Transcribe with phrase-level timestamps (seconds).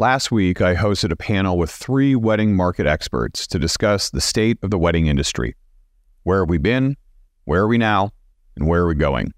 [0.00, 4.56] Last week, I hosted a panel with three wedding market experts to discuss the state
[4.62, 5.54] of the wedding industry.
[6.22, 6.96] Where have we been?
[7.44, 8.10] Where are we now?
[8.56, 9.34] And where are we going?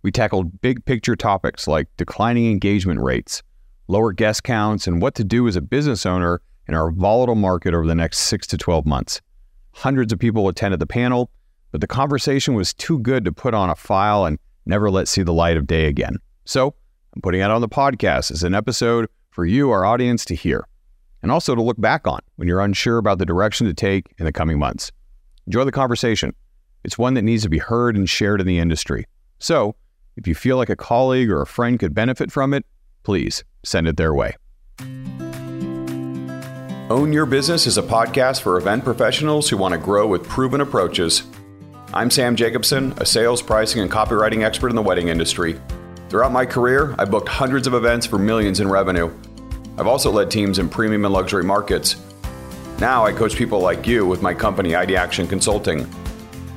[0.00, 3.42] We tackled big picture topics like declining engagement rates,
[3.86, 7.74] lower guest counts, and what to do as a business owner in our volatile market
[7.74, 9.20] over the next six to 12 months.
[9.72, 11.30] Hundreds of people attended the panel,
[11.70, 15.22] but the conversation was too good to put on a file and never let see
[15.22, 16.16] the light of day again.
[16.46, 16.74] So
[17.14, 20.66] I'm putting it on the podcast as an episode for you, our audience, to hear,
[21.22, 24.24] and also to look back on when you're unsure about the direction to take in
[24.24, 24.90] the coming months.
[25.46, 26.34] Enjoy the conversation.
[26.82, 29.06] It's one that needs to be heard and shared in the industry.
[29.38, 29.76] So,
[30.16, 32.66] if you feel like a colleague or a friend could benefit from it,
[33.04, 34.34] please send it their way.
[36.90, 40.60] Own Your Business is a podcast for event professionals who want to grow with proven
[40.60, 41.22] approaches.
[41.94, 45.60] I'm Sam Jacobson, a sales, pricing, and copywriting expert in the wedding industry.
[46.08, 49.12] Throughout my career, I booked hundreds of events for millions in revenue.
[49.78, 51.96] I've also led teams in premium and luxury markets.
[52.80, 55.88] Now I coach people like you with my company, Ideation Consulting.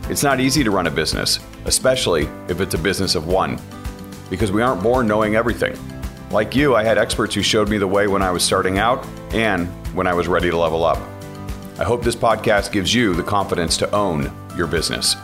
[0.10, 3.62] It's not easy to run a business, especially if it's a business of one,
[4.32, 5.78] because we aren't born knowing everything.
[6.32, 9.06] Like you, I had experts who showed me the way when I was starting out
[9.34, 10.98] and when I was ready to level up.
[11.78, 15.16] I hope this podcast gives you the confidence to own your business.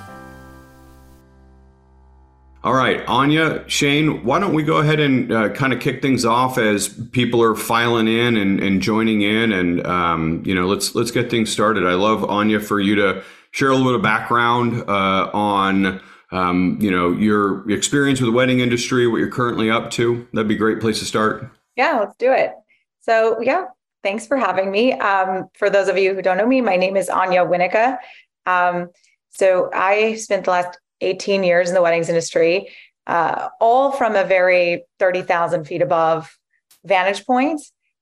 [2.64, 6.26] All right, Anya, Shane, why don't we go ahead and uh, kind of kick things
[6.26, 10.96] off as people are filing in and, and joining in, and um, you know, let's
[10.96, 11.86] let's get things started.
[11.86, 16.78] I love Anya for you to share a little bit of background uh, on um,
[16.82, 20.28] you know your experience with the wedding industry, what you're currently up to.
[20.34, 21.50] That'd be a great place to start.
[21.76, 22.54] Yeah, let's do it.
[23.02, 23.68] So yeah,
[24.04, 24.94] thanks for having me.
[24.94, 28.00] Um, for those of you who don't know me, my name is Anya Winica.
[28.48, 28.90] Um,
[29.30, 32.70] so I spent the last 18 years in the weddings industry,
[33.08, 36.38] uh, all from a very 30,000 feet above
[36.84, 37.62] vantage point.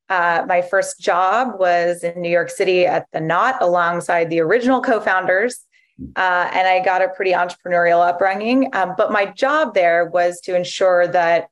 [0.10, 4.82] Uh, my first job was in New York City at the Knot alongside the original
[4.82, 5.66] co founders.
[6.16, 8.70] Uh, and I got a pretty entrepreneurial upbringing.
[8.74, 11.50] Um, but my job there was to ensure that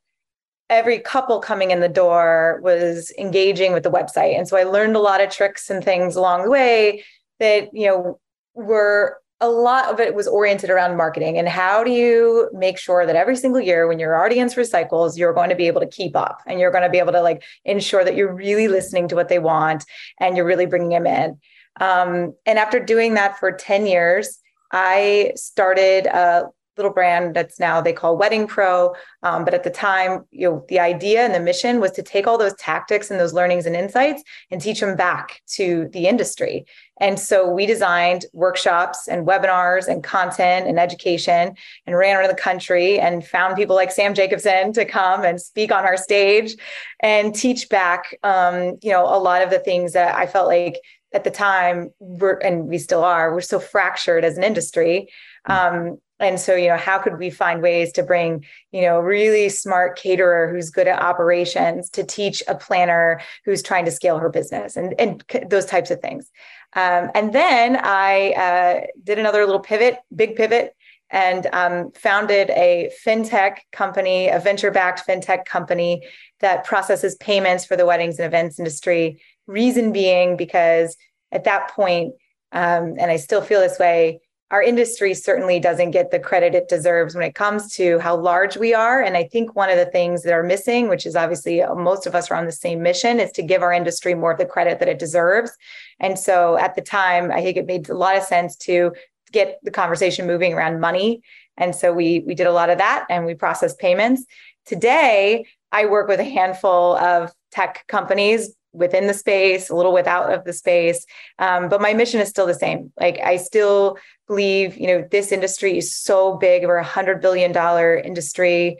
[0.70, 4.36] every couple coming in the door was engaging with the website.
[4.36, 7.04] And so I learned a lot of tricks and things along the way
[7.38, 8.20] that, you know,
[8.54, 13.04] were a lot of it was oriented around marketing and how do you make sure
[13.04, 16.16] that every single year when your audience recycles you're going to be able to keep
[16.16, 19.14] up and you're going to be able to like ensure that you're really listening to
[19.14, 19.84] what they want
[20.18, 21.38] and you're really bringing them in.
[21.78, 24.38] Um, and after doing that for 10 years
[24.72, 28.94] i started a little brand that's now they call wedding pro.
[29.22, 32.26] Um, but at the time you know the idea and the mission was to take
[32.26, 36.66] all those tactics and those learnings and insights and teach them back to the industry.
[37.00, 42.34] And so we designed workshops and webinars and content and education and ran around the
[42.34, 46.54] country and found people like Sam Jacobson to come and speak on our stage
[47.00, 50.80] and teach back, um, you know, a lot of the things that I felt like
[51.12, 55.08] at the time were, and we still are, we're so fractured as an industry.
[55.46, 59.48] Um, and so you know how could we find ways to bring you know really
[59.48, 64.28] smart caterer who's good at operations to teach a planner who's trying to scale her
[64.28, 66.30] business and and those types of things
[66.74, 70.74] um, and then I uh, did another little pivot, big pivot,
[71.10, 76.02] and um, founded a fintech company, a venture backed fintech company
[76.40, 79.22] that processes payments for the weddings and events industry.
[79.46, 80.96] Reason being, because
[81.30, 82.14] at that point,
[82.50, 84.20] um, and I still feel this way,
[84.54, 88.56] our industry certainly doesn't get the credit it deserves when it comes to how large
[88.56, 89.02] we are.
[89.02, 92.06] And I think one of the things that are missing, which is obviously uh, most
[92.06, 94.46] of us are on the same mission, is to give our industry more of the
[94.46, 95.50] credit that it deserves.
[95.98, 98.92] And so at the time, I think it made a lot of sense to
[99.32, 101.22] get the conversation moving around money.
[101.56, 104.24] And so we we did a lot of that and we processed payments.
[104.66, 110.32] Today, I work with a handful of tech companies within the space, a little without
[110.32, 111.06] of the space.
[111.38, 112.92] Um, but my mission is still the same.
[113.00, 113.96] Like I still
[114.26, 118.78] believe, you know, this industry is so big, over a hundred billion dollar industry.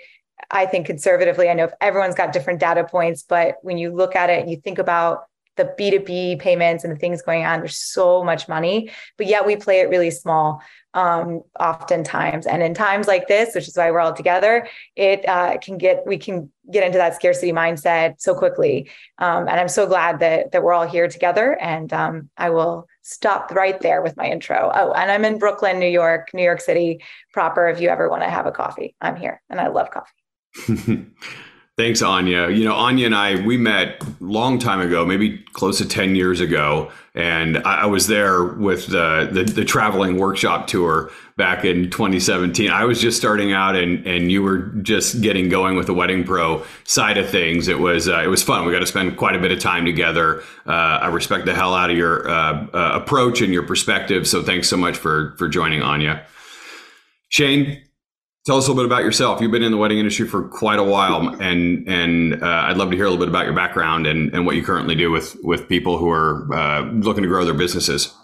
[0.50, 4.14] I think conservatively, I know if everyone's got different data points, but when you look
[4.16, 5.24] at it and you think about
[5.56, 9.56] the B2B payments and the things going on, there's so much money, but yet we
[9.56, 10.60] play it really small
[10.94, 12.46] um, oftentimes.
[12.46, 16.06] And in times like this, which is why we're all together, it uh, can get
[16.06, 18.88] we can get into that scarcity mindset so quickly.
[19.18, 21.58] Um, and I'm so glad that that we're all here together.
[21.60, 24.70] And um, I will stop right there with my intro.
[24.74, 27.02] Oh, and I'm in Brooklyn, New York, New York City
[27.32, 27.68] proper.
[27.68, 31.06] If you ever want to have a coffee, I'm here, and I love coffee.
[31.76, 32.50] Thanks, Anya.
[32.50, 36.40] You know, Anya and I, we met long time ago, maybe close to 10 years
[36.40, 36.92] ago.
[37.16, 42.70] And I, was there with the, the, the, traveling workshop tour back in 2017.
[42.70, 46.22] I was just starting out and, and you were just getting going with the Wedding
[46.22, 47.66] Pro side of things.
[47.66, 48.64] It was, uh, it was fun.
[48.64, 50.42] We got to spend quite a bit of time together.
[50.66, 54.28] Uh, I respect the hell out of your uh, uh approach and your perspective.
[54.28, 56.24] So thanks so much for, for joining Anya.
[57.30, 57.82] Shane,
[58.44, 59.40] Tell us a little bit about yourself.
[59.40, 62.90] You've been in the wedding industry for quite a while, and and uh, I'd love
[62.90, 65.34] to hear a little bit about your background and, and what you currently do with
[65.42, 68.14] with people who are uh, looking to grow their businesses.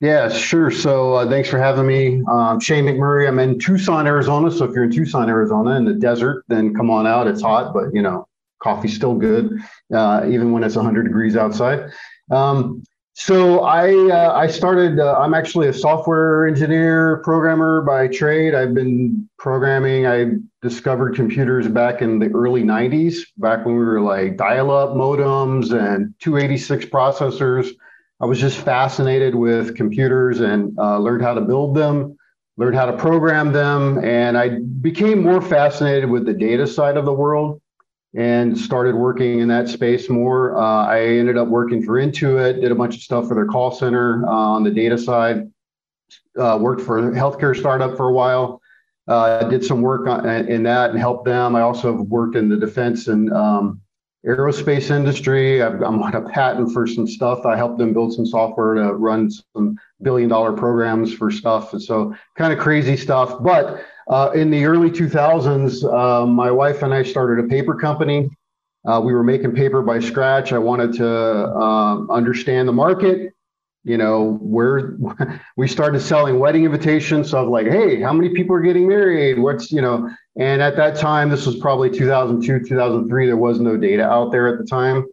[0.00, 0.70] Yeah, sure.
[0.70, 2.22] So uh, thanks for having me.
[2.30, 3.28] Um, Shane McMurray.
[3.28, 4.50] I'm in Tucson, Arizona.
[4.50, 7.26] So if you're in Tucson, Arizona, in the desert, then come on out.
[7.26, 8.26] It's hot, but you know,
[8.62, 9.58] coffee's still good,
[9.92, 11.90] uh, even when it's 100 degrees outside.
[12.30, 12.82] Um,
[13.18, 15.00] so I uh, I started.
[15.00, 18.54] Uh, I'm actually a software engineer programmer by trade.
[18.54, 20.06] I've been programming.
[20.06, 25.72] I discovered computers back in the early '90s, back when we were like dial-up modems
[25.72, 27.70] and 286 processors.
[28.20, 32.18] I was just fascinated with computers and uh, learned how to build them,
[32.58, 37.06] learned how to program them, and I became more fascinated with the data side of
[37.06, 37.62] the world
[38.16, 40.56] and started working in that space more.
[40.56, 43.70] Uh, I ended up working for Intuit, did a bunch of stuff for their call
[43.70, 45.52] center uh, on the data side,
[46.38, 48.62] uh, worked for a healthcare startup for a while,
[49.06, 51.54] uh, did some work on, in that and helped them.
[51.54, 53.82] I also have worked in the defense and um,
[54.26, 55.62] aerospace industry.
[55.62, 57.44] i am on a patent for some stuff.
[57.44, 61.74] I helped them build some software to run some billion dollar programs for stuff.
[61.74, 63.42] And so kind of crazy stuff.
[63.42, 68.28] But uh, in the early 2000s, uh, my wife and I started a paper company.
[68.86, 70.52] Uh, we were making paper by scratch.
[70.52, 73.32] I wanted to um, understand the market.
[73.82, 74.96] You know, where
[75.56, 77.30] we started selling wedding invitations.
[77.30, 79.38] So I was like, hey, how many people are getting married?
[79.38, 83.26] What's, you know, and at that time, this was probably 2002, 2003.
[83.26, 85.06] There was no data out there at the time.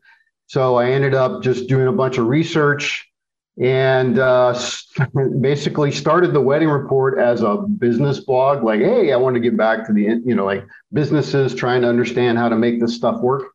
[0.48, 3.08] So I ended up just doing a bunch of research
[3.62, 4.58] and uh,
[5.42, 9.56] basically started the wedding report as a business blog like hey i want to get
[9.56, 13.20] back to the you know like businesses trying to understand how to make this stuff
[13.22, 13.50] work.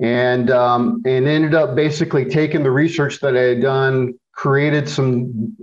[0.00, 5.56] And um, and ended up basically taking the research that i had done created some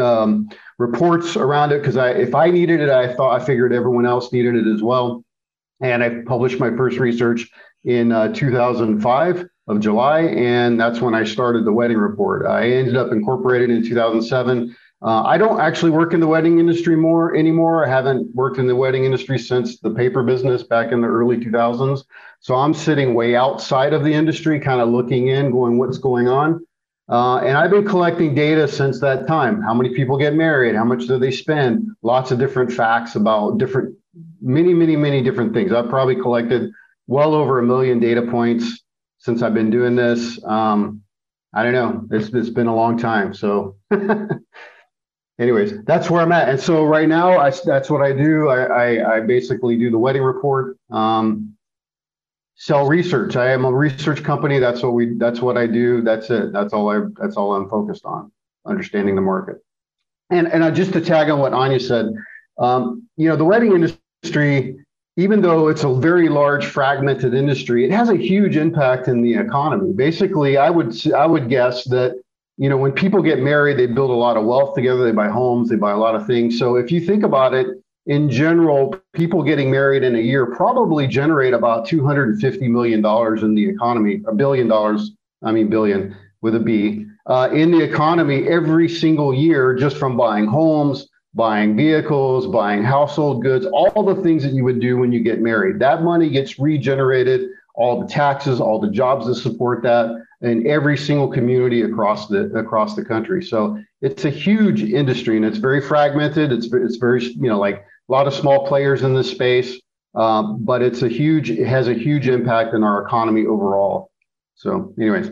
[0.00, 0.48] um,
[0.78, 4.32] reports around it because i if i needed it i thought i figured everyone else
[4.32, 5.24] needed it as well.
[5.80, 7.48] And i published my first research
[7.84, 12.46] in uh, 2005 of July, and that's when I started the wedding report.
[12.46, 14.76] I ended up incorporated in 2007.
[15.02, 17.84] Uh, I don't actually work in the wedding industry more anymore.
[17.84, 21.36] I haven't worked in the wedding industry since the paper business back in the early
[21.36, 22.04] 2000s.
[22.40, 26.28] So I'm sitting way outside of the industry, kind of looking in, going, what's going
[26.28, 26.64] on?
[27.08, 29.60] Uh, and I've been collecting data since that time.
[29.62, 30.74] How many people get married?
[30.74, 31.88] How much do they spend?
[32.02, 33.94] Lots of different facts about different,
[34.40, 35.72] many, many, many different things.
[35.72, 36.70] I've probably collected
[37.06, 38.82] well over a million data points
[39.26, 40.42] since I've been doing this.
[40.44, 41.02] Um,
[41.52, 42.06] I don't know.
[42.12, 43.34] It's it's been a long time.
[43.34, 43.76] So,
[45.40, 46.48] anyways, that's where I'm at.
[46.48, 48.48] And so right now, I that's what I do.
[48.48, 50.78] I I, I basically do the wedding report.
[50.90, 51.56] Um,
[52.54, 53.34] sell research.
[53.34, 54.60] I am a research company.
[54.60, 55.14] That's what we.
[55.18, 56.02] That's what I do.
[56.02, 56.52] That's it.
[56.52, 57.00] That's all I.
[57.20, 58.30] That's all I'm focused on.
[58.64, 59.56] Understanding the market.
[60.30, 62.14] And and I, just to tag on what Anya said,
[62.58, 64.85] um, you know, the wedding industry
[65.16, 69.34] even though it's a very large fragmented industry, it has a huge impact in the
[69.34, 69.92] economy.
[69.92, 72.20] Basically, I would I would guess that
[72.58, 75.04] you know when people get married, they build a lot of wealth together.
[75.04, 76.58] They buy homes, they buy a lot of things.
[76.58, 77.66] So if you think about it,
[78.06, 82.68] in general, people getting married in a year probably generate about two hundred and fifty
[82.68, 85.12] million dollars in the economy, a billion dollars.
[85.42, 90.16] I mean billion with a B uh, in the economy every single year just from
[90.16, 95.12] buying homes buying vehicles, buying household goods, all the things that you would do when
[95.12, 95.78] you get married.
[95.78, 100.96] That money gets regenerated, all the taxes, all the jobs that support that in every
[100.96, 103.42] single community across the across the country.
[103.42, 106.52] So it's a huge industry and it's very fragmented.
[106.52, 109.78] It's it's very you know like a lot of small players in this space,
[110.14, 114.10] um, but it's a huge it has a huge impact in our economy overall.
[114.54, 115.30] So, anyways.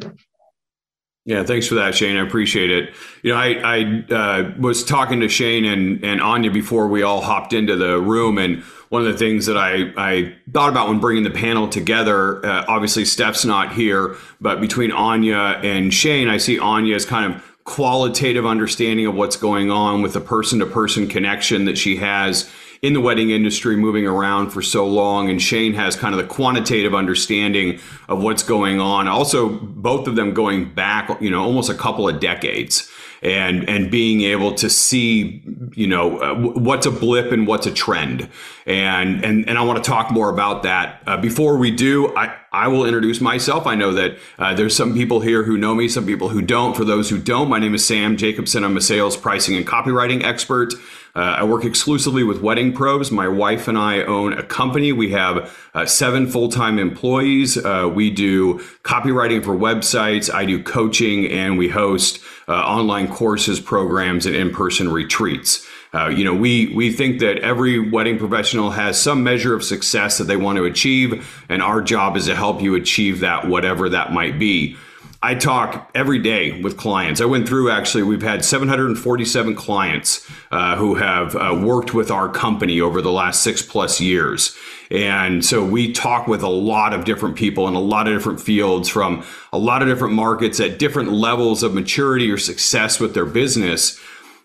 [1.27, 2.17] Yeah, thanks for that, Shane.
[2.19, 2.95] I appreciate it.
[3.23, 7.23] You know, I, I uh, was talking to Shane and, and Anya before we all
[7.23, 11.01] hopped into the room, and one of the things that I, I thought about when
[11.01, 16.37] bringing the panel together, uh, obviously Steph's not here, but between Anya and Shane, I
[16.37, 21.09] see Anya's kind of qualitative understanding of what's going on with the person to person
[21.09, 22.51] connection that she has
[22.85, 26.27] in the wedding industry moving around for so long and Shane has kind of the
[26.27, 29.09] quantitative understanding of what's going on.
[29.09, 32.91] Also both of them going back you know almost a couple of decades
[33.23, 35.43] and and being able to see
[35.75, 38.29] you know uh, what's a blip and what's a trend.
[38.67, 41.03] And and and I want to talk more about that.
[41.07, 43.67] Uh, before we do I I will introduce myself.
[43.67, 46.77] I know that uh, there's some people here who know me some people who don't.
[46.77, 48.63] For those who don't my name is Sam Jacobson.
[48.63, 50.75] I'm a sales pricing and copywriting expert
[51.17, 53.13] uh, I work exclusively with wedding pros.
[53.13, 54.93] My wife and I own a company.
[54.93, 57.57] We have uh, seven full time employees.
[57.57, 60.33] Uh, we do copywriting for websites.
[60.33, 62.19] I do coaching, and we host
[62.49, 65.65] uh, online courses, programs, and in person retreats.
[65.95, 70.19] Uh, you know, we we think that every wedding professional has some measure of success
[70.19, 73.89] that they want to achieve, and our job is to help you achieve that, whatever
[73.89, 74.77] that might be.
[75.25, 77.23] I talk every day with clients.
[77.23, 82.29] I went through actually, we've had 747 clients uh, who have uh, worked with our
[82.29, 84.55] company over the last six plus years.
[84.91, 88.39] And so we talk with a lot of different people in a lot of different
[88.39, 93.15] fields from a lot of different markets at different levels of maturity or success with
[93.15, 93.99] their business.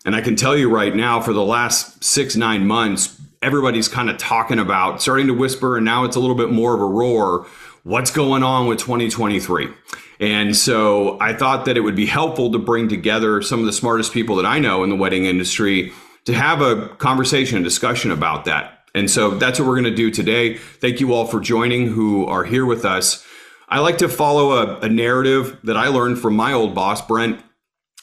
[0.06, 4.08] And I can tell you right now, for the last six, nine months, everybody's kind
[4.08, 6.86] of talking about starting to whisper, and now it's a little bit more of a
[6.86, 7.46] roar.
[7.82, 9.68] What's going on with 2023?
[10.20, 13.72] And so I thought that it would be helpful to bring together some of the
[13.72, 15.92] smartest people that I know in the wedding industry
[16.26, 18.84] to have a conversation, a discussion about that.
[18.94, 20.58] And so that's what we're going to do today.
[20.58, 23.24] Thank you all for joining who are here with us.
[23.68, 27.40] I like to follow a, a narrative that I learned from my old boss, Brent,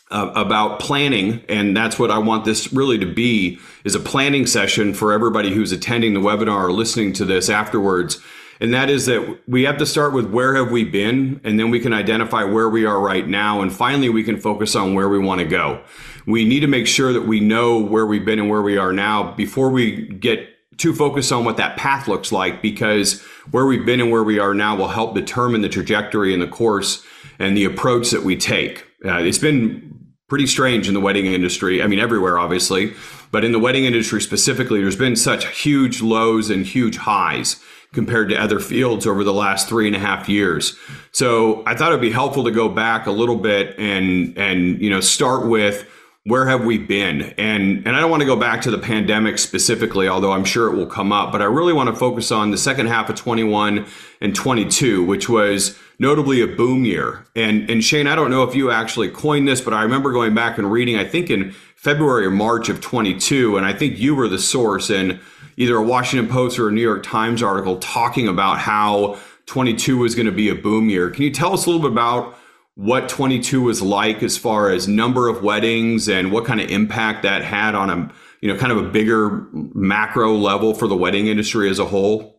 [0.09, 4.45] uh, about planning and that's what i want this really to be is a planning
[4.45, 8.17] session for everybody who's attending the webinar or listening to this afterwards
[8.59, 11.69] and that is that we have to start with where have we been and then
[11.69, 15.09] we can identify where we are right now and finally we can focus on where
[15.09, 15.81] we want to go.
[16.25, 18.91] We need to make sure that we know where we've been and where we are
[18.91, 23.21] now before we get too focused on what that path looks like because
[23.51, 26.47] where we've been and where we are now will help determine the trajectory and the
[26.47, 27.03] course
[27.39, 28.85] and the approach that we take.
[29.05, 29.87] Uh, it's been
[30.27, 32.93] pretty strange in the wedding industry i mean everywhere obviously
[33.31, 37.63] but in the wedding industry specifically there's been such huge lows and huge highs
[37.97, 40.77] compared to other fields over the last three and a half years.
[41.13, 44.91] So I thought it'd be helpful to go back a little bit and and you
[44.91, 45.89] know start with
[46.23, 49.39] where have we been and and I don't want to go back to the pandemic
[49.39, 52.51] specifically although I'm sure it will come up but I really want to focus on
[52.51, 53.87] the second half of 21
[54.21, 58.53] and 22 which was notably a boom year and and Shane I don't know if
[58.53, 62.27] you actually coined this but I remember going back and reading I think in February
[62.27, 65.19] or March of 22 and I think you were the source and
[65.57, 70.15] either a Washington Post or a New York Times article talking about how 22 was
[70.15, 71.09] going to be a boom year.
[71.09, 72.37] Can you tell us a little bit about
[72.75, 77.23] what 22 was like as far as number of weddings and what kind of impact
[77.23, 81.27] that had on a you know kind of a bigger macro level for the wedding
[81.27, 82.35] industry as a whole?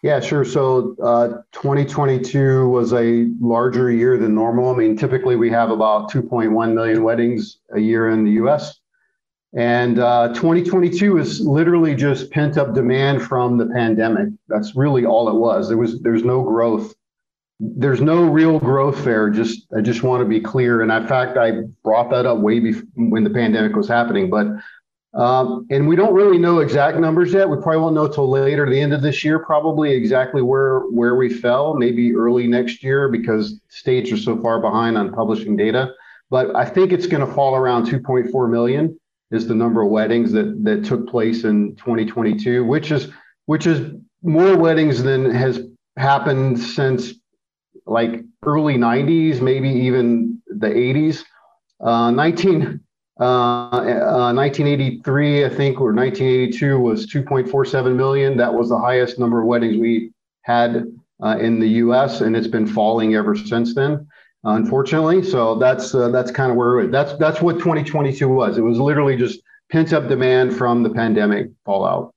[0.00, 0.44] Yeah, sure.
[0.44, 4.70] So uh, 2022 was a larger year than normal.
[4.70, 8.77] I mean, typically we have about 2.1 million weddings a year in the U.S.
[9.56, 14.28] And uh, 2022 is literally just pent up demand from the pandemic.
[14.48, 15.68] That's really all it was.
[15.68, 16.94] There was there's no growth.
[17.58, 19.30] There's no real growth there.
[19.30, 20.82] Just I just want to be clear.
[20.82, 24.28] And in fact, I brought that up way before when the pandemic was happening.
[24.28, 24.48] But
[25.14, 27.48] um, and we don't really know exact numbers yet.
[27.48, 31.14] We probably won't know till later, the end of this year, probably exactly where where
[31.14, 31.72] we fell.
[31.72, 35.94] Maybe early next year because states are so far behind on publishing data.
[36.28, 38.97] But I think it's going to fall around 2.4 million
[39.30, 43.08] is the number of weddings that that took place in 2022, which is
[43.46, 45.60] which is more weddings than has
[45.96, 47.14] happened since
[47.86, 51.24] like early 90s, maybe even the 80s.
[51.80, 52.80] Uh, 19,
[53.20, 58.36] uh, uh, 1983, I think, or 1982 was 2.47 million.
[58.36, 60.10] That was the highest number of weddings we
[60.42, 60.86] had
[61.22, 64.06] uh, in the U.S., and it's been falling ever since then
[64.44, 65.22] unfortunately.
[65.22, 68.58] So that's uh, that's kind of where that's that's what 2022 was.
[68.58, 69.40] It was literally just
[69.70, 72.14] pent up demand from the pandemic fallout.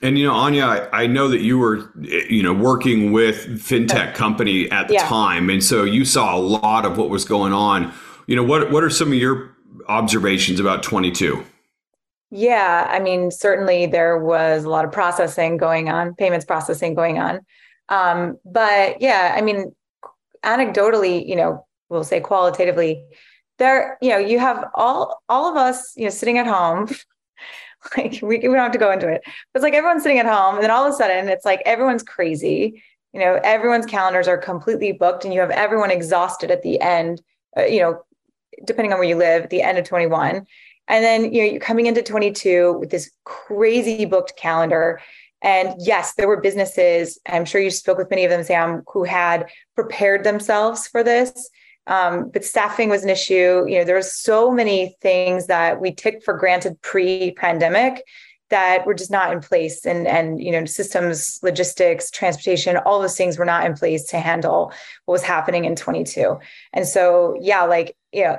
[0.00, 4.14] And you know, Anya, I, I, know that you were, you know, working with fintech
[4.14, 5.06] company at the yeah.
[5.06, 7.92] time, and so you saw a lot of what was going on.
[8.26, 9.54] You know, what what are some of your
[9.88, 11.44] observations about 22?
[12.32, 17.18] Yeah, I mean, certainly there was a lot of processing going on, payments processing going
[17.18, 17.40] on.
[17.88, 19.72] Um, but yeah, I mean,
[20.44, 23.04] anecdotally, you know, we'll say qualitatively,
[23.58, 26.88] there, you know, you have all all of us, you know, sitting at home.
[27.96, 29.22] like we, we don't have to go into it.
[29.24, 31.62] But it's like everyone's sitting at home, and then all of a sudden it's like
[31.66, 32.82] everyone's crazy.
[33.12, 37.22] You know, everyone's calendars are completely booked, and you have everyone exhausted at the end.
[37.56, 38.02] Uh, you know,
[38.64, 40.46] depending on where you live, at the end of 21.
[40.88, 45.00] And then you know you're coming into 22 with this crazy booked calendar.
[45.42, 49.04] And yes, there were businesses, I'm sure you spoke with many of them, Sam, who
[49.04, 51.50] had prepared themselves for this.
[51.88, 53.64] Um, but staffing was an issue.
[53.66, 58.04] You know, there were so many things that we took for granted pre-pandemic
[58.52, 63.16] that were just not in place and and you know systems logistics transportation all those
[63.16, 64.70] things were not in place to handle
[65.06, 66.38] what was happening in 22
[66.74, 68.38] and so yeah like you know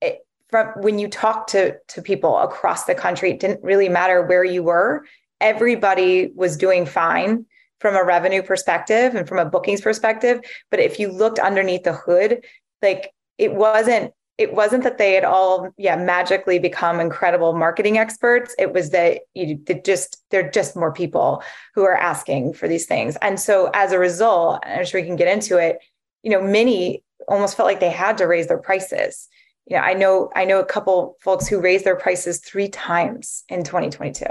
[0.00, 4.22] it, from when you talk to to people across the country it didn't really matter
[4.22, 5.04] where you were
[5.40, 7.46] everybody was doing fine
[7.78, 10.40] from a revenue perspective and from a bookings perspective.
[10.70, 12.44] But if you looked underneath the hood
[12.82, 18.54] like it wasn't it wasn't that they had all yeah magically become incredible marketing experts.
[18.58, 21.42] It was that you just they're just more people
[21.74, 23.16] who are asking for these things.
[23.22, 25.78] And so as a result i'm sure we can get into it
[26.22, 29.28] you know many almost felt like they had to raise their prices.
[29.66, 33.44] You know i know i know a couple folks who raised their prices three times
[33.48, 34.24] in 2022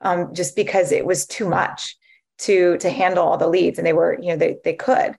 [0.00, 1.96] um, just because it was too much
[2.38, 5.10] to to handle all the leads and they were you know they, they could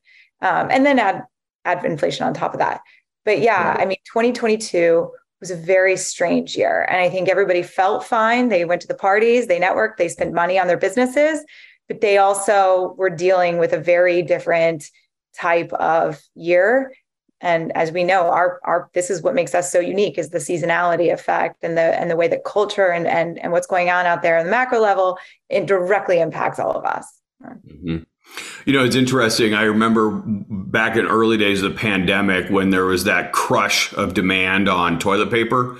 [0.42, 1.24] um, and then add
[1.66, 2.82] add inflation on top of that
[3.26, 5.10] but yeah, I mean, 2022
[5.40, 6.86] was a very strange year.
[6.90, 8.50] And I think everybody felt fine.
[8.50, 11.44] They went to the parties, they networked, they spent money on their businesses,
[11.88, 14.86] but they also were dealing with a very different
[15.36, 16.94] type of year.
[17.42, 20.38] And as we know, our our this is what makes us so unique is the
[20.38, 24.06] seasonality effect and the and the way that culture and and and what's going on
[24.06, 25.18] out there in the macro level,
[25.50, 27.22] it directly impacts all of us.
[27.44, 27.98] Mm-hmm.
[28.66, 29.54] You know, it's interesting.
[29.54, 34.14] I remember back in early days of the pandemic when there was that crush of
[34.14, 35.78] demand on toilet paper.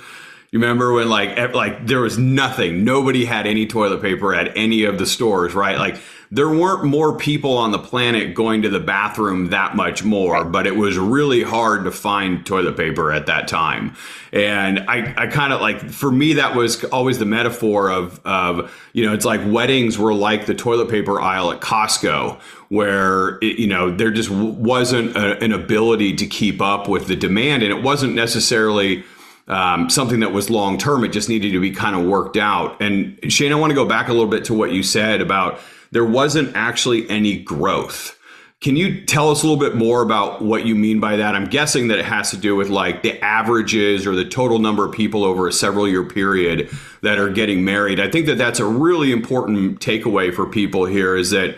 [0.50, 4.84] You remember when like like there was nothing, nobody had any toilet paper at any
[4.84, 5.78] of the stores, right?
[5.78, 5.96] Like
[6.32, 10.66] there weren't more people on the planet going to the bathroom that much more, but
[10.66, 13.94] it was really hard to find toilet paper at that time.
[14.32, 18.74] And I, I kind of like, for me, that was always the metaphor of, of,
[18.94, 23.58] you know, it's like weddings were like the toilet paper aisle at Costco, where, it,
[23.58, 27.62] you know, there just wasn't a, an ability to keep up with the demand.
[27.62, 29.04] And it wasn't necessarily,
[29.48, 31.04] um, something that was long term.
[31.04, 32.80] It just needed to be kind of worked out.
[32.80, 35.60] And Shane, I want to go back a little bit to what you said about
[35.92, 38.18] there wasn't actually any growth.
[38.60, 41.34] Can you tell us a little bit more about what you mean by that?
[41.34, 44.84] I'm guessing that it has to do with like the averages or the total number
[44.84, 46.70] of people over a several year period
[47.02, 47.98] that are getting married.
[47.98, 51.56] I think that that's a really important takeaway for people here is that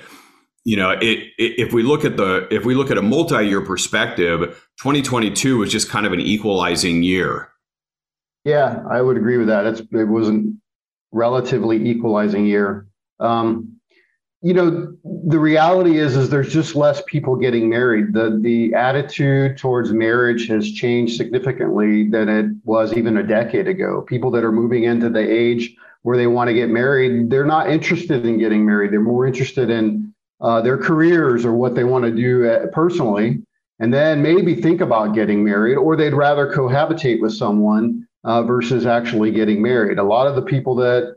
[0.66, 3.60] you know, it, it, if we look at the if we look at a multi-year
[3.60, 4.40] perspective,
[4.80, 7.50] 2022 was just kind of an equalizing year.
[8.44, 9.66] Yeah, I would agree with that.
[9.66, 10.42] It's, it was a
[11.12, 12.86] relatively equalizing year.
[13.20, 13.78] Um,
[14.44, 14.94] you know
[15.26, 18.12] the reality is is there's just less people getting married.
[18.12, 24.02] The the attitude towards marriage has changed significantly than it was even a decade ago.
[24.02, 27.70] People that are moving into the age where they want to get married they're not
[27.70, 28.92] interested in getting married.
[28.92, 33.38] They're more interested in uh, their careers or what they want to do uh, personally.
[33.78, 38.84] And then maybe think about getting married or they'd rather cohabitate with someone uh, versus
[38.84, 39.98] actually getting married.
[39.98, 41.16] A lot of the people that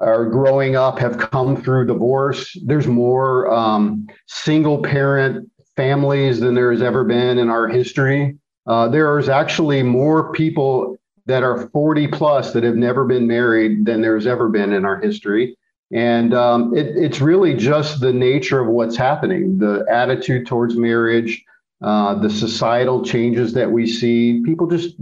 [0.00, 2.56] are growing up have come through divorce.
[2.64, 8.36] There's more um, single parent families than there has ever been in our history.
[8.66, 14.00] Uh, there's actually more people that are 40 plus that have never been married than
[14.00, 15.56] there's ever been in our history.
[15.92, 21.42] And um, it, it's really just the nature of what's happening, the attitude towards marriage,
[21.82, 24.42] uh, the societal changes that we see.
[24.44, 24.96] People just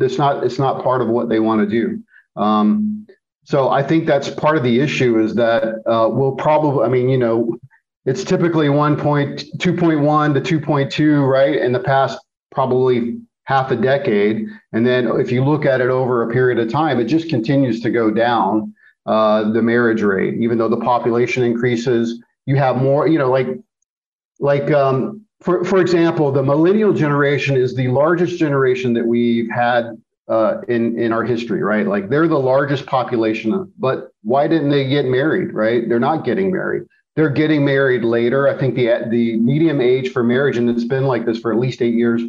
[0.00, 2.02] it's not it's not part of what they want to do.
[2.40, 3.06] Um,
[3.44, 7.08] so I think that's part of the issue is that uh, we'll probably, I mean,
[7.08, 7.56] you know,
[8.04, 11.56] it's typically 1.2.1 to 2.2, right?
[11.56, 12.18] In the past,
[12.50, 14.46] probably half a decade.
[14.72, 17.80] And then if you look at it over a period of time, it just continues
[17.80, 18.74] to go down
[19.06, 22.22] uh, the marriage rate, even though the population increases.
[22.46, 23.48] You have more, you know, like,
[24.38, 30.00] like, um, for, for example, the millennial generation is the largest generation that we've had
[30.28, 31.86] uh, in in our history, right?
[31.86, 35.52] Like they're the largest population, but why didn't they get married?
[35.52, 35.88] Right?
[35.88, 36.84] They're not getting married.
[37.16, 38.48] They're getting married later.
[38.48, 41.58] I think the the medium age for marriage, and it's been like this for at
[41.58, 42.22] least eight years,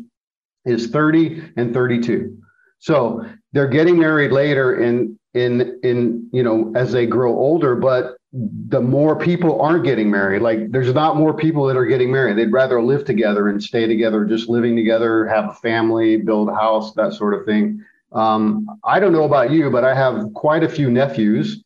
[0.66, 2.38] is 30 and 32.
[2.80, 8.18] So they're getting married later in in in you know as they grow older, but
[8.34, 10.42] the more people aren't getting married.
[10.42, 12.38] Like there's not more people that are getting married.
[12.38, 16.56] They'd rather live together and stay together, just living together, have a family, build a
[16.56, 17.84] house, that sort of thing.
[18.12, 21.64] Um, I don't know about you, but I have quite a few nephews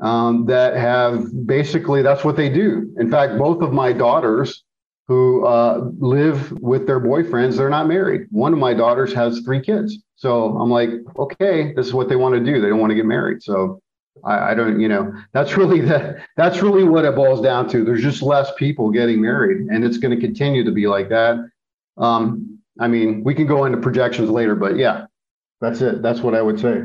[0.00, 2.94] um, that have basically that's what they do.
[2.98, 4.64] In fact, both of my daughters,
[5.08, 7.56] who uh, live with their boyfriends.
[7.56, 8.28] They're not married.
[8.30, 9.98] One of my daughters has three kids.
[10.16, 12.60] So I'm like, okay, this is what they want to do.
[12.60, 13.42] They don't want to get married.
[13.42, 13.82] So
[14.24, 17.84] I, I, don't, you know, that's really the that's really what it boils down to.
[17.84, 21.36] There's just less people getting married, and it's going to continue to be like that.
[21.96, 25.06] Um, I mean, we can go into projections later, but yeah,
[25.60, 26.02] that's it.
[26.02, 26.82] That's what I would say.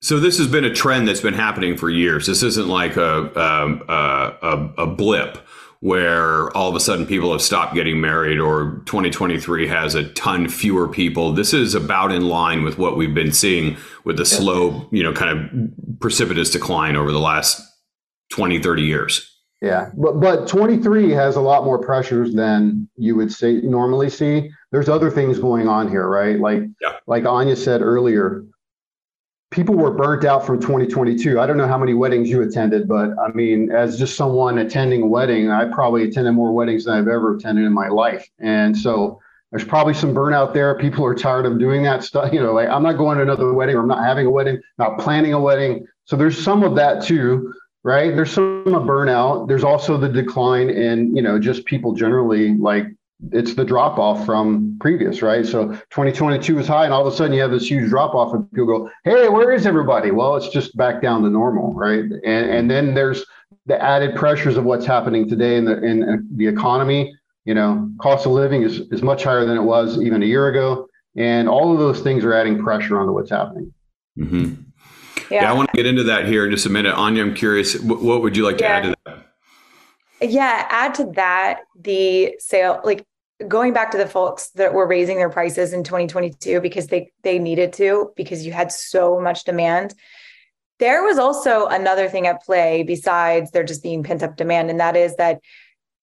[0.00, 2.26] So this has been a trend that's been happening for years.
[2.26, 5.38] This isn't like a a, a, a blip
[5.80, 10.48] where all of a sudden people have stopped getting married or 2023 has a ton
[10.48, 11.32] fewer people.
[11.32, 15.12] This is about in line with what we've been seeing with the slow, you know,
[15.12, 17.60] kind of precipitous decline over the last
[18.30, 19.32] 20, 30 years.
[19.62, 24.50] Yeah, but but 23 has a lot more pressures than you would say normally see.
[24.70, 26.38] There's other things going on here, right?
[26.38, 26.96] Like yeah.
[27.06, 28.44] like Anya said earlier,
[29.50, 31.38] people were burnt out from 2022.
[31.38, 35.02] I don't know how many weddings you attended, but I mean, as just someone attending
[35.02, 38.28] a wedding, I probably attended more weddings than I've ever attended in my life.
[38.38, 40.76] And so there's probably some burnout there.
[40.76, 42.32] People are tired of doing that stuff.
[42.32, 44.60] You know, like I'm not going to another wedding or I'm not having a wedding,
[44.78, 45.86] not planning a wedding.
[46.04, 47.54] So there's some of that too,
[47.84, 48.14] right?
[48.14, 49.48] There's some burnout.
[49.48, 52.86] There's also the decline in, you know, just people generally like
[53.32, 55.46] it's the drop off from previous, right?
[55.46, 58.34] So 2022 is high, and all of a sudden you have this huge drop off,
[58.34, 62.04] and people go, "Hey, where is everybody?" Well, it's just back down to normal, right?
[62.04, 63.24] And and then there's
[63.66, 67.16] the added pressures of what's happening today in the in the economy.
[67.44, 70.48] You know, cost of living is is much higher than it was even a year
[70.48, 73.72] ago, and all of those things are adding pressure onto what's happening.
[74.18, 74.62] Mm-hmm.
[75.30, 75.42] Yeah.
[75.42, 75.50] yeah.
[75.50, 76.94] I want to get into that here in just a minute.
[76.94, 78.68] Anya, I'm curious, what would you like yeah.
[78.68, 79.25] to add to that?
[80.20, 83.04] Yeah, add to that the sale, like
[83.46, 87.38] going back to the folks that were raising their prices in 2022 because they they
[87.38, 89.94] needed to because you had so much demand.
[90.78, 94.80] There was also another thing at play besides there just being pent up demand, and
[94.80, 95.40] that is that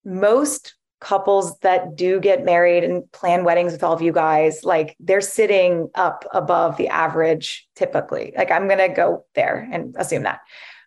[0.06, 4.96] most couples that do get married and plan weddings with all of you guys, like
[5.00, 8.34] they're sitting up above the average typically.
[8.38, 10.40] Like I'm going to go there and assume that.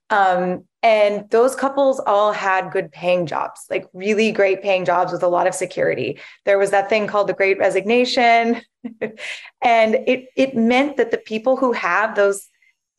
[0.08, 5.24] Um, and those couples all had good paying jobs, like really great paying jobs with
[5.24, 6.20] a lot of security.
[6.44, 8.62] There was that thing called the great resignation.
[9.60, 12.48] and it it meant that the people who have those,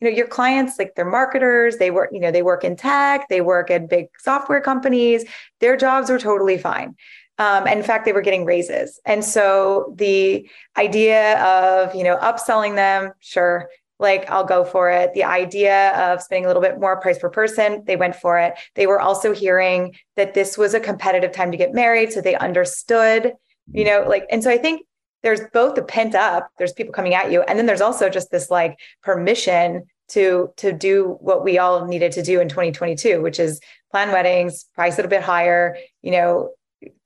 [0.02, 3.26] you know, your clients, like they're marketers, they work, you know, they work in tech,
[3.30, 5.24] they work at big software companies,
[5.60, 6.94] their jobs were totally fine.
[7.38, 9.00] Um, and in fact, they were getting raises.
[9.06, 10.46] And so the
[10.76, 15.12] idea of, you know, upselling them, sure, like I'll go for it.
[15.14, 18.54] The idea of spending a little bit more price per person, they went for it.
[18.74, 22.12] They were also hearing that this was a competitive time to get married.
[22.12, 23.32] So they understood,
[23.72, 24.82] you know, like, and so I think
[25.22, 28.30] there's both the pent up, there's people coming at you, and then there's also just
[28.30, 33.38] this like permission to to do what we all needed to do in 2022, which
[33.38, 36.50] is plan weddings, price it a bit higher, you know,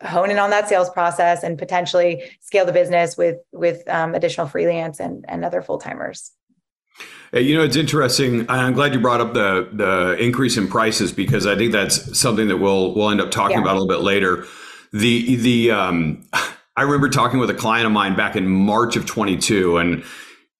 [0.02, 4.46] hone in on that sales process and potentially scale the business with with um, additional
[4.46, 6.32] freelance and and other full timers.
[7.32, 8.44] You know, it's interesting.
[8.50, 12.48] I'm glad you brought up the the increase in prices because I think that's something
[12.48, 13.62] that we'll we'll end up talking yeah.
[13.62, 14.46] about a little bit later.
[14.92, 16.22] The the um,
[16.76, 20.04] I remember talking with a client of mine back in March of 22, and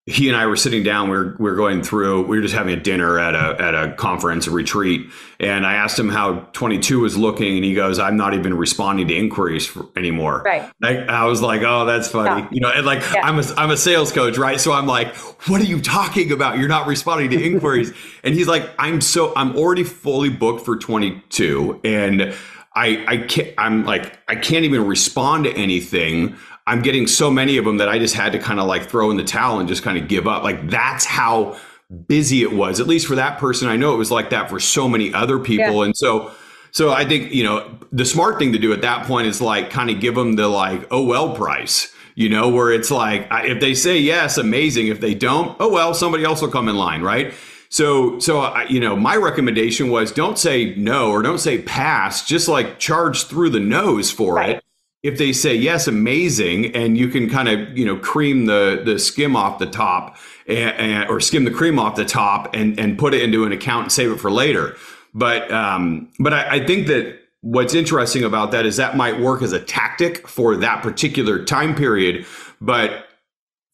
[0.07, 1.11] he and I were sitting down.
[1.11, 2.23] We are we are going through.
[2.23, 5.75] We were just having a dinner at a at a conference, a retreat, and I
[5.75, 9.65] asked him how 22 was looking, and he goes, "I'm not even responding to inquiries
[9.65, 10.69] for, anymore." Right.
[10.83, 12.49] I, I, was like, "Oh, that's funny," yeah.
[12.51, 12.71] you know.
[12.71, 13.25] And like, yeah.
[13.25, 14.59] I'm a I'm a sales coach, right?
[14.59, 15.15] So I'm like,
[15.47, 16.59] "What are you talking about?
[16.59, 17.93] You're not responding to inquiries."
[18.25, 22.35] and he's like, "I'm so I'm already fully booked for 22, and."
[22.75, 26.37] I, I can't, I'm like, I can't even respond to anything.
[26.67, 29.11] I'm getting so many of them that I just had to kind of like throw
[29.11, 30.43] in the towel and just kind of give up.
[30.43, 31.59] Like that's how
[32.07, 32.81] busy it was.
[32.81, 35.39] At least for that person, I know it was like that for so many other
[35.39, 35.77] people.
[35.77, 35.85] Yeah.
[35.85, 36.33] And so
[36.71, 39.71] so I think, you know, the smart thing to do at that point is like
[39.71, 43.61] kind of give them the like, oh well price, you know, where it's like if
[43.61, 44.87] they say yes, amazing.
[44.87, 47.35] If they don't, oh well, somebody else will come in line, right?
[47.69, 52.25] So, so you know, my recommendation was don't say no or don't say pass.
[52.25, 54.57] Just like charge through the nose for right.
[54.57, 54.65] it
[55.03, 58.99] if they say yes, amazing, and you can kind of you know cream the the
[58.99, 62.99] skim off the top, and, and, or skim the cream off the top, and and
[62.99, 64.77] put it into an account and save it for later.
[65.15, 69.43] But um, but I, I think that what's interesting about that is that might work
[69.43, 72.25] as a tactic for that particular time period,
[72.61, 73.07] but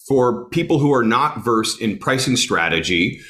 [0.07, 3.21] for people who are not versed in pricing strategy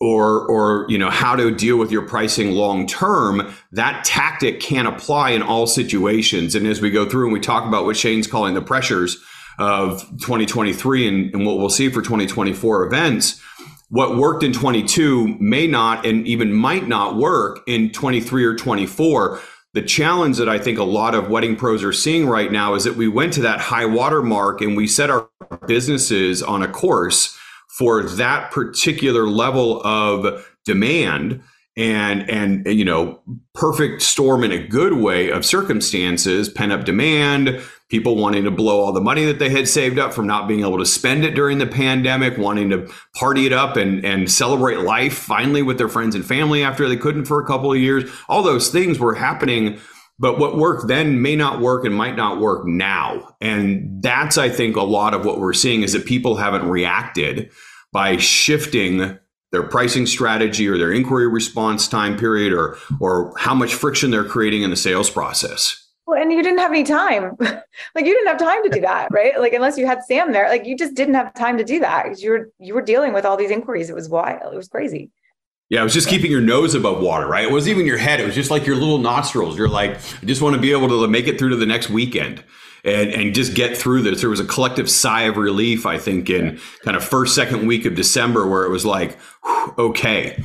[0.00, 4.86] or or you know how to deal with your pricing long term that tactic can
[4.86, 6.54] apply in all situations.
[6.54, 9.18] And as we go through and we talk about what shane's calling the pressures
[9.58, 13.40] of 2023 and, and what we'll see for 2024 events
[13.90, 19.40] what worked in 22 may not and even might not work in 23 or 24
[19.74, 22.84] The challenge that I think a lot of wedding pros are seeing right now is
[22.84, 25.28] that we went to that high water mark and we set our
[25.66, 27.36] businesses on a course
[27.80, 31.42] for that particular level of demand
[31.78, 33.22] and and you know
[33.54, 38.80] perfect storm in a good way of circumstances pent up demand people wanting to blow
[38.80, 41.34] all the money that they had saved up from not being able to spend it
[41.34, 45.88] during the pandemic wanting to party it up and and celebrate life finally with their
[45.88, 48.04] friends and family after they couldn't for a couple of years.
[48.28, 49.80] All those things were happening
[50.20, 53.34] but what worked then may not work and might not work now.
[53.40, 57.50] And that's i think a lot of what we're seeing is that people haven't reacted
[57.92, 59.18] by shifting
[59.52, 64.24] their pricing strategy or their inquiry response time period or or how much friction they're
[64.24, 65.88] creating in the sales process.
[66.06, 67.36] Well, and you didn't have any time.
[67.40, 69.38] like you didn't have time to do that, right?
[69.38, 72.04] Like unless you had Sam there, like you just didn't have time to do that
[72.04, 73.90] because you were you were dealing with all these inquiries.
[73.90, 74.52] It was wild.
[74.52, 75.10] It was crazy.
[75.68, 77.44] Yeah, it was just keeping your nose above water, right?
[77.44, 78.18] It wasn't even your head.
[78.18, 79.56] It was just like your little nostrils.
[79.56, 81.90] You're like, I just want to be able to make it through to the next
[81.90, 82.42] weekend
[82.84, 84.20] and and just get through this.
[84.20, 87.84] There was a collective sigh of relief, I think, in kind of first second week
[87.84, 89.18] of December, where it was like,
[89.78, 90.42] okay.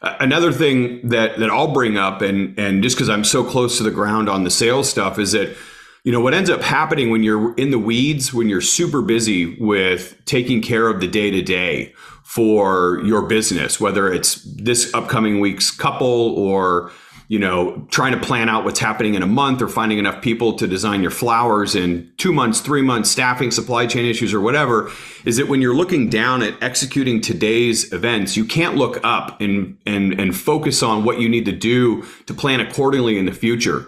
[0.00, 3.78] Uh, another thing that that I'll bring up, and and just because I'm so close
[3.78, 5.56] to the ground on the sales stuff, is that
[6.04, 9.56] you know what ends up happening when you're in the weeds, when you're super busy
[9.60, 15.40] with taking care of the day to day for your business, whether it's this upcoming
[15.40, 16.92] week's couple or
[17.28, 20.54] you know, trying to plan out what's happening in a month or finding enough people
[20.54, 24.90] to design your flowers in two months, three months, staffing, supply chain issues, or whatever,
[25.26, 29.76] is that when you're looking down at executing today's events, you can't look up and
[29.84, 33.86] and and focus on what you need to do to plan accordingly in the future.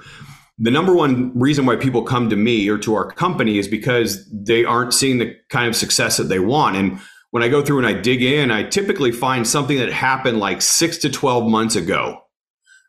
[0.58, 4.28] The number one reason why people come to me or to our company is because
[4.30, 6.76] they aren't seeing the kind of success that they want.
[6.76, 7.00] And
[7.30, 10.60] when I go through and I dig in, I typically find something that happened like
[10.60, 12.20] six to 12 months ago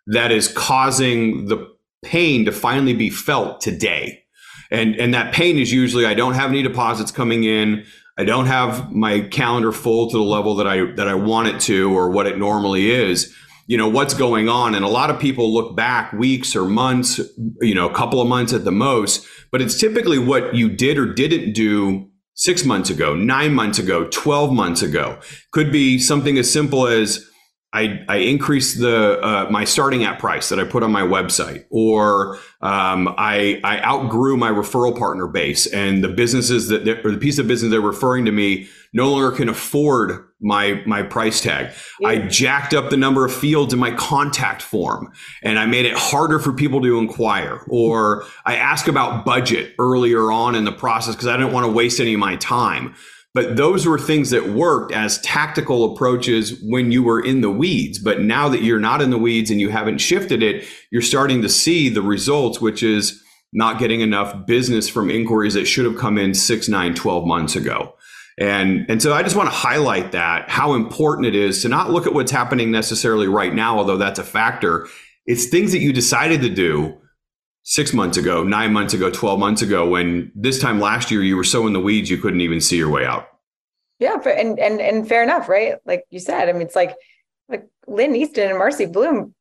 [0.07, 1.67] that is causing the
[2.03, 4.23] pain to finally be felt today.
[4.71, 7.85] And, and that pain is usually I don't have any deposits coming in.
[8.17, 11.59] I don't have my calendar full to the level that I that I want it
[11.61, 13.35] to or what it normally is.
[13.67, 14.75] You know, what's going on?
[14.75, 17.21] And a lot of people look back weeks or months,
[17.61, 20.97] you know, a couple of months at the most, but it's typically what you did
[20.97, 25.19] or didn't do six months ago, nine months ago, 12 months ago.
[25.51, 27.25] Could be something as simple as
[27.73, 31.65] I, I increased the uh, my starting at price that I put on my website,
[31.69, 37.17] or um, I, I outgrew my referral partner base, and the businesses that or the
[37.17, 41.73] piece of business they're referring to me no longer can afford my my price tag.
[42.01, 42.09] Yeah.
[42.09, 45.95] I jacked up the number of fields in my contact form, and I made it
[45.95, 47.63] harder for people to inquire.
[47.69, 51.71] Or I ask about budget earlier on in the process because I didn't want to
[51.71, 52.95] waste any of my time.
[53.33, 57.97] But those were things that worked as tactical approaches when you were in the weeds.
[57.97, 61.41] But now that you're not in the weeds and you haven't shifted it, you're starting
[61.41, 63.21] to see the results, which is
[63.53, 67.55] not getting enough business from inquiries that should have come in six, nine, 12 months
[67.55, 67.93] ago.
[68.37, 71.91] And, and so I just want to highlight that how important it is to not
[71.91, 74.87] look at what's happening necessarily right now, although that's a factor.
[75.25, 77.00] It's things that you decided to do
[77.63, 81.35] six months ago, nine months ago, 12 months ago, when this time last year you
[81.35, 83.27] were so in the weeds you couldn't even see your way out.
[83.99, 85.75] Yeah, and and and fair enough, right?
[85.85, 86.95] Like you said, I mean, it's like
[87.47, 89.35] like Lynn Easton and Marcy Blum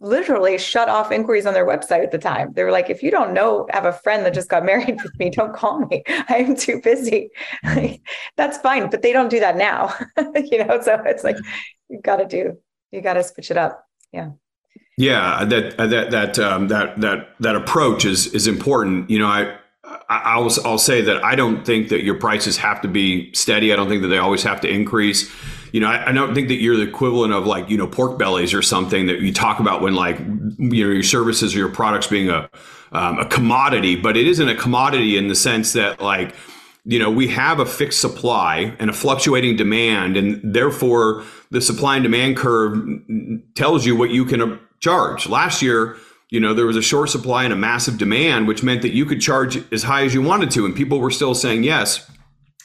[0.00, 2.52] literally shut off inquiries on their website at the time.
[2.54, 5.16] They were like, if you don't know, have a friend that just got married with
[5.18, 6.02] me, don't call me.
[6.08, 7.30] I am too busy.
[8.36, 9.94] That's fine, but they don't do that now,
[10.34, 10.80] you know.
[10.80, 11.36] So it's like
[11.88, 12.58] you've got to do,
[12.90, 13.84] you got to switch it up.
[14.12, 14.30] Yeah.
[15.00, 19.08] Yeah, that that that um, that that that approach is is important.
[19.08, 19.56] You know, I
[20.10, 23.72] I'll I'll say that I don't think that your prices have to be steady.
[23.72, 25.32] I don't think that they always have to increase.
[25.72, 28.18] You know, I, I don't think that you're the equivalent of like you know pork
[28.18, 31.70] bellies or something that you talk about when like you know your services or your
[31.70, 32.50] products being a
[32.92, 36.34] um, a commodity, but it isn't a commodity in the sense that like
[36.84, 41.96] you know we have a fixed supply and a fluctuating demand, and therefore the supply
[41.96, 42.76] and demand curve
[43.54, 45.28] tells you what you can charge.
[45.28, 45.96] Last year,
[46.30, 49.04] you know, there was a short supply and a massive demand, which meant that you
[49.04, 52.08] could charge as high as you wanted to, and people were still saying yes.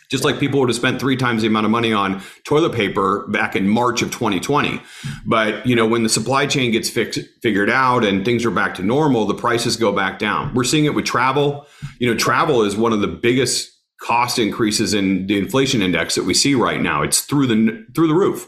[0.10, 3.25] Just like people would have spent three times the amount of money on toilet paper
[3.30, 4.80] back in March of 2020.
[5.25, 8.75] But you know, when the supply chain gets fixed, figured out, and things are back
[8.75, 10.54] to normal, the prices go back down.
[10.54, 11.65] We're seeing it with travel.
[11.97, 16.25] You know, travel is one of the biggest cost increases in the inflation index that
[16.25, 17.01] we see right now.
[17.01, 18.47] It's through the through the roof.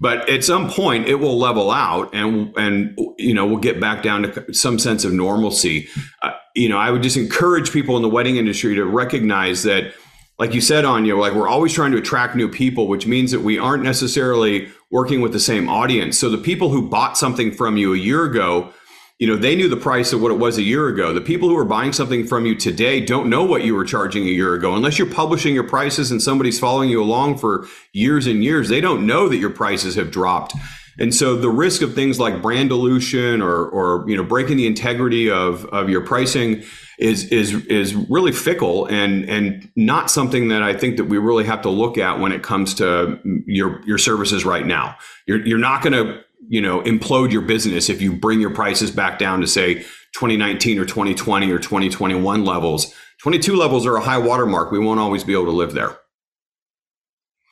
[0.00, 4.02] But at some point, it will level out, and and you know we'll get back
[4.02, 5.88] down to some sense of normalcy.
[6.22, 9.92] Uh, you know, I would just encourage people in the wedding industry to recognize that,
[10.38, 13.40] like you said, Anya, like we're always trying to attract new people, which means that
[13.40, 16.18] we aren't necessarily working with the same audience.
[16.18, 18.72] So the people who bought something from you a year ago
[19.18, 21.12] you know, they knew the price of what it was a year ago.
[21.12, 24.22] The people who are buying something from you today don't know what you were charging
[24.24, 24.74] a year ago.
[24.74, 28.80] Unless you're publishing your prices and somebody's following you along for years and years, they
[28.80, 30.54] don't know that your prices have dropped.
[31.00, 34.66] And so the risk of things like brand dilution or, or you know, breaking the
[34.66, 36.62] integrity of, of your pricing
[36.98, 41.44] is is is really fickle and and not something that I think that we really
[41.44, 44.96] have to look at when it comes to your your services right now.
[45.26, 48.90] You're you're not going to you know implode your business if you bring your prices
[48.90, 49.74] back down to say
[50.14, 52.94] 2019 or 2020 or 2021 levels.
[53.22, 54.70] 22 levels are a high watermark.
[54.70, 55.98] We won't always be able to live there.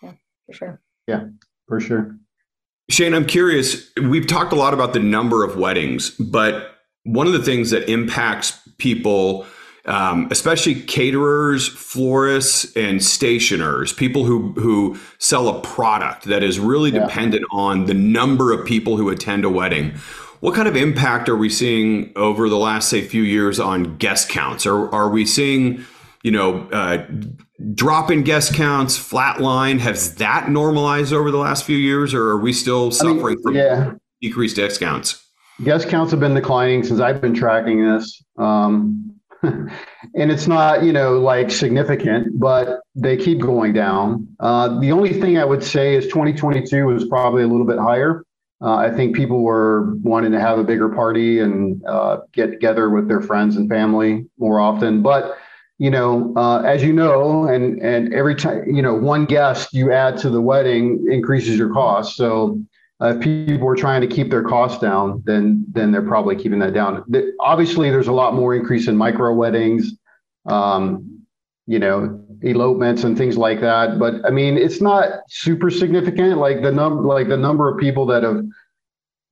[0.02, 0.12] Yeah
[0.46, 0.80] for sure.
[1.06, 1.24] Yeah
[1.68, 2.16] for sure.
[2.88, 3.90] Shane i'm curious.
[4.00, 6.72] We've talked a lot about the number of weddings but
[7.04, 9.46] one of the things that impacts people
[9.87, 16.90] um, especially caterers, florists, and stationers, people who who sell a product that is really
[16.90, 17.07] yeah.
[17.07, 19.92] dependent on the number of people who attend a wedding.
[20.40, 24.29] What kind of impact are we seeing over the last say few years on guest
[24.29, 24.66] counts?
[24.66, 25.85] Are are we seeing
[26.22, 27.07] you know uh,
[27.75, 29.79] drop in guest counts, flatline?
[29.79, 33.42] Has that normalized over the last few years, or are we still suffering I mean,
[33.42, 33.92] from yeah.
[34.20, 35.22] decreased guest counts?
[35.64, 38.22] Guest counts have been declining since I've been tracking this.
[38.37, 44.27] Um, and it's not you know like significant but they keep going down.
[44.40, 48.25] Uh, the only thing i would say is 2022 was probably a little bit higher.
[48.62, 52.90] Uh, i think people were wanting to have a bigger party and uh, get together
[52.90, 55.03] with their friends and family more often.
[55.03, 55.37] But
[55.79, 59.92] you know uh, as you know and and every time you know one guest you
[59.92, 62.16] add to the wedding increases your cost.
[62.16, 62.61] So
[63.02, 66.59] uh, if people are trying to keep their costs down, then then they're probably keeping
[66.61, 67.04] that down.
[67.09, 69.92] The, obviously, there's a lot more increase in micro weddings,
[70.46, 71.20] um,
[71.66, 73.98] you know, elopements and things like that.
[73.98, 76.38] But I mean, it's not super significant.
[76.38, 78.42] Like the number, like the number of people that have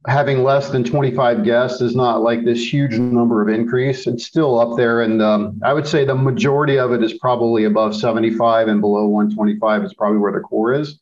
[0.07, 4.07] having less than 25 guests is not like this huge number of increase.
[4.07, 7.64] It's still up there, and um, I would say the majority of it is probably
[7.64, 11.00] above 75 and below 125 is probably where the core is.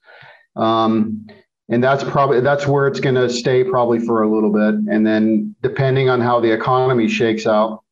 [0.54, 1.26] Um,
[1.72, 4.74] and that's probably that's where it's going to stay probably for a little bit.
[4.92, 7.82] And then depending on how the economy shakes out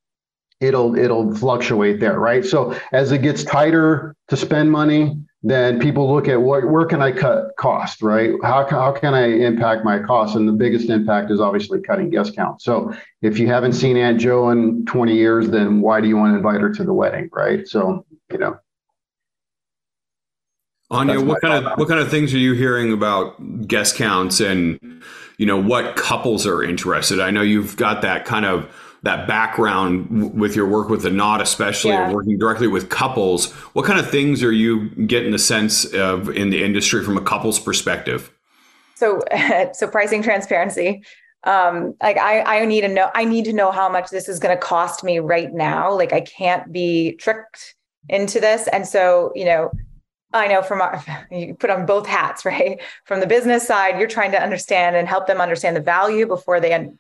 [0.61, 2.45] it'll it'll fluctuate there right?
[2.45, 7.01] So as it gets tighter to spend money then people look at what where can
[7.01, 8.33] i cut cost right?
[8.43, 10.37] How, how can i impact my costs?
[10.37, 12.61] And the biggest impact is obviously cutting guest count.
[12.61, 16.33] So if you haven't seen aunt joe in 20 years then why do you want
[16.33, 17.66] to invite her to the wedding right?
[17.66, 18.59] So you know
[20.90, 25.03] Anya, what kind of what kind of things are you hearing about guest counts and
[25.38, 27.20] you know what couples are interested?
[27.20, 31.40] I know you've got that kind of that background with your work with the knot,
[31.40, 32.12] especially yeah.
[32.12, 33.50] working directly with couples.
[33.72, 37.22] What kind of things are you getting the sense of in the industry from a
[37.22, 38.31] couple's perspective?
[38.96, 39.22] So,
[39.72, 41.03] so pricing transparency.
[41.44, 44.38] Um, like I, I need to know, I need to know how much this is
[44.38, 45.90] going to cost me right now.
[45.90, 47.76] Like I can't be tricked
[48.11, 48.68] into this.
[48.68, 49.70] And so, you know,
[50.33, 52.81] I know from our, you put on both hats, right?
[53.05, 56.61] From the business side, you're trying to understand and help them understand the value before
[56.61, 56.90] they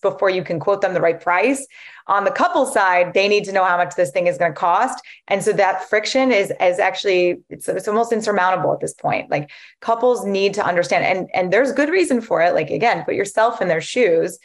[0.00, 1.66] before you can quote them the right price.
[2.06, 4.58] On the couple side, they need to know how much this thing is going to
[4.58, 9.30] cost, and so that friction is is actually it's it's almost insurmountable at this point.
[9.30, 12.54] Like couples need to understand, and and there's good reason for it.
[12.54, 14.38] Like again, put yourself in their shoes.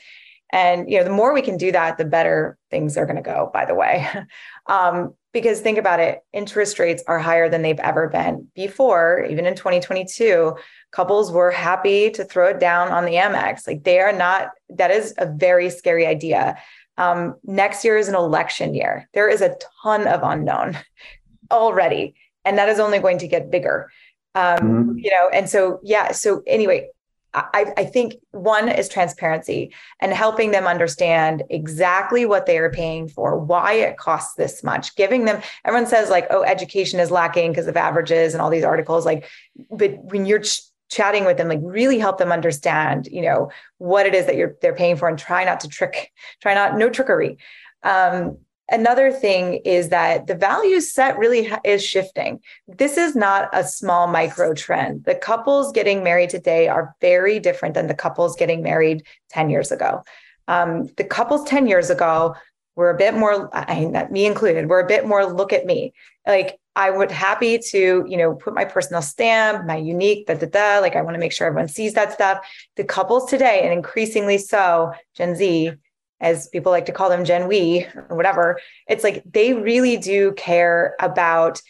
[0.51, 3.21] And you know, the more we can do that, the better things are going to
[3.21, 3.49] go.
[3.53, 4.07] By the way,
[4.67, 9.23] um, because think about it, interest rates are higher than they've ever been before.
[9.29, 10.55] Even in 2022,
[10.91, 13.67] couples were happy to throw it down on the Amex.
[13.67, 14.49] Like they are not.
[14.69, 16.57] That is a very scary idea.
[16.97, 19.07] Um, next year is an election year.
[19.13, 20.75] There is a ton of unknown
[21.51, 23.91] already, and that is only going to get bigger.
[24.33, 24.97] Um, mm-hmm.
[24.97, 26.13] You know, and so yeah.
[26.13, 26.89] So anyway,
[27.33, 33.07] I, I, think one is transparency and helping them understand exactly what they are paying
[33.07, 37.51] for, why it costs this much, giving them, everyone says like, oh, education is lacking
[37.51, 39.05] because of averages and all these articles.
[39.05, 39.29] Like,
[39.69, 44.05] but when you're ch- chatting with them, like really help them understand, you know, what
[44.05, 46.11] it is that you're they're paying for and try not to trick,
[46.41, 47.37] try not, no trickery.
[47.83, 48.37] Um,
[48.69, 52.41] Another thing is that the value set really is shifting.
[52.67, 55.05] This is not a small micro trend.
[55.05, 59.71] The couples getting married today are very different than the couples getting married 10 years
[59.71, 60.03] ago.
[60.49, 62.35] Um, the couples 10 years ago
[62.75, 65.93] were a bit more, I mean, me included, were a bit more look at me.
[66.25, 70.45] Like I would happy to, you know, put my personal stamp, my unique, da da
[70.45, 70.79] da.
[70.79, 72.45] Like I want to make sure everyone sees that stuff.
[72.75, 75.71] The couples today, and increasingly so, Gen Z,
[76.19, 80.33] as people like to call them Gen We or whatever, it's like they really do
[80.33, 81.61] care about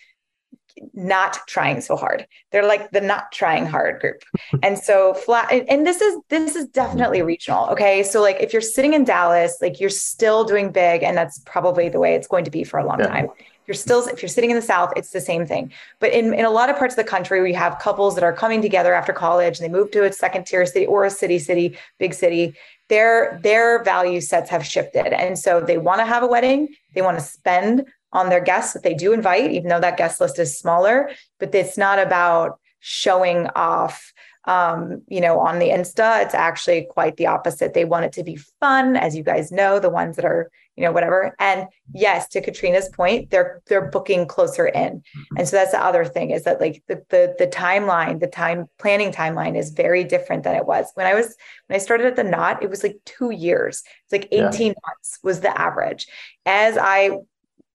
[0.93, 2.27] not trying so hard.
[2.51, 4.23] They're like the not trying hard group.
[4.63, 7.67] and so flat and this is this is definitely regional.
[7.69, 8.03] Okay.
[8.03, 11.89] So like if you're sitting in Dallas, like you're still doing big, and that's probably
[11.89, 13.08] the way it's going to be for a long yeah.
[13.08, 13.27] time.
[13.67, 15.73] You're still if you're sitting in the South, it's the same thing.
[16.00, 18.31] But in, in a lot of parts of the country, we have couples that are
[18.31, 21.37] coming together after college and they move to a second tier city or a city,
[21.37, 22.56] city, big city.
[22.90, 25.13] Their their value sets have shifted.
[25.13, 28.73] And so they want to have a wedding, they want to spend on their guests
[28.73, 31.10] that they do invite, even though that guest list is smaller.
[31.40, 34.13] But it's not about showing off
[34.48, 37.73] um, you know, on the Insta, it's actually quite the opposite.
[37.73, 40.84] They want it to be fun, as you guys know, the ones that are, you
[40.84, 41.36] know, whatever.
[41.40, 41.92] And mm-hmm.
[41.96, 45.00] yes, to Katrina's point, they're they're booking closer in.
[45.00, 45.38] Mm-hmm.
[45.38, 48.67] And so that's the other thing is that like the the the timeline, the time
[48.78, 50.92] planning timeline is very different than it was.
[50.94, 53.84] When I was when I started at the knot, it was like two years.
[54.06, 54.73] It's like 18 yeah.
[54.86, 56.08] months was the average.
[56.46, 57.19] As I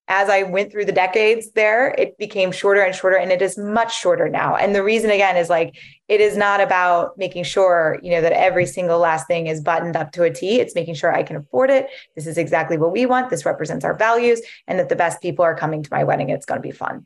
[0.07, 3.57] as I went through the decades there, it became shorter and shorter, and it is
[3.57, 4.55] much shorter now.
[4.55, 5.75] And the reason, again, is like
[6.09, 9.95] it is not about making sure you know that every single last thing is buttoned
[9.95, 10.59] up to a T.
[10.59, 11.87] It's making sure I can afford it.
[12.15, 13.29] This is exactly what we want.
[13.29, 16.29] This represents our values, and that the best people are coming to my wedding.
[16.29, 17.05] It's going to be fun.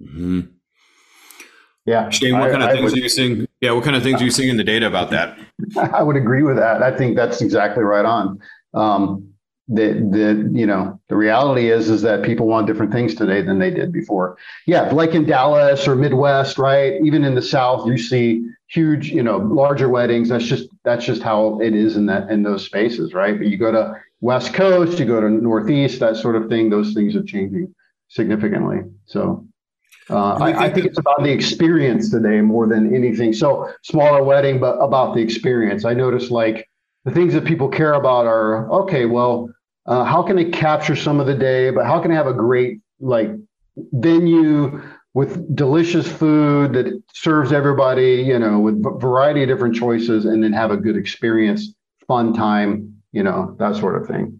[0.00, 0.40] Mm-hmm.
[1.86, 3.48] Yeah, Shane, what I, kind of I things would, are you seeing?
[3.62, 5.38] Yeah, what kind of things are you seeing in the data about that?
[5.94, 6.82] I would agree with that.
[6.82, 8.40] I think that's exactly right on.
[8.74, 9.32] Um,
[9.68, 13.58] the the you know the reality is is that people want different things today than
[13.58, 14.38] they did before.
[14.66, 16.94] Yeah like in dallas or midwest right?
[17.04, 20.30] Even in the south you see huge you know larger weddings.
[20.30, 23.36] That's just that's just how it is in that in those spaces right?
[23.36, 26.92] But you go to west coast you go to northeast that sort of thing those
[26.94, 27.72] things are changing
[28.08, 28.78] significantly.
[29.04, 29.46] So
[30.10, 33.34] uh, I, I think it's about the experience today more than anything.
[33.34, 35.84] So smaller wedding but about the experience.
[35.84, 36.66] I noticed like
[37.04, 39.50] the things that people care about are okay well
[39.88, 42.34] uh, how can I capture some of the day, but how can I have a
[42.34, 43.30] great like
[43.76, 44.82] venue
[45.14, 50.44] with delicious food that serves everybody, you know, with a variety of different choices, and
[50.44, 51.74] then have a good experience,
[52.06, 54.38] fun time, you know, that sort of thing.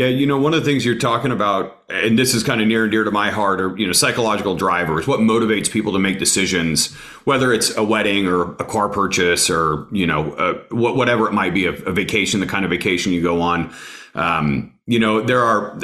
[0.00, 2.66] Yeah, you know, one of the things you're talking about, and this is kind of
[2.66, 5.06] near and dear to my heart, are you know, psychological drivers.
[5.06, 6.94] What motivates people to make decisions,
[7.24, 11.52] whether it's a wedding or a car purchase or you know, uh, whatever it might
[11.52, 13.74] be, a, a, vacation, the kind of vacation you go on.
[14.14, 15.78] Um, you know, there are,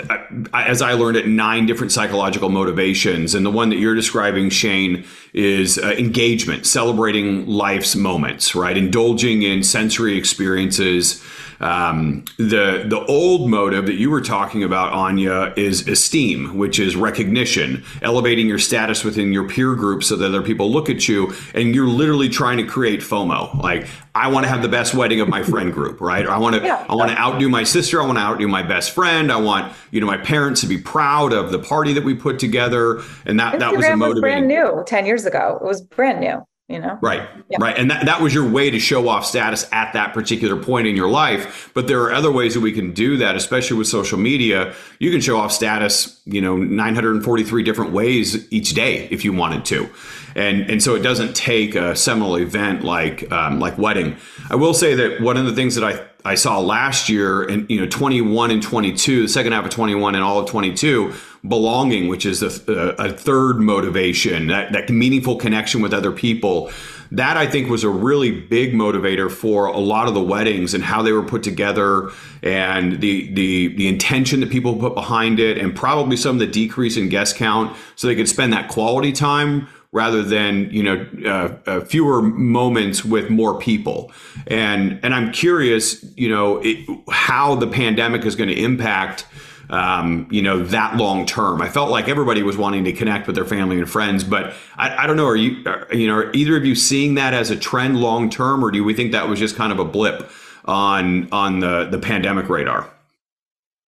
[0.55, 5.05] as I learned it, nine different psychological motivations, and the one that you're describing, Shane,
[5.35, 11.23] is uh, engagement, celebrating life's moments, right, indulging in sensory experiences.
[11.61, 16.97] Um, the the old motive that you were talking about, Anya, is esteem, which is
[16.97, 21.33] recognition, elevating your status within your peer group so that other people look at you,
[21.55, 23.63] and you're literally trying to create FOMO.
[23.63, 26.25] Like I want to have the best wedding of my friend group, right?
[26.25, 26.85] Or I want to yeah.
[26.89, 28.03] I want to outdo my sister.
[28.03, 29.31] I want to outdo my best friend.
[29.31, 32.39] I want you know my parents to be proud of the party that we put
[32.39, 34.15] together, and that Instagram that was the motivating.
[34.15, 35.59] Was brand new ten years ago.
[35.61, 36.99] It was brand new you know?
[37.01, 37.59] Right yeah.
[37.61, 40.87] right and that, that was your way to show off status at that particular point
[40.87, 43.87] in your life but there are other ways that we can do that especially with
[43.87, 44.75] social media.
[44.99, 49.65] You can show off status you know 943 different ways each day if you wanted
[49.67, 49.89] to
[50.37, 54.17] and and so it doesn't take a seminal event like um, like wedding.
[54.51, 57.71] I will say that one of the things that i I saw last year and
[57.71, 61.15] you know 21 and 22 the second half of 21 and all of 22
[61.49, 66.71] belonging, which is a, uh, a third motivation, that, that meaningful connection with other people.
[67.13, 70.83] That I think was a really big motivator for a lot of the weddings and
[70.83, 72.11] how they were put together,
[72.43, 76.49] and the the the intention that people put behind it, and probably some of the
[76.49, 81.07] decrease in guest count, so they could spend that quality time rather than you know
[81.25, 84.13] uh, uh, fewer moments with more people
[84.47, 89.27] and and i'm curious you know it, how the pandemic is going to impact
[89.69, 91.61] um, you know, that long term.
[91.61, 95.05] I felt like everybody was wanting to connect with their family and friends, but I,
[95.05, 95.27] I don't know.
[95.27, 98.65] Are you, are, you know, either of you seeing that as a trend long term,
[98.65, 100.31] or do we think that was just kind of a blip
[100.67, 102.89] on on the the pandemic radar?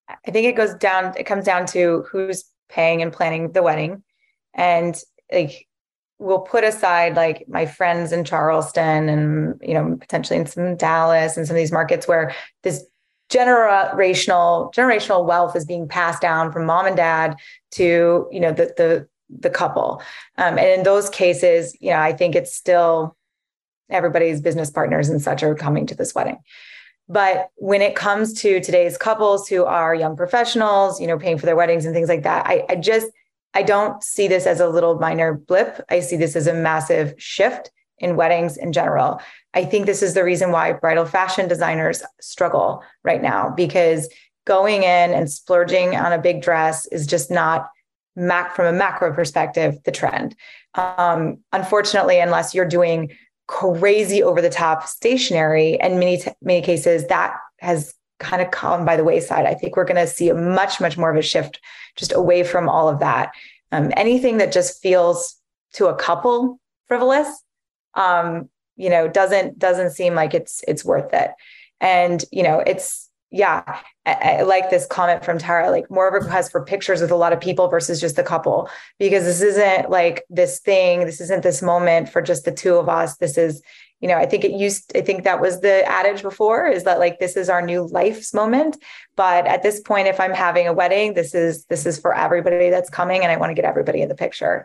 [0.08, 1.14] I think it goes down.
[1.16, 4.02] It comes down to who's paying and planning the wedding,
[4.54, 5.00] and
[5.32, 5.67] like
[6.18, 11.36] we'll put aside like my friends in Charleston and you know potentially in some Dallas
[11.36, 12.84] and some of these markets where this
[13.30, 17.36] generational generational wealth is being passed down from mom and dad
[17.72, 20.02] to you know the the the couple.
[20.38, 23.16] Um, and in those cases you know i think it's still
[23.90, 26.38] everybody's business partners and such are coming to this wedding.
[27.10, 31.46] But when it comes to today's couples who are young professionals you know paying for
[31.46, 33.08] their weddings and things like that i, I just
[33.54, 37.14] i don't see this as a little minor blip i see this as a massive
[37.18, 39.20] shift in weddings in general
[39.54, 44.08] I think this is the reason why bridal fashion designers struggle right now because
[44.46, 47.68] going in and splurging on a big dress is just not
[48.14, 50.34] mac from a macro perspective the trend.
[50.74, 53.10] Um, unfortunately, unless you're doing
[53.46, 58.84] crazy over the top stationery, and many t- many cases that has kind of come
[58.84, 59.46] by the wayside.
[59.46, 61.60] I think we're going to see a much much more of a shift
[61.96, 63.32] just away from all of that.
[63.72, 65.36] Um, anything that just feels
[65.74, 67.28] to a couple frivolous,
[67.94, 71.32] um, you know, doesn't doesn't seem like it's it's worth it.
[71.80, 76.14] And you know, it's yeah, I, I, like this comment from Tara, like more of
[76.14, 79.40] a request for pictures with a lot of people versus just the couple, because this
[79.42, 83.16] isn't like this thing, this isn't this moment for just the two of us.
[83.16, 83.62] This is,
[84.00, 86.98] you know, I think it used, I think that was the adage before is that
[86.98, 88.76] like this is our new life's moment.
[89.16, 92.70] But at this point, if I'm having a wedding, this is this is for everybody
[92.70, 94.64] that's coming, and I want to get everybody in the picture.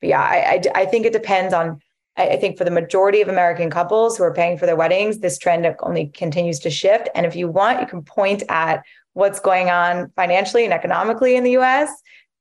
[0.00, 1.80] But yeah, I, I, I think it depends on
[2.16, 5.36] I think for the majority of American couples who are paying for their weddings, this
[5.36, 7.08] trend only continues to shift.
[7.14, 8.84] And if you want, you can point at
[9.14, 11.90] what's going on financially and economically in the US.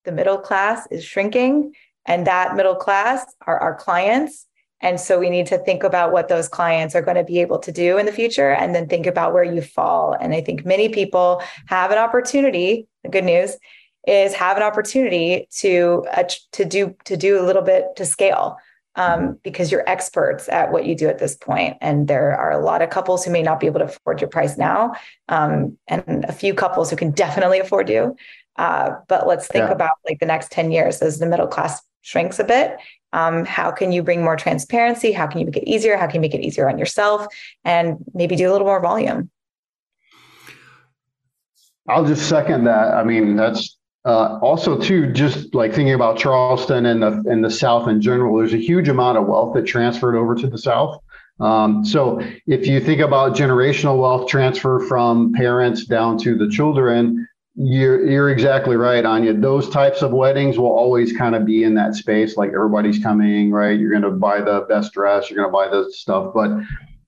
[0.06, 1.74] The middle class is shrinking,
[2.06, 4.46] and that middle class are our clients.
[4.82, 7.58] And so we need to think about what those clients are going to be able
[7.60, 10.14] to do in the future and then think about where you fall.
[10.20, 12.86] And I think many people have an opportunity.
[13.04, 13.56] The good news
[14.06, 18.58] is have an opportunity to uh, to do to do a little bit to scale
[18.96, 21.78] um, because you're experts at what you do at this point.
[21.82, 24.30] And there are a lot of couples who may not be able to afford your
[24.30, 24.94] price now,
[25.30, 28.16] um, and a few couples who can definitely afford you.
[28.56, 29.72] Uh, but let's think yeah.
[29.72, 32.78] about like the next 10 years as the middle class shrinks a bit.
[33.14, 35.12] Um, how can you bring more transparency?
[35.12, 35.98] How can you make it easier?
[35.98, 37.26] How can you make it easier on yourself?
[37.64, 39.30] And maybe do a little more volume.
[41.88, 42.94] I'll just second that.
[42.94, 47.50] I mean, that's uh, also, too, just like thinking about Charleston and the and the
[47.50, 51.02] South in general, there's a huge amount of wealth that transferred over to the South.
[51.40, 57.28] Um, so if you think about generational wealth transfer from parents down to the children,
[57.56, 59.34] you're you're exactly right, Anya.
[59.34, 62.36] Those types of weddings will always kind of be in that space.
[62.36, 63.80] Like everybody's coming, right?
[63.80, 66.50] You're going to buy the best dress, you're going to buy the stuff, but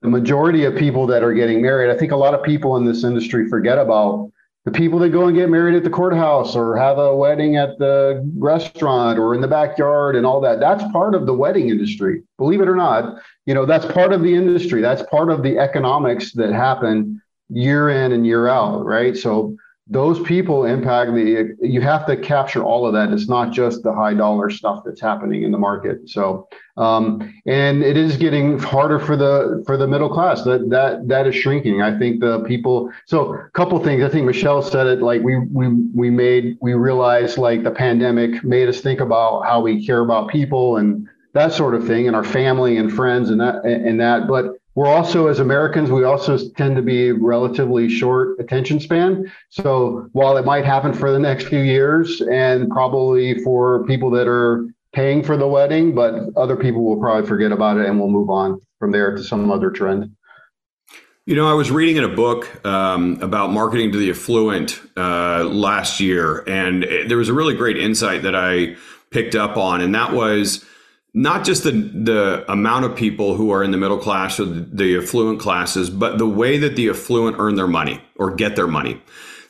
[0.02, 2.86] the majority of people that are getting married, I think a lot of people in
[2.86, 4.32] this industry forget about
[4.66, 7.78] the people that go and get married at the courthouse or have a wedding at
[7.78, 12.24] the restaurant or in the backyard and all that that's part of the wedding industry.
[12.38, 14.82] Believe it or not you know that's part of the industry.
[14.82, 19.16] That's part of the economics that happen year in and year out right?
[19.16, 19.56] So
[19.88, 23.12] those people impact the you have to capture all of that.
[23.14, 26.10] It's not just the high dollar stuff that's happening in the market.
[26.10, 30.44] So um, and it is getting harder for the for the middle class.
[30.44, 31.84] That that that is shrinking.
[31.84, 34.04] I think the people so a couple things.
[34.04, 38.44] I think michelle said it like we we we made we realized like the pandemic
[38.44, 42.16] made us think about how we care about people and that sort of thing and
[42.16, 44.28] our family and friends and that and that.
[44.28, 49.32] But we're also, as Americans, we also tend to be relatively short attention span.
[49.50, 54.28] So while it might happen for the next few years and probably for people that
[54.28, 58.10] are paying for the wedding, but other people will probably forget about it and we'll
[58.10, 60.14] move on from there to some other trend.
[61.26, 65.44] You know, I was reading in a book um, about marketing to the affluent uh,
[65.46, 68.76] last year, and there was a really great insight that I
[69.10, 70.64] picked up on, and that was
[71.16, 74.98] not just the the amount of people who are in the middle class or the
[74.98, 79.02] affluent classes, but the way that the affluent earn their money or get their money.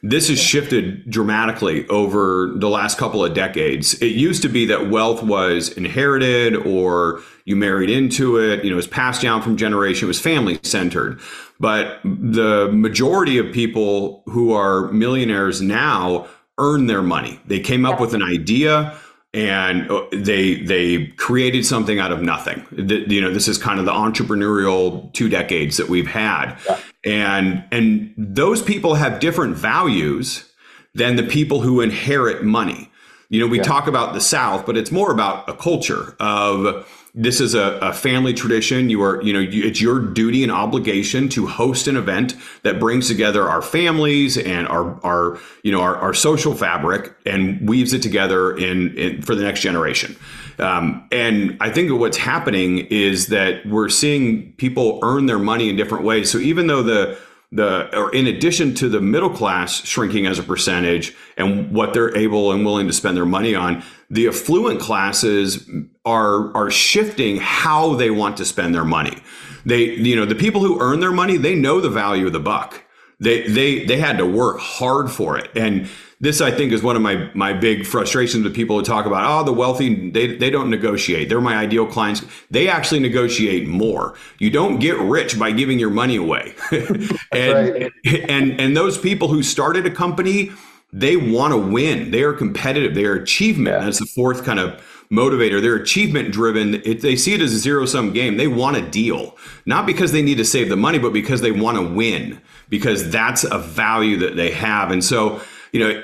[0.03, 3.95] This has shifted dramatically over the last couple of decades.
[3.95, 8.75] It used to be that wealth was inherited or you married into it, you know,
[8.75, 11.19] it was passed down from generation, it was family centered.
[11.59, 16.27] But the majority of people who are millionaires now
[16.59, 17.39] earn their money.
[17.47, 18.95] They came up with an idea
[19.35, 22.65] and uh, they they created something out of nothing.
[22.71, 26.79] The, you know, this is kind of the entrepreneurial two decades that we've had, yeah.
[27.03, 30.49] and and those people have different values
[30.93, 32.89] than the people who inherit money.
[33.27, 33.63] You know, we yeah.
[33.63, 37.93] talk about the South, but it's more about a culture of this is a, a,
[37.93, 38.89] family tradition.
[38.89, 42.77] You are, you know, you, it's your duty and obligation to host an event that
[42.77, 47.93] brings together our families and our, our, you know, our, our social fabric and weaves
[47.93, 50.17] it together in, in for the next generation.
[50.59, 55.77] Um, and I think what's happening is that we're seeing people earn their money in
[55.77, 56.29] different ways.
[56.29, 57.17] So even though the
[57.51, 62.15] the or in addition to the middle class shrinking as a percentage and what they're
[62.17, 65.69] able and willing to spend their money on the affluent classes
[66.05, 69.17] are are shifting how they want to spend their money.
[69.65, 72.39] They you know the people who earn their money they know the value of the
[72.39, 72.83] buck.
[73.19, 75.49] They they they had to work hard for it.
[75.55, 75.89] And
[76.25, 79.23] this I think is one of my my big frustrations with people who talk about
[79.25, 84.15] oh the wealthy they they don't negotiate they're my ideal clients they actually negotiate more
[84.39, 86.93] you don't get rich by giving your money away and,
[87.31, 87.91] right.
[88.29, 90.51] and and those people who started a company
[90.95, 92.11] they want to win.
[92.11, 92.95] They are competitive.
[92.95, 93.75] They are achievement.
[93.75, 93.83] Yeah.
[93.83, 95.61] That's the fourth kind of motivator.
[95.61, 96.75] They're achievement driven.
[96.85, 98.37] It, they see it as a zero sum game.
[98.37, 101.51] They want a deal, not because they need to save the money, but because they
[101.51, 104.89] want to win, because that's a value that they have.
[104.89, 105.41] And so,
[105.75, 106.03] you know,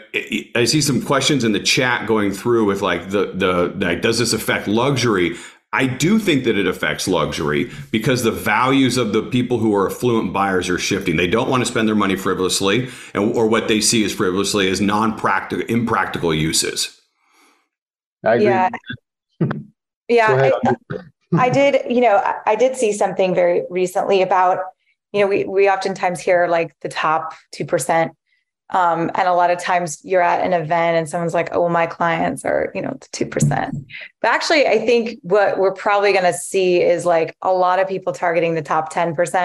[0.53, 4.19] I see some questions in the chat going through with like the the like, does
[4.19, 5.37] this affect luxury?
[5.71, 9.89] I do think that it affects luxury because the values of the people who are
[9.89, 11.15] affluent buyers are shifting.
[11.15, 14.69] They don't want to spend their money frivolously, and, or what they see as frivolously
[14.69, 16.99] as non-practical, impractical uses.
[18.25, 18.47] I agree.
[18.47, 18.69] Yeah,
[20.09, 20.51] yeah.
[20.65, 21.89] I, I, did.
[21.89, 24.59] You know, I did see something very recently about.
[25.13, 28.11] You know, we we oftentimes hear like the top two percent
[28.71, 31.69] um, and a lot of times you're at an event and someone's like, oh, well,
[31.69, 33.85] my clients are, you know, 2%.
[34.21, 37.89] But actually, I think what we're probably going to see is like a lot of
[37.89, 39.35] people targeting the top 10%.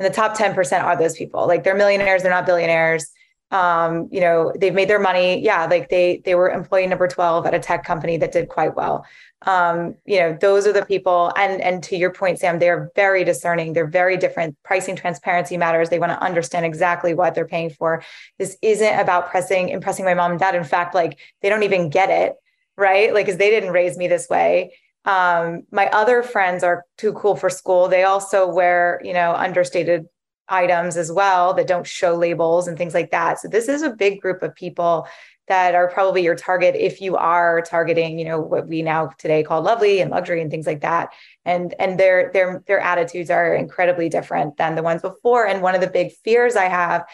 [0.00, 1.46] And the top 10% are those people.
[1.46, 3.10] Like they're millionaires, they're not billionaires.
[3.50, 5.42] Um, you know, they've made their money.
[5.42, 8.76] Yeah, like they they were employee number 12 at a tech company that did quite
[8.76, 9.06] well
[9.46, 11.32] um, you know, those are the people.
[11.36, 13.72] And and to your point, Sam, they're very discerning.
[13.72, 14.56] They're very different.
[14.64, 15.90] Pricing transparency matters.
[15.90, 18.02] They want to understand exactly what they're paying for.
[18.38, 20.54] This isn't about pressing impressing my mom and dad.
[20.54, 22.34] In fact, like they don't even get it,
[22.76, 23.14] right?
[23.14, 24.72] Like, because they didn't raise me this way.
[25.04, 27.88] Um, my other friends are too cool for school.
[27.88, 30.06] They also wear, you know, understated
[30.48, 33.38] items as well that don't show labels and things like that.
[33.38, 35.06] So this is a big group of people
[35.48, 39.42] that are probably your target if you are targeting you know what we now today
[39.42, 41.10] call lovely and luxury and things like that.
[41.44, 45.46] And and their their their attitudes are incredibly different than the ones before.
[45.46, 47.04] And one of the big fears i have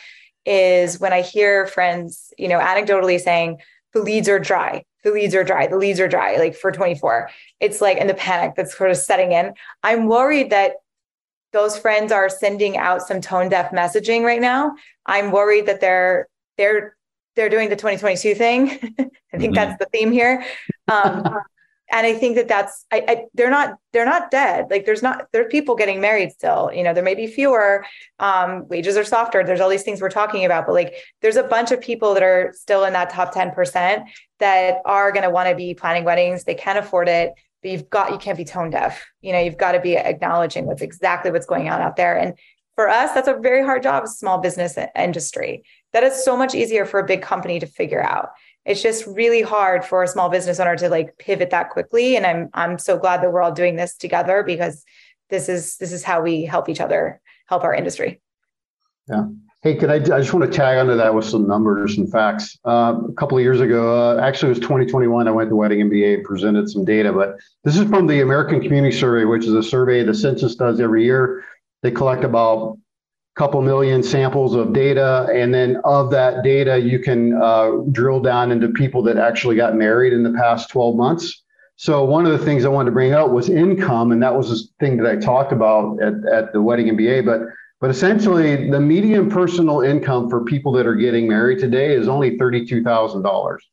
[0.46, 3.58] is when i hear friends you know anecdotally saying
[3.94, 4.84] the leads are dry.
[5.04, 5.68] The leads are dry.
[5.68, 7.30] The leads are dry like for 24
[7.60, 9.54] it's like and the panic that's sort of setting in.
[9.82, 10.74] I'm worried that
[11.52, 14.74] those friends are sending out some tone deaf messaging right now.
[15.06, 16.28] I'm worried that they're
[16.58, 16.96] they're
[17.36, 18.70] they're doing the 2022 thing.
[18.72, 19.54] I think mm-hmm.
[19.54, 20.44] that's the theme here.
[20.88, 21.38] Um,
[21.92, 24.66] and I think that that's I, I, they're not they're not dead.
[24.70, 26.70] Like there's not there's people getting married still.
[26.72, 27.84] You know, there may be fewer.
[28.18, 29.44] Um, wages are softer.
[29.44, 32.22] There's all these things we're talking about, but like there's a bunch of people that
[32.22, 34.04] are still in that top 10%
[34.38, 36.44] that are going to want to be planning weddings.
[36.44, 37.32] They can afford it,
[37.62, 39.04] but you've got you can't be tone deaf.
[39.20, 42.16] You know, you've got to be acknowledging what's exactly what's going on out there.
[42.18, 42.34] And
[42.76, 45.62] for us, that's a very hard job, small business industry
[45.94, 48.30] that is so much easier for a big company to figure out.
[48.66, 52.26] It's just really hard for a small business owner to like pivot that quickly and
[52.26, 54.84] i'm i'm so glad that we're all doing this together because
[55.30, 58.20] this is this is how we help each other help our industry.
[59.08, 59.26] Yeah.
[59.62, 62.58] Hey can i i just want to tag onto that with some numbers and facts.
[62.66, 65.88] Uh, a couple of years ago uh, actually it was 2021 i went to wedding
[65.88, 69.62] mba presented some data but this is from the american community survey which is a
[69.62, 71.44] survey the census does every year.
[71.82, 72.78] They collect about
[73.34, 75.28] couple million samples of data.
[75.34, 79.74] And then of that data, you can uh, drill down into people that actually got
[79.74, 81.42] married in the past 12 months.
[81.76, 84.48] So one of the things I wanted to bring up was income, and that was
[84.48, 87.26] the thing that I talked about at, at the wedding MBA.
[87.26, 87.40] But
[87.80, 92.38] but essentially, the median personal income for people that are getting married today is only
[92.38, 93.68] thirty-two thousand dollars.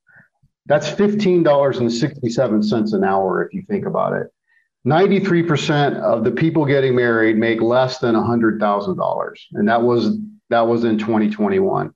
[0.65, 4.27] That's fifteen dollars and sixty-seven cents an hour if you think about it.
[4.85, 10.17] 93% of the people getting married make less than $100,000 and that was
[10.49, 11.93] that was in 2021.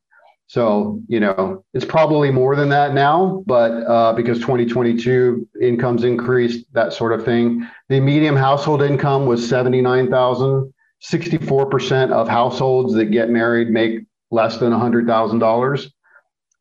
[0.47, 6.65] So, you know, it's probably more than that now, but uh, because 2022 incomes increased,
[6.73, 7.67] that sort of thing.
[7.89, 10.71] The median household income was 79,000.
[11.03, 15.91] 64% of households that get married make less than $100,000.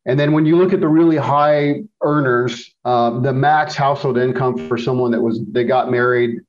[0.05, 4.67] And then when you look at the really high earners, um, the max household income
[4.67, 6.41] for someone that was that got married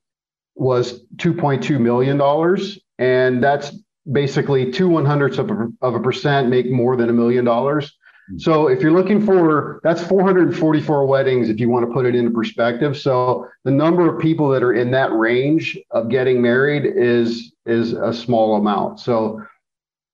[0.55, 3.71] was 2.2 million dollars, and that's
[4.11, 7.91] basically two one hundredths of a, of a percent make more than a million dollars.
[8.29, 8.37] Hmm.
[8.37, 12.31] So if you're looking for that's 444 weddings if you want to put it into
[12.31, 12.97] perspective.
[12.97, 17.93] So the number of people that are in that range of getting married is is
[17.93, 18.99] a small amount.
[18.99, 19.41] So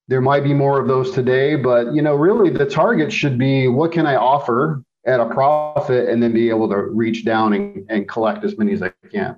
[0.07, 3.67] there might be more of those today, but you know, really the target should be
[3.67, 7.85] what can I offer at a profit and then be able to reach down and,
[7.89, 9.37] and collect as many as I can.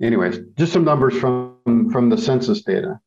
[0.00, 3.00] Anyways, just some numbers from from the census data.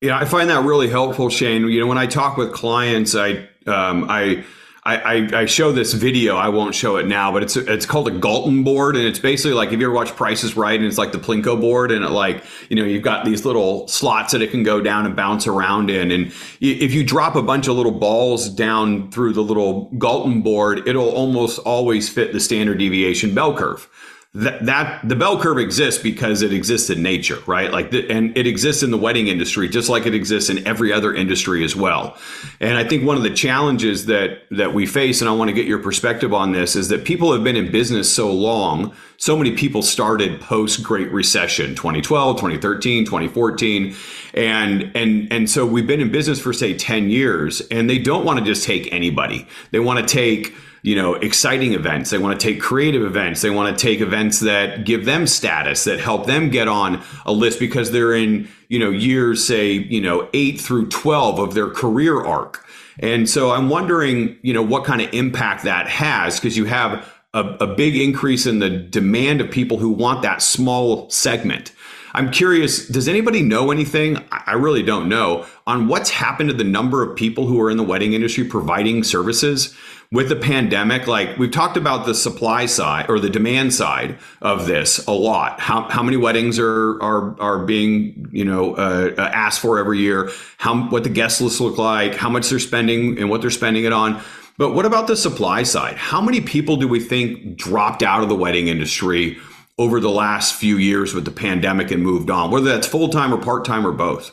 [0.00, 1.66] Yeah, I find that really helpful, Shane.
[1.68, 4.44] You know, when I talk with clients, I um, I
[4.86, 6.36] I, I, I, show this video.
[6.36, 9.54] I won't show it now, but it's it's called a Galton board, and it's basically
[9.54, 12.04] like if you ever watch Price is Right, and it's like the Plinko board, and
[12.04, 15.16] it like you know you've got these little slots that it can go down and
[15.16, 16.26] bounce around in, and
[16.60, 21.10] if you drop a bunch of little balls down through the little Galton board, it'll
[21.10, 23.88] almost always fit the standard deviation bell curve.
[24.34, 27.70] That that the bell curve exists because it exists in nature, right?
[27.70, 30.92] Like, the, and it exists in the wedding industry just like it exists in every
[30.92, 32.16] other industry as well.
[32.58, 35.54] And I think one of the challenges that that we face, and I want to
[35.54, 38.92] get your perspective on this, is that people have been in business so long.
[39.18, 43.94] So many people started post Great Recession, 2012, 2013, 2014,
[44.34, 48.24] and and and so we've been in business for say 10 years, and they don't
[48.24, 49.46] want to just take anybody.
[49.70, 50.54] They want to take
[50.84, 52.10] you know exciting events.
[52.10, 53.40] They want to take creative events.
[53.40, 57.32] They want to take events that give them status that help them get on a
[57.32, 61.70] list because they're in you know years say you know 8 through 12 of their
[61.70, 62.64] career arc.
[63.00, 67.10] And so i'm wondering you know what kind of impact that has because you have
[67.32, 71.72] a, a big increase in the demand of people who want that small segment.
[72.16, 74.24] I'm curious, does anybody know anything?
[74.30, 77.76] I really don't know on what's happened to the number of people who are in
[77.76, 79.76] the wedding industry providing services
[80.14, 84.68] with the pandemic, like we've talked about the supply side or the demand side of
[84.68, 85.58] this a lot.
[85.58, 89.98] How, how many weddings are are are being you know uh, uh, asked for every
[89.98, 90.30] year?
[90.56, 92.14] How what the guest lists look like?
[92.14, 94.22] How much they're spending and what they're spending it on?
[94.56, 95.96] But what about the supply side?
[95.96, 99.36] How many people do we think dropped out of the wedding industry
[99.78, 103.34] over the last few years with the pandemic and moved on, whether that's full time
[103.34, 104.30] or part time or both?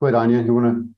[0.00, 0.92] Wait, Anya, you want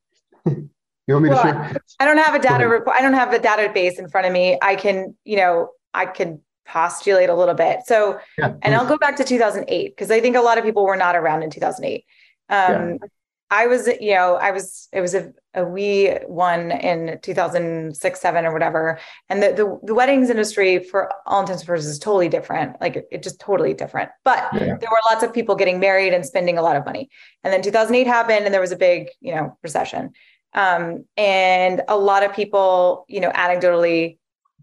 [0.47, 0.70] to?
[1.11, 1.81] You want me well, to share?
[1.99, 2.97] I don't have a data report.
[2.97, 4.57] I don't have a database in front of me.
[4.63, 7.81] I can, you know, I can postulate a little bit.
[7.85, 10.85] So, yeah, and I'll go back to 2008 because I think a lot of people
[10.85, 12.05] were not around in 2008.
[12.49, 13.09] Um, yeah.
[13.51, 18.47] I was, you know, I was, it was a, a we one in 2006, seven
[18.47, 19.01] or whatever.
[19.29, 22.81] And the, the, the, weddings industry for all intents and purposes is totally different.
[22.81, 24.77] Like it, it just totally different, but yeah.
[24.77, 27.11] there were lots of people getting married and spending a lot of money.
[27.43, 30.13] And then 2008 happened and there was a big, you know, recession.
[30.53, 34.18] Um, and a lot of people, you know, anecdotally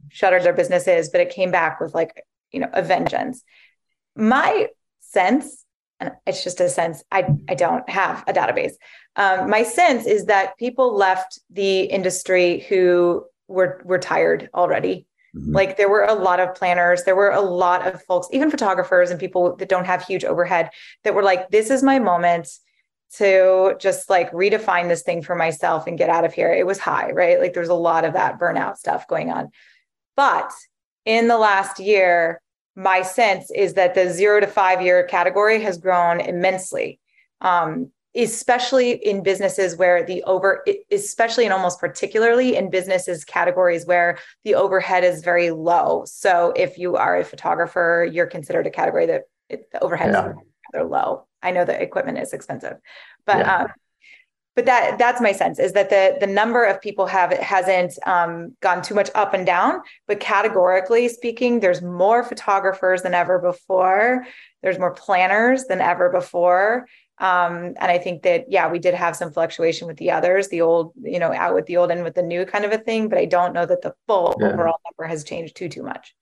[0.09, 3.43] shuttered their businesses, but it came back with like, you know, a vengeance.
[4.15, 4.67] My
[4.99, 5.65] sense,
[5.99, 8.73] and it's just a sense, I, I don't have a database.
[9.15, 15.07] Um, my sense is that people left the industry who were were tired already.
[15.35, 15.53] Mm-hmm.
[15.53, 19.09] Like there were a lot of planners, there were a lot of folks, even photographers
[19.09, 20.69] and people that don't have huge overhead
[21.03, 22.49] that were like, this is my moment
[23.15, 26.53] to just like redefine this thing for myself and get out of here.
[26.53, 27.39] It was high, right?
[27.39, 29.49] Like there's a lot of that burnout stuff going on.
[30.15, 30.51] But
[31.05, 32.41] in the last year,
[32.75, 36.99] my sense is that the zero to five year category has grown immensely,
[37.41, 44.17] um, especially in businesses where the over, especially and almost particularly in businesses categories where
[44.43, 46.03] the overhead is very low.
[46.05, 50.29] So if you are a photographer, you're considered a category that the overhead yeah.
[50.29, 50.35] is
[50.73, 51.26] rather low.
[51.41, 52.77] I know the equipment is expensive,
[53.25, 53.57] but yeah.
[53.57, 53.67] um,
[54.57, 57.93] but that that's my sense is that the the number of people have it hasn't
[58.07, 63.37] um, gone too much up and down, but categorically speaking, there's more photographers than ever
[63.37, 64.25] before.
[64.63, 66.87] There's more planners than ever before.
[67.19, 70.61] Um, and I think that yeah, we did have some fluctuation with the others, the
[70.61, 73.09] old, you know, out with the old and with the new kind of a thing.
[73.09, 74.47] But I don't know that the full yeah.
[74.47, 76.15] overall number has changed too too much.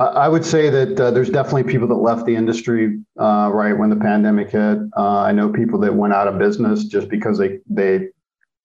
[0.00, 3.90] I would say that uh, there's definitely people that left the industry uh, right when
[3.90, 4.78] the pandemic hit.
[4.96, 8.08] Uh, I know people that went out of business just because they they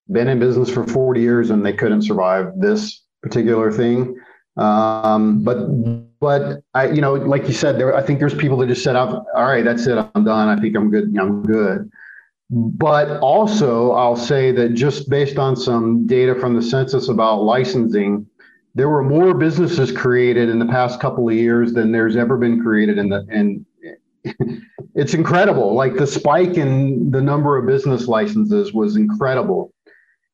[0.10, 4.18] been in business for 40 years and they couldn't survive this particular thing.
[4.56, 5.68] Um, but
[6.22, 8.96] but I you know like you said there I think there's people that just said
[8.96, 11.92] all right that's it I'm done I think I'm good I'm good.
[12.50, 18.26] But also I'll say that just based on some data from the census about licensing
[18.76, 22.62] there were more businesses created in the past couple of years than there's ever been
[22.62, 23.66] created in the and
[24.96, 25.74] it's incredible.
[25.74, 29.72] Like the spike in the number of business licenses was incredible.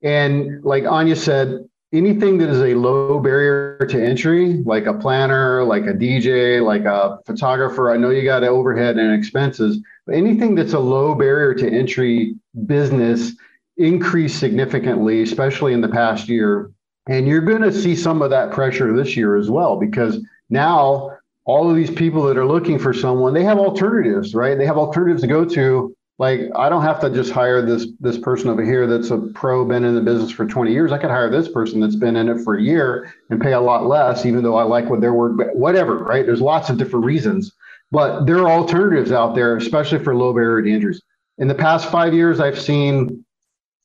[0.02, 5.64] And like anya said anything that is a low barrier to entry like a planner
[5.64, 10.56] like a dj like a photographer i know you got overhead and expenses but anything
[10.56, 12.34] that's a low barrier to entry
[12.66, 13.34] business
[13.76, 16.72] increased significantly especially in the past year
[17.08, 21.18] and you're going to see some of that pressure this year as well, because now
[21.45, 24.58] all of these people that are looking for someone, they have alternatives, right?
[24.58, 25.95] They have alternatives to go to.
[26.20, 29.66] Like, I don't have to just hire this this person over here that's a pro,
[29.66, 30.91] been in the business for 20 years.
[30.91, 33.60] I could hire this person that's been in it for a year and pay a
[33.60, 36.24] lot less, even though I like what their work, whatever, right?
[36.24, 37.52] There's lots of different reasons,
[37.91, 41.02] but there are alternatives out there, especially for low barrier to entries.
[41.39, 43.26] In the past five years, I've seen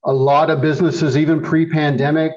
[0.05, 2.33] a lot of businesses, even pre-pandemic,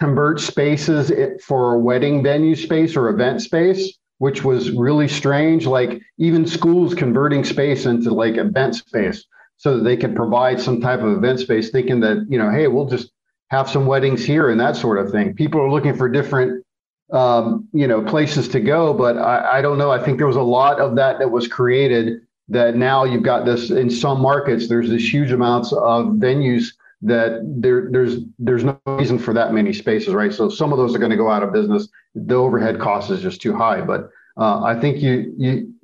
[0.00, 5.66] convert spaces for a wedding venue space or event space, which was really strange.
[5.66, 9.24] Like even schools converting space into like event space
[9.58, 12.66] so that they could provide some type of event space, thinking that, you know, hey,
[12.66, 13.12] we'll just
[13.50, 15.34] have some weddings here and that sort of thing.
[15.34, 16.64] People are looking for different
[17.12, 18.94] um, you know, places to go.
[18.94, 19.90] But I, I don't know.
[19.90, 23.44] I think there was a lot of that that was created that now you've got
[23.44, 24.68] this in some markets.
[24.68, 26.72] There's this huge amounts of venues
[27.02, 30.32] that there there's there's no reason for that many spaces, right?
[30.32, 31.88] So some of those are going to go out of business.
[32.14, 33.80] The overhead cost is just too high.
[33.80, 35.74] But uh, I think you you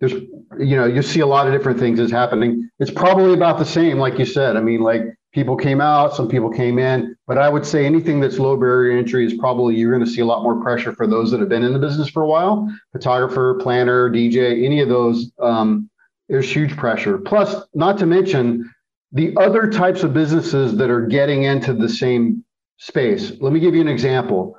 [0.00, 2.70] there's you know you see a lot of different things is happening.
[2.78, 4.56] It's probably about the same, like you said.
[4.56, 8.20] I mean, like people came out, some people came in, but I would say anything
[8.20, 11.06] that's low barrier entry is probably you're going to see a lot more pressure for
[11.06, 12.72] those that have been in the business for a while.
[12.92, 15.32] Photographer, planner, DJ, any of those.
[15.40, 15.90] Um,
[16.28, 17.18] there's huge pressure.
[17.18, 18.68] Plus, not to mention
[19.12, 22.44] the other types of businesses that are getting into the same
[22.78, 23.32] space.
[23.40, 24.56] Let me give you an example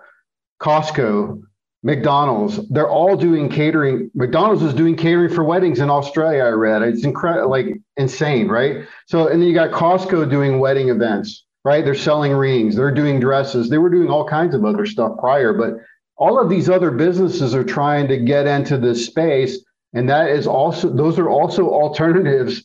[0.61, 1.41] Costco,
[1.83, 4.09] McDonald's, they're all doing catering.
[4.15, 6.81] McDonald's is doing catering for weddings in Australia, I read.
[6.81, 8.87] It's incredible, like insane, right?
[9.05, 11.85] So, and then you got Costco doing wedding events, right?
[11.85, 15.53] They're selling rings, they're doing dresses, they were doing all kinds of other stuff prior,
[15.53, 15.75] but
[16.17, 19.59] all of these other businesses are trying to get into this space.
[19.93, 22.63] And that is also, those are also alternatives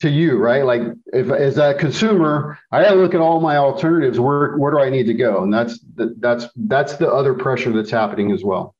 [0.00, 0.64] to you, right?
[0.64, 0.82] Like
[1.12, 4.20] if as a consumer, I got to look at all my alternatives.
[4.20, 5.42] Where where do I need to go?
[5.42, 8.74] And that's that's that's the other pressure that's happening as well.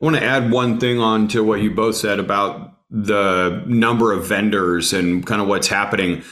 [0.00, 4.12] I want to add one thing on to what you both said about the number
[4.12, 6.22] of vendors and kind of what's happening.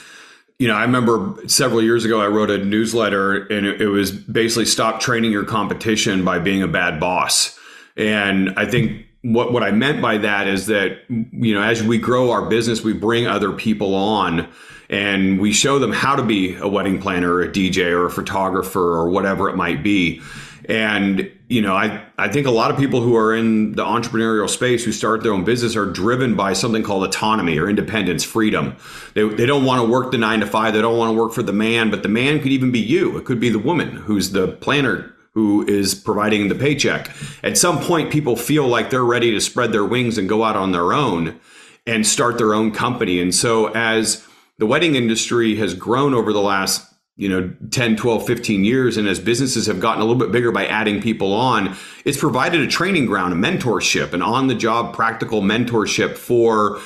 [0.58, 4.64] You know, I remember several years ago I wrote a newsletter and it was basically
[4.64, 7.58] stop training your competition by being a bad boss.
[7.96, 11.98] And I think what what I meant by that is that you know as we
[11.98, 14.48] grow our business, we bring other people on
[14.88, 18.10] and we show them how to be a wedding planner, or a DJ, or a
[18.10, 20.22] photographer, or whatever it might be.
[20.68, 24.48] And you know, I I think a lot of people who are in the entrepreneurial
[24.48, 28.76] space who start their own business are driven by something called autonomy or independence, freedom.
[29.14, 30.74] They they don't want to work the nine to five.
[30.74, 33.16] They don't want to work for the man, but the man could even be you.
[33.18, 37.10] It could be the woman who's the planner who is providing the paycheck.
[37.42, 40.56] At some point, people feel like they're ready to spread their wings and go out
[40.56, 41.38] on their own
[41.86, 43.20] and start their own company.
[43.20, 44.26] And so, as
[44.56, 49.06] the wedding industry has grown over the last you know 10 12 15 years and
[49.06, 51.74] as businesses have gotten a little bit bigger by adding people on
[52.04, 56.78] it's provided a training ground a mentorship an on the job practical mentorship for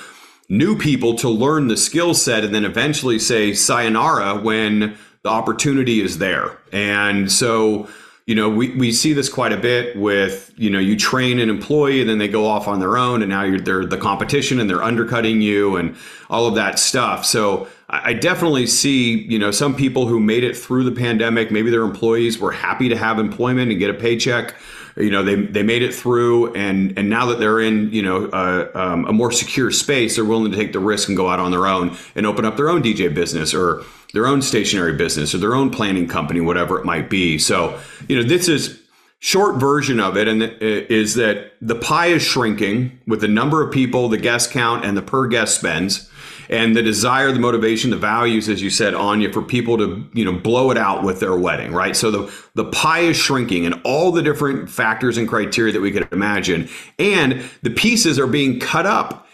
[0.49, 6.01] new people to learn the skill set and then eventually say sayonara when the opportunity
[6.01, 7.89] is there and so
[8.31, 11.51] you know, we, we see this quite a bit with, you know, you train an
[11.51, 14.61] employee and then they go off on their own and now you're they're the competition
[14.61, 15.97] and they're undercutting you and
[16.29, 17.27] all of that stuff.
[17.27, 21.73] So I definitely see, you know, some people who made it through the pandemic, maybe
[21.73, 24.55] their employees were happy to have employment and get a paycheck.
[24.97, 28.27] You know, they, they made it through and and now that they're in, you know,
[28.27, 31.41] uh, um, a more secure space, they're willing to take the risk and go out
[31.41, 33.83] on their own and open up their own DJ business or
[34.13, 37.39] their own stationary business or their own planning company, whatever it might be.
[37.39, 38.81] So, you know, this is
[39.21, 43.73] short version of it and is that the pie is shrinking with the number of
[43.73, 46.11] people, the guest count, and the per guest spends,
[46.49, 50.25] and the desire, the motivation, the values, as you said, Anya, for people to you
[50.25, 51.95] know blow it out with their wedding, right?
[51.95, 55.93] So the the pie is shrinking, and all the different factors and criteria that we
[55.93, 59.27] could imagine, and the pieces are being cut up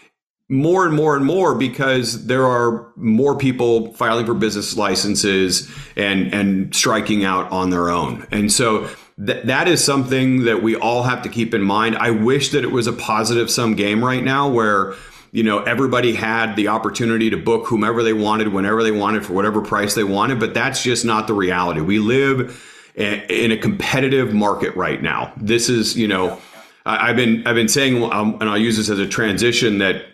[0.49, 6.33] more and more and more because there are more people filing for business licenses and
[6.33, 8.25] and striking out on their own.
[8.31, 8.89] And so
[9.23, 11.97] th- that is something that we all have to keep in mind.
[11.97, 14.93] I wish that it was a positive sum game right now where
[15.33, 19.33] you know everybody had the opportunity to book whomever they wanted whenever they wanted for
[19.33, 21.81] whatever price they wanted, but that's just not the reality.
[21.81, 22.63] We live
[22.95, 25.31] in a competitive market right now.
[25.37, 26.41] This is, you know,
[26.85, 30.05] I've been I've been saying, um, and I'll use this as a transition that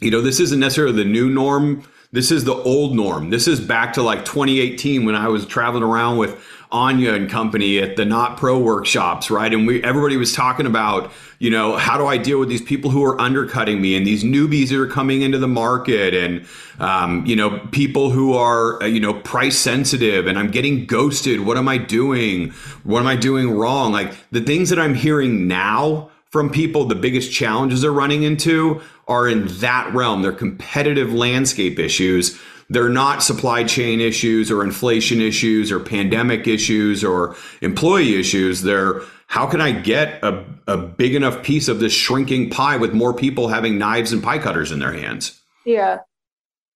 [0.00, 1.82] you know, this isn't necessarily the new norm.
[2.12, 3.30] This is the old norm.
[3.30, 6.40] This is back to like 2018 when I was traveling around with
[6.70, 9.52] Anya and company at the Knot Pro workshops, right?
[9.52, 12.90] And we everybody was talking about, you know, how do I deal with these people
[12.90, 16.46] who are undercutting me and these newbies that are coming into the market and,
[16.80, 21.40] um, you know, people who are, uh, you know, price sensitive and I'm getting ghosted.
[21.40, 22.50] What am I doing?
[22.82, 23.92] What am I doing wrong?
[23.92, 28.80] Like the things that I'm hearing now from people, the biggest challenges they're running into
[29.08, 30.22] are in that realm.
[30.22, 32.38] They're competitive landscape issues.
[32.68, 38.62] They're not supply chain issues or inflation issues or pandemic issues or employee issues.
[38.62, 42.92] They're how can I get a, a big enough piece of this shrinking pie with
[42.92, 45.40] more people having knives and pie cutters in their hands?
[45.64, 45.98] Yeah.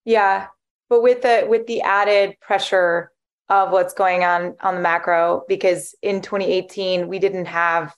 [0.04, 0.48] Yeah.
[0.88, 3.12] But with the with the added pressure
[3.48, 7.94] of what's going on on the macro, because in 2018 we didn't have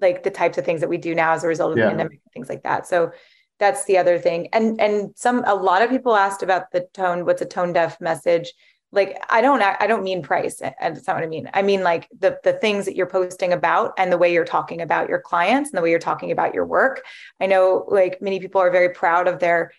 [0.00, 1.84] like the types of things that we do now as a result of yeah.
[1.84, 2.86] the pandemic, things like that.
[2.86, 3.12] So
[3.58, 4.48] that's the other thing.
[4.52, 8.00] And and some a lot of people asked about the tone, what's a tone deaf
[8.00, 8.52] message?
[8.92, 11.50] like I don't I don't mean price and that's not what I mean.
[11.52, 14.80] I mean like the the things that you're posting about and the way you're talking
[14.80, 17.02] about your clients and the way you're talking about your work.
[17.40, 19.72] I know like many people are very proud of their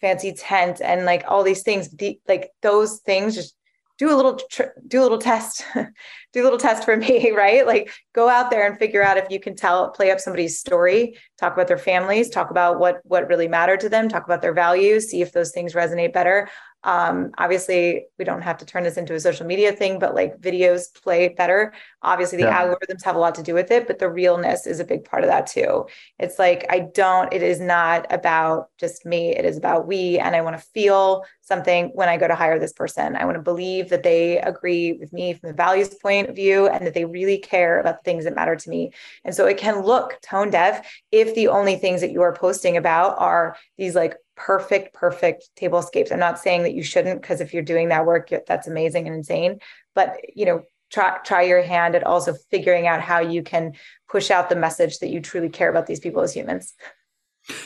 [0.00, 3.54] fancy tent and like all these things the, like those things just
[3.98, 5.64] do a little tr- do a little test
[6.32, 7.66] do a little test for me right?
[7.66, 11.16] Like go out there and figure out if you can tell play up somebody's story
[11.38, 14.52] talk about their families talk about what what really mattered to them talk about their
[14.52, 16.48] values see if those things resonate better
[16.84, 20.40] um, obviously, we don't have to turn this into a social media thing, but like
[20.40, 21.72] videos play better.
[22.02, 22.64] Obviously, the yeah.
[22.64, 25.24] algorithms have a lot to do with it, but the realness is a big part
[25.24, 25.86] of that too.
[26.20, 30.18] It's like, I don't, it is not about just me, it is about we.
[30.18, 33.16] And I want to feel something when I go to hire this person.
[33.16, 36.68] I want to believe that they agree with me from the values point of view
[36.68, 38.92] and that they really care about the things that matter to me.
[39.24, 42.76] And so it can look tone deaf if the only things that you are posting
[42.76, 46.12] about are these like perfect, perfect tablescapes.
[46.12, 49.16] I'm not saying that you shouldn't, because if you're doing that work, that's amazing and
[49.16, 49.58] insane.
[49.94, 53.74] But you know, try try your hand at also figuring out how you can
[54.08, 56.74] push out the message that you truly care about these people as humans.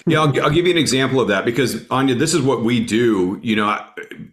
[0.06, 2.84] Yeah, I'll, I'll, give you an example of that because Anya, this is what we
[2.84, 3.40] do.
[3.42, 3.84] You know,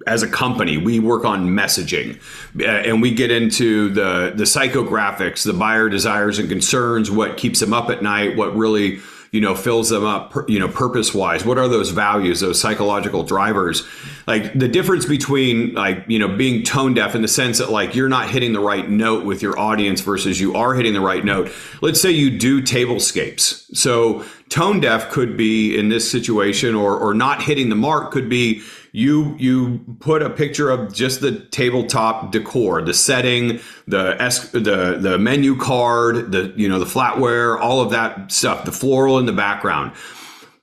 [0.05, 2.21] as a company, we work on messaging,
[2.61, 7.59] uh, and we get into the the psychographics, the buyer desires and concerns, what keeps
[7.59, 8.99] them up at night, what really
[9.31, 13.23] you know fills them up you know purpose wise what are those values those psychological
[13.23, 13.85] drivers?
[14.27, 17.95] Like the difference between like you know being tone deaf in the sense that like
[17.95, 21.23] you're not hitting the right note with your audience versus you are hitting the right
[21.23, 21.51] note.
[21.81, 27.13] Let's say you do tablescapes so tone deaf could be in this situation or or
[27.13, 28.61] not hitting the mark could be
[28.91, 34.15] you you put a picture of just the tabletop decor, the setting, the
[34.53, 39.19] the the menu card, the you know the flatware, all of that stuff, the floral
[39.19, 39.91] in the background.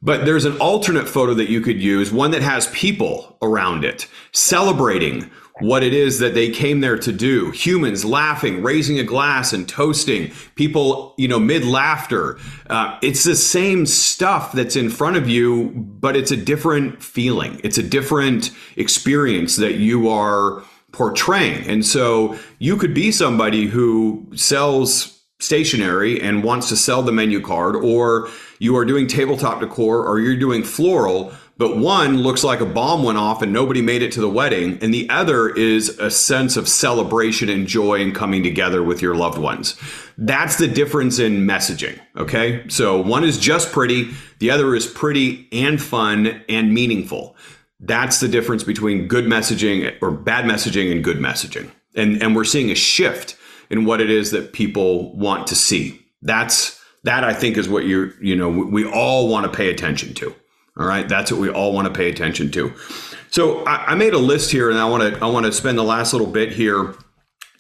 [0.03, 4.09] But there's an alternate photo that you could use, one that has people around it
[4.33, 7.51] celebrating what it is that they came there to do.
[7.51, 12.39] Humans laughing, raising a glass and toasting, people, you know, mid laughter.
[12.69, 17.61] Uh, it's the same stuff that's in front of you, but it's a different feeling.
[17.65, 21.67] It's a different experience that you are portraying.
[21.67, 27.41] And so you could be somebody who sells stationery and wants to sell the menu
[27.41, 28.29] card, or
[28.59, 33.03] you are doing tabletop decor, or you're doing floral but one looks like a bomb
[33.03, 36.57] went off and nobody made it to the wedding, and the other is a sense
[36.57, 39.75] of celebration and joy and coming together with your loved ones.
[40.19, 41.99] That's the difference in messaging.
[42.17, 42.69] Okay.
[42.69, 47.37] So one is just pretty, the other is pretty and fun and meaningful.
[47.81, 51.71] That's the difference between good messaging or bad messaging and good messaging.
[51.95, 53.37] And, and we're seeing a shift
[53.71, 56.01] in what it is that people want to see.
[56.23, 60.13] That's that I think is what you're, you know, we all want to pay attention
[60.15, 60.35] to.
[60.77, 62.75] All right, that's what we all want to pay attention to.
[63.31, 65.79] So I, I made a list here, and I want to I want to spend
[65.79, 66.95] the last little bit here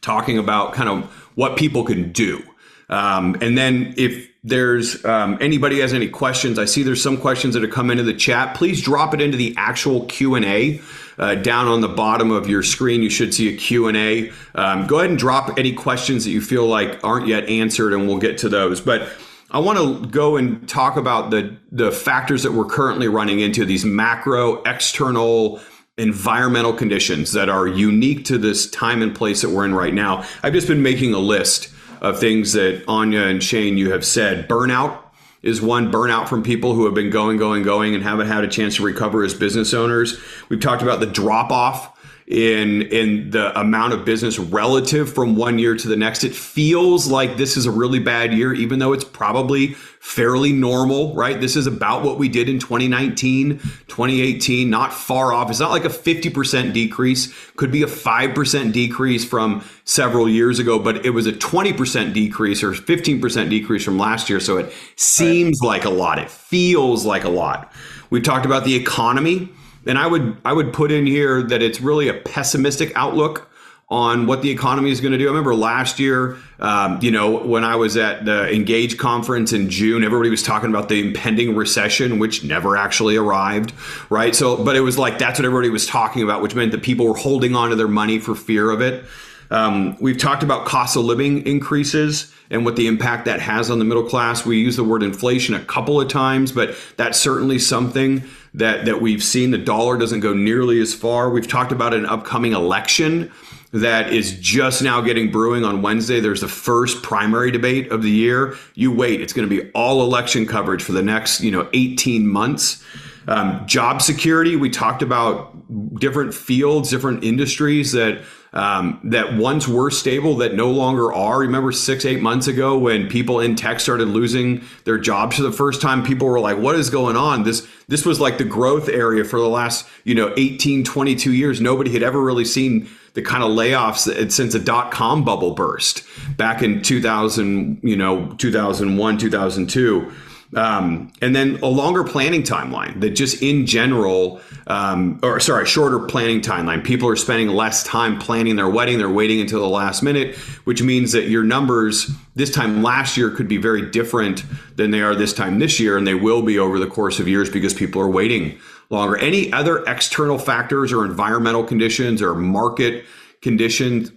[0.02, 1.04] talking about kind of
[1.34, 2.42] what people can do,
[2.88, 7.54] um, and then if there's um, anybody has any questions, I see there's some questions
[7.54, 8.54] that have come into the chat.
[8.54, 10.80] Please drop it into the actual Q and A.
[11.18, 14.30] Uh, down on the bottom of your screen, you should see a Q&A.
[14.54, 18.06] Um, go ahead and drop any questions that you feel like aren't yet answered, and
[18.06, 18.82] we'll get to those.
[18.82, 19.08] But
[19.50, 23.64] I want to go and talk about the the factors that we're currently running into
[23.64, 25.60] these macro external
[25.98, 30.24] environmental conditions that are unique to this time and place that we're in right now.
[30.42, 31.70] I've just been making a list
[32.02, 34.48] of things that Anya and Shane you have said.
[34.48, 35.00] Burnout
[35.42, 38.48] is one burnout from people who have been going, going, going and haven't had a
[38.48, 40.20] chance to recover as business owners.
[40.48, 41.95] We've talked about the drop off
[42.26, 46.24] in in the amount of business relative from one year to the next.
[46.24, 51.14] It feels like this is a really bad year, even though it's probably fairly normal,
[51.14, 51.40] right?
[51.40, 55.50] This is about what we did in 2019, 2018, not far off.
[55.50, 60.78] It's not like a 50% decrease, could be a 5% decrease from several years ago,
[60.78, 64.38] but it was a 20% decrease or 15% decrease from last year.
[64.38, 65.68] So it seems right.
[65.68, 66.20] like a lot.
[66.20, 67.72] It feels like a lot.
[68.08, 69.48] We've talked about the economy
[69.86, 73.50] and I would I would put in here that it's really a pessimistic outlook
[73.88, 75.26] on what the economy is going to do.
[75.26, 79.70] I remember last year, um, you know, when I was at the Engage conference in
[79.70, 83.72] June, everybody was talking about the impending recession, which never actually arrived,
[84.10, 84.34] right?
[84.34, 87.06] So, but it was like that's what everybody was talking about, which meant that people
[87.06, 89.04] were holding on to their money for fear of it.
[89.50, 93.78] Um, we've talked about cost of living increases and what the impact that has on
[93.78, 94.44] the middle class.
[94.44, 98.22] We use the word inflation a couple of times, but that's certainly something
[98.54, 101.30] that that we've seen the dollar doesn't go nearly as far.
[101.30, 103.30] We've talked about an upcoming election
[103.72, 106.20] that is just now getting brewing on Wednesday.
[106.20, 108.56] There's the first primary debate of the year.
[108.74, 112.26] You wait, it's going to be all election coverage for the next, you know, 18
[112.26, 112.82] months.
[113.28, 115.52] Um, job security, we talked about
[115.98, 118.22] different fields, different industries that
[118.56, 121.40] um, that once were stable that no longer are.
[121.40, 125.52] Remember six, eight months ago when people in tech started losing their jobs for the
[125.52, 127.42] first time, people were like, what is going on?
[127.42, 131.60] This this was like the growth area for the last, you know, 18, 22 years.
[131.60, 136.02] Nobody had ever really seen the kind of layoffs since a dot com bubble burst
[136.38, 140.12] back in 2000, you know, 2001, 2002.
[140.54, 145.98] Um, and then a longer planning timeline that just in general, um, or sorry, shorter
[145.98, 146.84] planning timeline.
[146.84, 148.98] People are spending less time planning their wedding.
[148.98, 153.30] They're waiting until the last minute, which means that your numbers this time last year
[153.30, 154.44] could be very different
[154.76, 155.98] than they are this time this year.
[155.98, 159.16] And they will be over the course of years because people are waiting longer.
[159.16, 163.04] Any other external factors or environmental conditions or market
[163.42, 164.12] conditions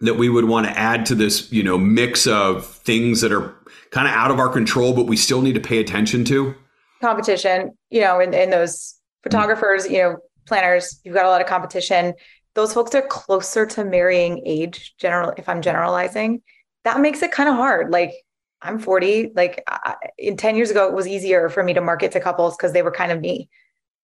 [0.00, 3.54] that we would want to add to this, you know, mix of things that are
[3.94, 6.52] kind of out of our control, but we still need to pay attention to?
[7.00, 10.16] Competition, you know, in, in those photographers, you know,
[10.46, 12.12] planners, you've got a lot of competition.
[12.54, 16.42] Those folks are closer to marrying age, general, if I'm generalizing.
[16.82, 17.92] That makes it kind of hard.
[17.92, 18.12] Like
[18.60, 22.10] I'm 40, like I, in 10 years ago, it was easier for me to market
[22.12, 23.48] to couples because they were kind of me.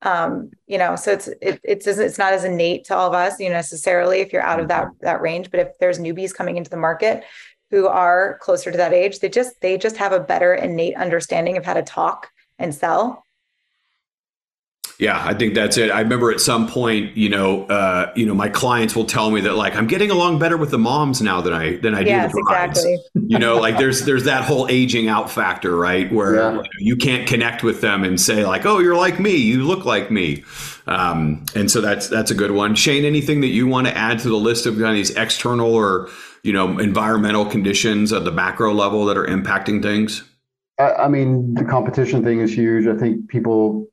[0.03, 3.38] Um, you know, so it's it, it's it's not as innate to all of us,
[3.38, 5.51] you know, necessarily if you're out of that that range.
[5.51, 7.22] But if there's newbies coming into the market,
[7.71, 11.57] who are closer to that age they just they just have a better innate understanding
[11.57, 13.25] of how to talk and sell
[15.01, 15.91] yeah, I think that's it.
[15.91, 19.41] I remember at some point, you know, uh, you know, my clients will tell me
[19.41, 22.31] that like I'm getting along better with the moms now than I than I yes,
[22.31, 22.85] do the brides.
[22.85, 23.27] Exactly.
[23.27, 26.12] you know, like there's there's that whole aging out factor, right?
[26.12, 26.51] Where yeah.
[26.51, 29.64] you, know, you, can't connect with them and say like, oh, you're like me, you
[29.64, 30.45] look like me,
[30.87, 32.75] um, and so that's that's a good one.
[32.75, 35.75] Shane, anything that you want to add to the list of kind of these external
[35.75, 36.11] or
[36.43, 40.24] you know environmental conditions at the macro level that are impacting things?
[40.80, 42.86] I, mean, the competition thing is huge.
[42.86, 43.86] I think people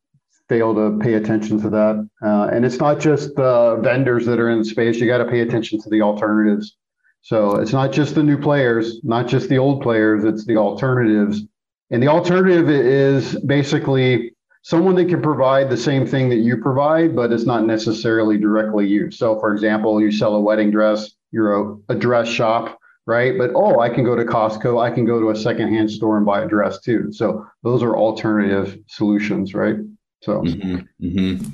[0.47, 4.49] fail to pay attention to that, uh, and it's not just the vendors that are
[4.49, 4.97] in the space.
[4.97, 6.77] You got to pay attention to the alternatives.
[7.21, 10.23] So it's not just the new players, not just the old players.
[10.23, 11.43] It's the alternatives,
[11.91, 14.31] and the alternative is basically
[14.61, 18.87] someone that can provide the same thing that you provide, but it's not necessarily directly
[18.87, 19.11] you.
[19.11, 23.37] So, for example, you sell a wedding dress you're a, a dress shop, right?
[23.37, 26.25] But oh, I can go to Costco, I can go to a secondhand store and
[26.25, 27.11] buy a dress too.
[27.11, 29.75] So those are alternative solutions, right?
[30.21, 30.41] So.
[30.41, 31.49] Mm-hmm, mm-hmm.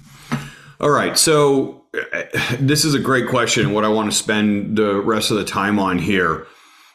[0.80, 1.18] All right.
[1.18, 2.24] So uh,
[2.60, 3.72] this is a great question.
[3.72, 6.46] What I want to spend the rest of the time on here.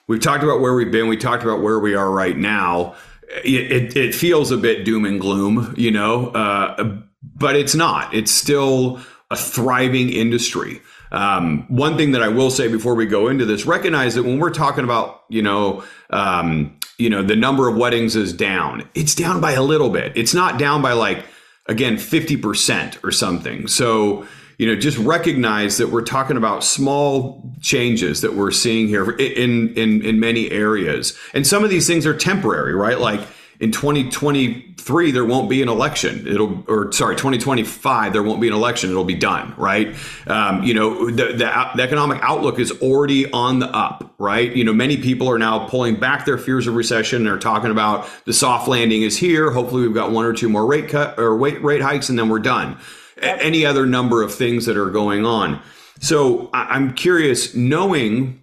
[0.08, 1.08] We've talked about where we've been.
[1.08, 2.96] We talked about where we are right now.
[3.44, 8.12] It, it, it feels a bit doom and gloom, you know, uh, but it's not.
[8.14, 9.00] It's still
[9.30, 10.80] a thriving industry.
[11.10, 14.38] Um, one thing that I will say before we go into this, recognize that when
[14.38, 18.88] we're talking about, you know, um, you know, the number of weddings is down.
[18.94, 20.12] It's down by a little bit.
[20.16, 21.24] It's not down by like
[21.66, 23.68] again 50% or something.
[23.68, 24.26] So,
[24.58, 29.72] you know, just recognize that we're talking about small changes that we're seeing here in
[29.74, 31.16] in in many areas.
[31.32, 32.98] And some of these things are temporary, right?
[32.98, 33.20] Like
[33.60, 36.26] in 2023 there won't be an election.
[36.26, 38.90] It'll or sorry 2025 there won't be an election.
[38.90, 39.94] It'll be done right?
[40.26, 44.54] Um, you know the, the, the, economic outlook is already on the up right?
[44.54, 47.24] You know many people are now pulling back their fears of recession.
[47.24, 49.50] They're talking about the soft landing is here.
[49.50, 52.28] Hopefully we've got one or two more rate cut or rate, rate hikes and then
[52.28, 52.78] we're done.
[53.20, 53.38] Yep.
[53.40, 55.60] any other number of things that are going on.
[56.00, 58.40] So i'm curious knowing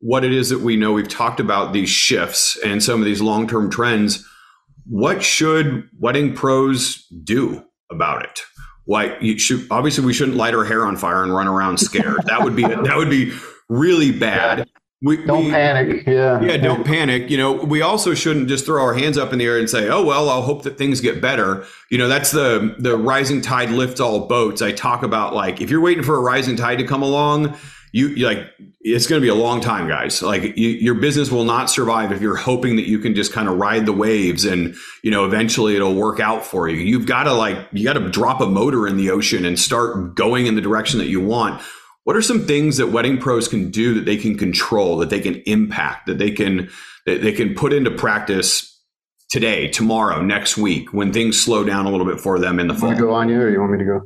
[0.00, 3.20] what it is that we know we've talked about these shifts and some of these
[3.20, 4.24] long-term trends
[4.88, 8.40] what should wedding pros do about it?
[8.84, 12.22] Why you should obviously we shouldn't light our hair on fire and run around scared.
[12.26, 13.32] that would be that would be
[13.68, 14.68] really bad.
[15.00, 16.06] We, don't we, panic.
[16.08, 16.40] Yeah.
[16.40, 16.56] Yeah.
[16.56, 17.30] Don't panic.
[17.30, 19.88] You know, we also shouldn't just throw our hands up in the air and say,
[19.88, 23.70] "Oh well, I'll hope that things get better." You know, that's the the rising tide
[23.70, 24.60] lifts all boats.
[24.60, 27.56] I talk about like if you're waiting for a rising tide to come along,
[27.92, 31.44] you like it's going to be a long time guys like you, your business will
[31.44, 34.74] not survive if you're hoping that you can just kind of ride the waves and
[35.02, 38.08] you know eventually it'll work out for you you've got to like you got to
[38.10, 41.62] drop a motor in the ocean and start going in the direction that you want
[42.04, 45.20] what are some things that wedding pros can do that they can control that they
[45.20, 46.68] can impact that they can
[47.06, 48.74] that they can put into practice
[49.30, 52.74] today tomorrow next week when things slow down a little bit for them in the
[52.74, 54.00] fall you go on you or you want me to go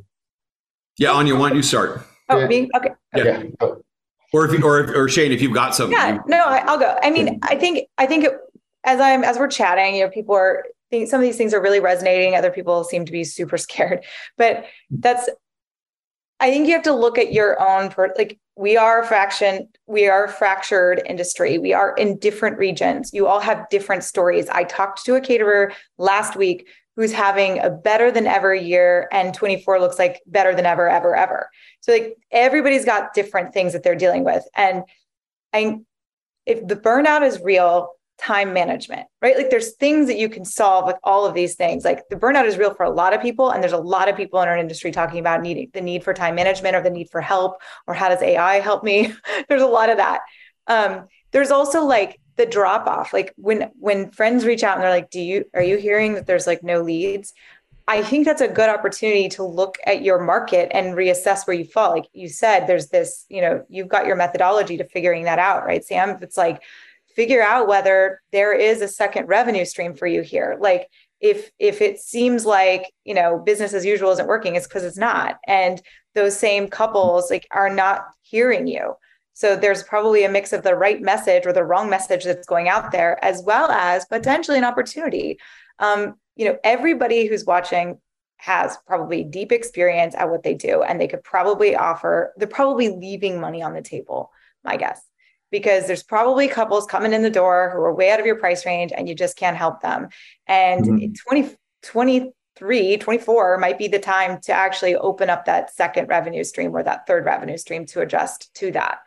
[0.99, 2.47] yeah anya why don't you start Oh, yeah.
[2.47, 2.69] me?
[2.75, 2.91] Okay.
[3.15, 3.43] Yeah.
[4.33, 5.97] Or if you, or or Shane, if you've got something.
[5.97, 6.19] Yeah.
[6.27, 6.97] No, I, will go.
[7.03, 8.33] I mean, I think I think it,
[8.85, 11.61] as I'm as we're chatting, you know, people are think some of these things are
[11.61, 12.35] really resonating.
[12.35, 14.05] Other people seem to be super scared,
[14.37, 15.29] but that's.
[16.41, 19.69] I think you have to look at your own per, like we are a fraction
[19.87, 24.49] we are a fractured industry we are in different regions you all have different stories
[24.51, 29.33] i talked to a caterer last week who's having a better than ever year and
[29.35, 31.49] 24 looks like better than ever ever ever
[31.83, 34.45] so like everybody's got different things that they're dealing with.
[34.57, 34.85] And
[35.53, 35.79] i
[36.47, 39.37] if the burnout is real time management right?
[39.37, 41.85] Like there's things that you can solve with all of these things.
[41.85, 44.17] Like the burnout is real for a lot of people and there's a lot of
[44.17, 47.09] people in our industry talking about needing the need for time management or the need
[47.11, 49.13] for help or how does ai help me?
[49.49, 50.21] There's a lot of that.
[50.67, 53.13] Um, there's also like the drop off.
[53.13, 56.27] Like when when friends reach out and they're like do you are you hearing that
[56.27, 57.33] there's like no leads
[57.89, 61.65] i think that's a good opportunity to look at your market and reassess where you
[61.65, 61.91] fall.
[61.91, 65.65] Like you said there's this you know you've got your methodology to figuring that out
[65.65, 66.19] right sam?
[66.23, 66.63] It's like
[67.15, 70.57] figure out whether there is a second revenue stream for you here.
[70.61, 70.89] Like
[71.21, 74.99] if if it seems like you know business as usual isn't working it's because it's
[74.99, 75.39] not.
[75.47, 75.81] And
[76.15, 78.95] those same couples like are not hearing you.
[79.35, 82.69] So there's probably a mix of the right message or the wrong message that's going
[82.69, 85.39] out there, as well as potentially an opportunity.
[85.79, 87.99] Um, you know, everybody who's watching
[88.39, 92.33] has probably deep experience at what they do, and they could probably offer.
[92.37, 94.31] They're probably leaving money on the table.
[94.65, 95.01] My guess,
[95.51, 98.67] because there's probably couples coming in the door who are way out of your price
[98.67, 100.09] range, and you just can't help them.
[100.47, 101.13] And mm-hmm.
[101.29, 106.75] 20, 23, 24 might be the time to actually open up that second revenue stream
[106.75, 109.01] or that third revenue stream to adjust to that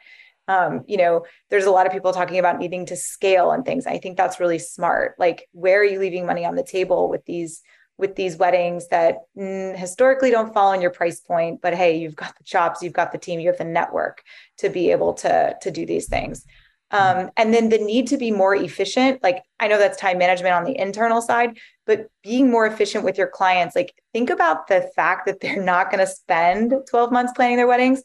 [0.48, 3.86] um, you know there's a lot of people talking about needing to scale and things.
[3.86, 5.16] I think that's really smart.
[5.18, 7.62] Like where are you leaving money on the table with these
[7.98, 12.16] with these weddings that mm, historically don't fall on your price point but hey you've
[12.16, 14.22] got the chops you've got the team you have the network
[14.58, 16.46] to be able to to do these things.
[16.92, 20.54] Um, and then the need to be more efficient like i know that's time management
[20.54, 24.90] on the internal side but being more efficient with your clients like think about the
[24.96, 28.02] fact that they're not going to spend 12 months planning their weddings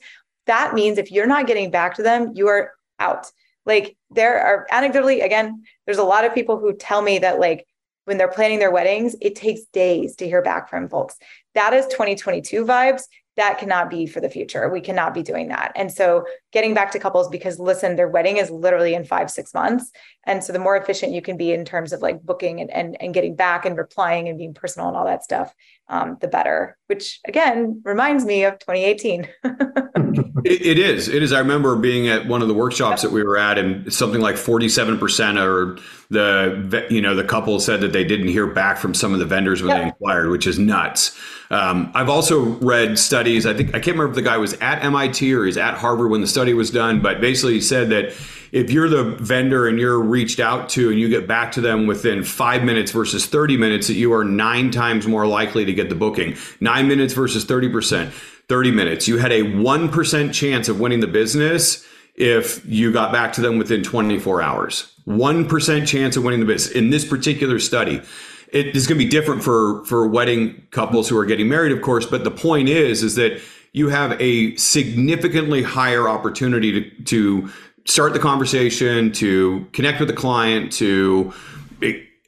[0.51, 3.31] that means if you're not getting back to them, you are out.
[3.65, 7.67] Like there are anecdotally, again, there's a lot of people who tell me that like
[8.05, 11.17] when they're planning their weddings, it takes days to hear back from folks.
[11.55, 13.03] That is 2022 vibes
[13.41, 14.69] that cannot be for the future.
[14.69, 15.73] We cannot be doing that.
[15.75, 19.55] And so getting back to couples because listen, their wedding is literally in five, six
[19.55, 19.91] months.
[20.25, 23.01] And so the more efficient you can be in terms of like booking and, and,
[23.01, 25.55] and getting back and replying and being personal and all that stuff,
[25.91, 29.29] um, the better, which again reminds me of 2018.
[30.45, 31.09] it, it is.
[31.09, 31.33] It is.
[31.33, 34.37] I remember being at one of the workshops that we were at and something like
[34.37, 35.79] 47% or
[36.11, 39.27] the, you know, the couple said that they didn't hear back from some of the
[39.27, 39.79] vendors when yep.
[39.79, 41.19] they inquired, which is nuts.
[41.51, 43.45] Um, I've also read studies.
[43.45, 46.11] I think I can't remember if the guy was at MIT or he's at Harvard
[46.11, 48.15] when the study was done, but basically he said that
[48.53, 51.87] if you're the vendor and you're reached out to and you get back to them
[51.87, 55.89] within five minutes versus 30 minutes, that you are nine times more likely to get
[55.89, 56.37] the booking.
[56.61, 58.13] Nine minutes versus 30%.
[58.49, 59.07] 30 minutes.
[59.07, 61.87] You had a 1% chance of winning the business
[62.17, 64.93] if you got back to them within 24 hours.
[65.07, 68.03] 1% chance of winning the business in this particular study
[68.53, 71.83] it is going to be different for for wedding couples who are getting married, of
[71.83, 72.07] course.
[72.07, 73.41] But the point is, is that
[73.73, 77.51] you have a significantly higher opportunity to to
[77.91, 81.35] start the conversation, to connect with the client, to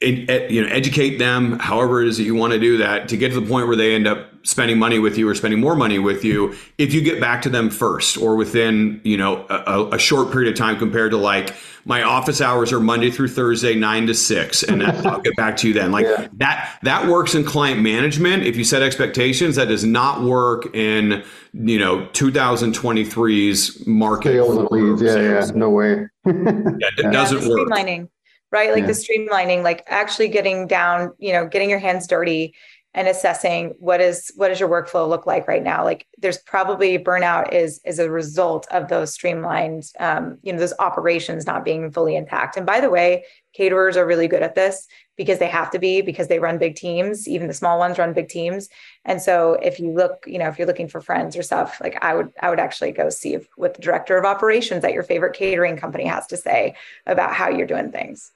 [0.03, 3.31] you know educate them however it is that you want to do that to get
[3.33, 5.99] to the point where they end up spending money with you or spending more money
[5.99, 9.99] with you if you get back to them first or within you know a, a
[9.99, 11.55] short period of time compared to like
[11.85, 15.69] my office hours are monday through thursday 9 to 6 and i'll get back to
[15.69, 15.93] you then.
[15.93, 16.29] Like yeah.
[16.35, 18.45] that that works in client management.
[18.45, 24.33] If you set expectations that does not work in you know 2023's market.
[24.33, 25.03] Sales and leads.
[25.03, 25.51] Yeah sales.
[25.51, 25.57] yeah.
[25.57, 26.07] No way.
[26.25, 27.69] Yeah, it yeah, doesn't work.
[27.69, 28.09] Streamlining
[28.53, 28.71] right?
[28.71, 28.89] Like yeah.
[28.89, 32.55] the streamlining, like actually getting down, you know, getting your hands dirty
[32.95, 35.83] and assessing what is what does your workflow look like right now?
[35.83, 40.75] Like there's probably burnout is is a result of those streamlined um, you know those
[40.79, 42.57] operations not being fully intact.
[42.57, 43.25] And by the way
[43.55, 46.75] caterers are really good at this because they have to be because they run big
[46.75, 47.27] teams.
[47.27, 48.69] Even the small ones run big teams.
[49.05, 51.97] And so if you look you know if you're looking for friends or stuff like
[52.03, 55.03] i would i would actually go see if, what the director of operations at your
[55.03, 56.75] favorite catering company has to say
[57.07, 58.33] about how you're doing things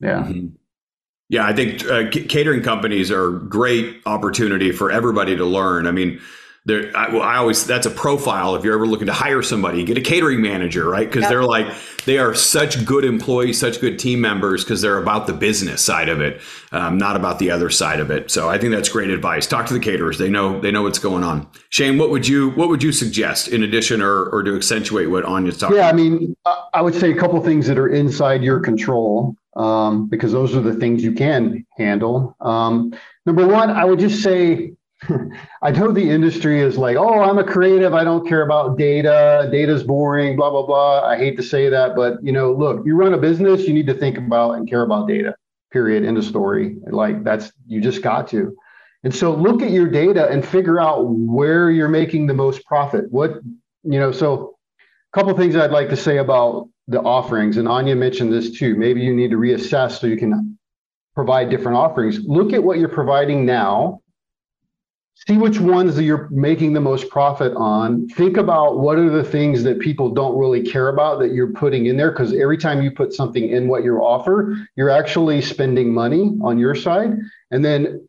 [0.00, 0.22] yeah.
[0.22, 0.48] Mm-hmm.
[1.30, 5.86] Yeah, I think uh, c- catering companies are a great opportunity for everybody to learn.
[5.86, 6.20] I mean,
[6.68, 9.84] there, I, well, I, always that's a profile if you're ever looking to hire somebody,
[9.84, 11.06] get a catering manager, right?
[11.06, 11.30] Because yep.
[11.30, 11.66] they're like
[12.04, 16.10] they are such good employees, such good team members because they're about the business side
[16.10, 16.42] of it,
[16.72, 18.30] um, not about the other side of it.
[18.30, 19.46] So I think that's great advice.
[19.46, 21.46] Talk to the caterers; they know they know what's going on.
[21.70, 25.24] Shane, what would you what would you suggest in addition or or to accentuate what
[25.24, 25.76] Anya's talking?
[25.76, 25.94] Yeah, about?
[25.94, 26.36] I mean,
[26.74, 30.60] I would say a couple things that are inside your control um, because those are
[30.60, 32.36] the things you can handle.
[32.40, 32.94] Um,
[33.26, 34.72] number one, I would just say,
[35.62, 37.92] I know the industry is like, oh, I'm a creative.
[37.92, 39.48] I don't care about data.
[39.50, 41.02] Data's boring, blah, blah, blah.
[41.04, 43.86] I hate to say that, but you know, look, you run a business, you need
[43.88, 45.34] to think about and care about data.
[45.72, 46.04] Period.
[46.04, 46.76] End of story.
[46.90, 48.56] Like that's you just got to.
[49.04, 53.04] And so look at your data and figure out where you're making the most profit.
[53.10, 53.34] What
[53.84, 57.94] you know, so a couple things I'd like to say about the offerings, and Anya
[57.94, 58.74] mentioned this too.
[58.74, 60.58] Maybe you need to reassess so you can
[61.14, 62.20] provide different offerings.
[62.24, 64.00] Look at what you're providing now.
[65.26, 68.08] See which ones that you're making the most profit on.
[68.10, 71.86] Think about what are the things that people don't really care about that you're putting
[71.86, 72.12] in there.
[72.12, 76.56] Because every time you put something in what you offer you're actually spending money on
[76.56, 77.18] your side.
[77.50, 78.08] And then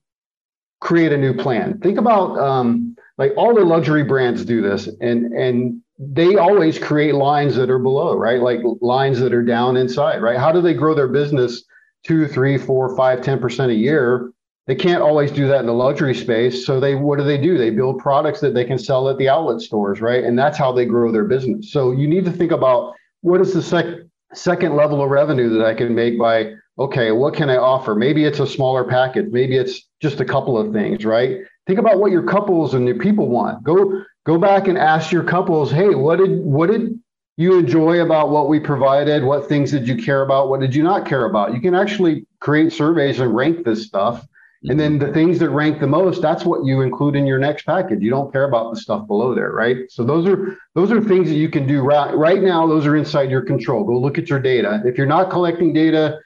[0.81, 1.79] create a new plan.
[1.79, 4.87] Think about um, like all the luxury brands do this.
[5.01, 9.75] And and they always create lines that are below right like lines that are down
[9.75, 11.63] inside right how do they grow their business
[12.05, 14.31] two three four five ten percent a year
[14.69, 16.63] they can't always do that in the luxury space.
[16.63, 17.57] So they what do they do?
[17.57, 20.23] They build products that they can sell at the outlet stores, right?
[20.23, 21.71] And that's how they grow their business.
[21.71, 24.01] So you need to think about what is the sec-
[24.35, 27.95] second level of revenue that I can make by okay, what can I offer?
[27.95, 31.39] Maybe it's a smaller package, maybe it's just a couple of things, right?
[31.65, 33.63] Think about what your couples and your people want.
[33.63, 36.99] Go go back and ask your couples, hey, what did what did
[37.37, 39.23] you enjoy about what we provided?
[39.23, 40.49] What things did you care about?
[40.49, 41.53] What did you not care about?
[41.53, 44.27] You can actually create surveys and rank this stuff
[44.63, 47.65] and then the things that rank the most, that's what you include in your next
[47.65, 48.01] package.
[48.01, 49.89] You don't care about the stuff below there, right?
[49.89, 52.67] So those are those are things that you can do right right now.
[52.67, 53.85] Those are inside your control.
[53.85, 54.81] Go look at your data.
[54.85, 56.19] If you're not collecting data,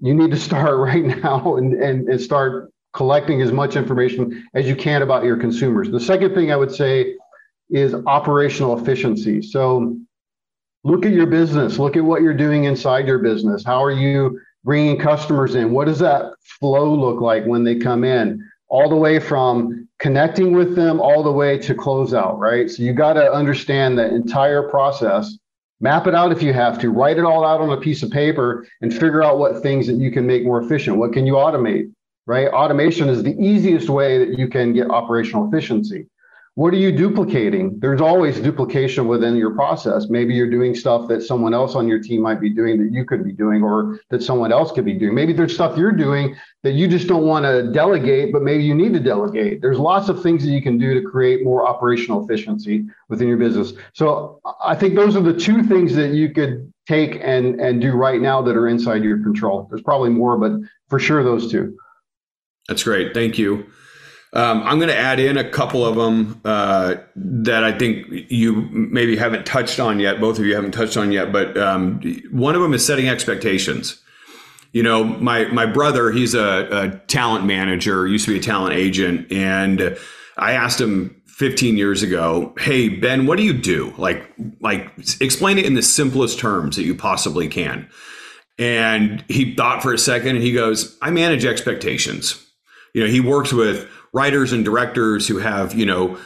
[0.00, 4.66] you need to start right now and, and, and start collecting as much information as
[4.66, 5.90] you can about your consumers.
[5.90, 7.14] The second thing I would say
[7.70, 9.42] is operational efficiency.
[9.42, 9.96] So
[10.84, 13.64] look at your business, look at what you're doing inside your business.
[13.64, 15.70] How are you bringing customers in.
[15.70, 18.44] What does that flow look like when they come in?
[18.68, 22.68] All the way from connecting with them all the way to closeout, right?
[22.68, 25.38] So you got to understand the entire process.
[25.80, 26.90] Map it out if you have to.
[26.90, 29.96] Write it all out on a piece of paper and figure out what things that
[29.96, 30.96] you can make more efficient.
[30.96, 31.92] What can you automate,
[32.26, 32.48] right?
[32.48, 36.08] Automation is the easiest way that you can get operational efficiency.
[36.56, 37.78] What are you duplicating?
[37.80, 40.06] There's always duplication within your process.
[40.08, 43.04] Maybe you're doing stuff that someone else on your team might be doing that you
[43.04, 45.14] could be doing, or that someone else could be doing.
[45.14, 48.74] Maybe there's stuff you're doing that you just don't want to delegate, but maybe you
[48.74, 49.60] need to delegate.
[49.60, 53.36] There's lots of things that you can do to create more operational efficiency within your
[53.36, 53.74] business.
[53.92, 57.92] So I think those are the two things that you could take and and do
[57.92, 59.66] right now that are inside your control.
[59.68, 60.52] There's probably more, but
[60.88, 61.76] for sure those two.
[62.66, 63.12] That's great.
[63.12, 63.66] Thank you.
[64.36, 68.68] Um, I'm going to add in a couple of them uh, that I think you
[68.70, 70.20] maybe haven't touched on yet.
[70.20, 73.98] Both of you haven't touched on yet, but um, one of them is setting expectations.
[74.72, 78.74] You know, my my brother, he's a, a talent manager, used to be a talent
[78.74, 79.96] agent, and
[80.36, 83.94] I asked him 15 years ago, "Hey Ben, what do you do?
[83.96, 84.30] Like,
[84.60, 87.88] like explain it in the simplest terms that you possibly can."
[88.58, 92.42] And he thought for a second, and he goes, "I manage expectations."
[92.92, 96.18] You know, he works with writers and directors who have, you know,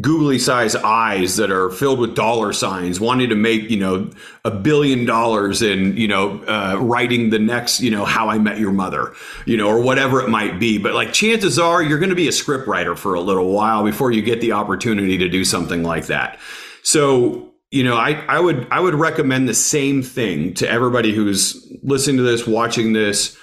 [0.00, 4.10] googly sized eyes that are filled with dollar signs wanting to make you know
[4.44, 8.58] a billion dollars in you know uh, writing the next you know how i met
[8.58, 9.14] your mother
[9.46, 10.76] you know or whatever it might be.
[10.76, 13.82] But like chances are you're going to be a script writer for a little while
[13.82, 16.38] before you get the opportunity to do something like that.
[16.82, 21.72] So you know i, I would i would recommend the same thing to everybody who's
[21.82, 23.38] listening to this watching this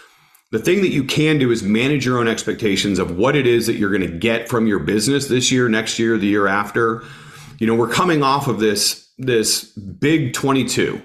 [0.51, 3.67] the thing that you can do is manage your own expectations of what it is
[3.67, 7.03] that you're going to get from your business this year, next year, the year after.
[7.59, 11.01] You know, we're coming off of this this big 22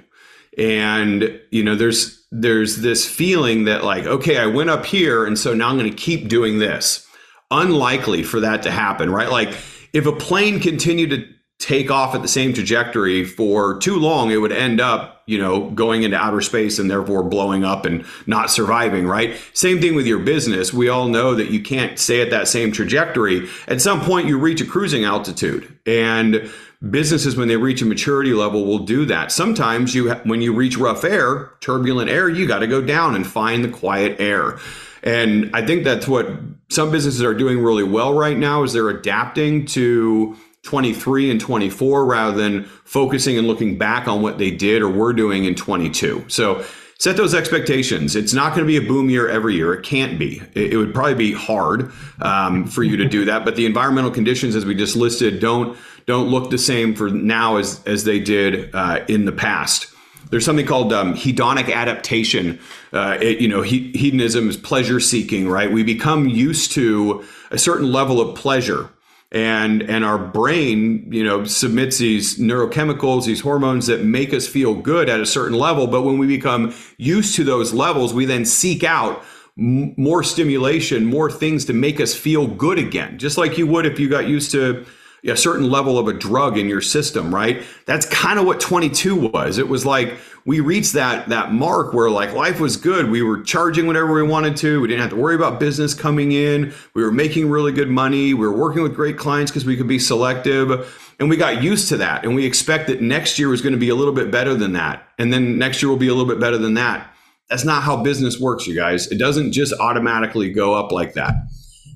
[0.57, 5.37] and you know there's there's this feeling that like okay I went up here and
[5.37, 7.07] so now I'm going to keep doing this.
[7.51, 9.31] Unlikely for that to happen, right?
[9.31, 9.57] Like
[9.93, 11.25] if a plane continued to
[11.59, 15.71] take off at the same trajectory for too long, it would end up, you know,
[15.71, 19.41] going into outer space and therefore blowing up and not surviving, right?
[19.55, 20.73] Same thing with your business.
[20.73, 23.49] We all know that you can't stay at that same trajectory.
[23.67, 25.79] At some point, you reach a cruising altitude.
[25.87, 26.53] And
[26.91, 29.33] businesses, when they reach a maturity level, will do that.
[29.33, 33.27] Sometimes you, when you reach rough air, turbulent air, you got to go down and
[33.27, 34.59] find the quiet air.
[35.03, 36.27] And I think that's what
[36.71, 42.05] some businesses are doing really well right now is they're adapting to 23 and 24
[42.05, 46.25] rather than focusing and looking back on what they did or were doing in 22.
[46.29, 46.65] So
[46.99, 48.17] set those expectations.
[48.17, 49.75] It's not going to be a boom year every year.
[49.75, 50.43] It can't be.
[50.55, 53.45] It, would probably be hard um, for you to do that.
[53.45, 57.57] But the environmental conditions, as we just listed, don't don't look the same for now
[57.57, 59.89] as as they did uh, in the past.
[60.31, 62.59] There's something called um, hedonic adaptation.
[62.93, 65.71] Uh, it, you know, he, hedonism is pleasure seeking, right?
[65.71, 68.89] We become used to a certain level of pleasure
[69.33, 74.75] and and our brain you know submits these neurochemicals these hormones that make us feel
[74.75, 75.87] good at a certain level.
[75.87, 79.23] But when we become used to those levels we then seek out
[79.59, 83.87] m- more stimulation, more things to make us feel good again, just like you would
[83.87, 84.87] if you got used to
[85.27, 87.63] a certain level of a drug in your system, right?
[87.87, 89.59] That's kind of what 22 was.
[89.59, 90.15] It was like
[90.45, 93.11] we reached that that mark where like life was good.
[93.11, 94.81] We were charging whatever we wanted to.
[94.81, 96.75] We didn't have to worry about business coming in.
[96.95, 98.35] We were making really good money.
[98.35, 101.01] We were working with great clients because we could be selective.
[101.19, 102.25] And we got used to that.
[102.25, 104.73] And we expect that next year is going to be a little bit better than
[104.73, 105.09] that.
[105.19, 107.11] And then next year will be a little bit better than that.
[107.49, 109.07] That's not how business works, you guys.
[109.07, 111.35] It doesn't just automatically go up like that.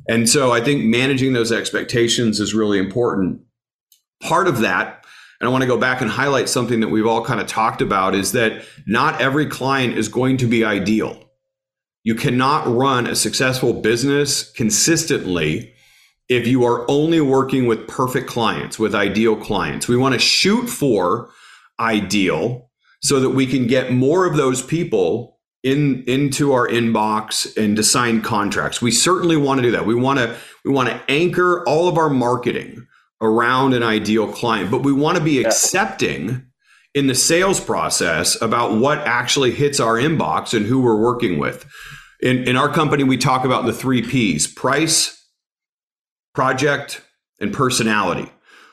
[0.09, 3.43] And so I think managing those expectations is really important.
[4.23, 5.05] Part of that,
[5.41, 7.83] and I want to go back and highlight something that we've all kind of talked
[7.83, 11.23] about, is that not every client is going to be ideal.
[12.03, 15.75] You cannot run a successful business consistently
[16.29, 19.89] if you are only working with perfect clients, with ideal clients.
[19.89, 21.31] We want to shoot for
[21.79, 22.71] ideal
[23.03, 27.83] so that we can get more of those people in into our inbox and to
[27.83, 28.81] sign contracts.
[28.81, 29.87] We certainly want to do that.
[29.87, 32.87] We want to we want to anchor all of our marketing
[33.21, 35.49] around an ideal client, but we want to be yeah.
[35.49, 36.47] accepting
[36.95, 41.67] in the sales process about what actually hits our inbox and who we're working with.
[42.21, 44.03] In in our company we talk about the 3
[44.39, 45.27] Ps: price,
[46.35, 47.03] project,
[47.41, 48.31] and personality.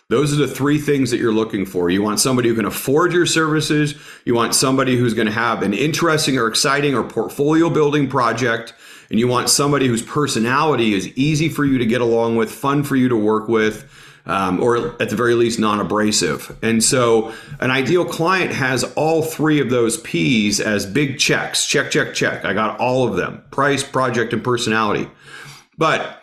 [0.08, 1.90] Those are the three things that you're looking for.
[1.90, 3.96] You want somebody who can afford your services.
[4.24, 8.76] You want somebody who's going to have an interesting or exciting or portfolio building project.
[9.10, 12.84] And you want somebody whose personality is easy for you to get along with, fun
[12.84, 13.92] for you to work with,
[14.28, 16.56] um, or at the very least, non abrasive.
[16.62, 21.90] And so an ideal client has all three of those P's as big checks check,
[21.90, 22.46] check, check.
[22.46, 25.10] I got all of them price, project, and personality.
[25.80, 26.22] But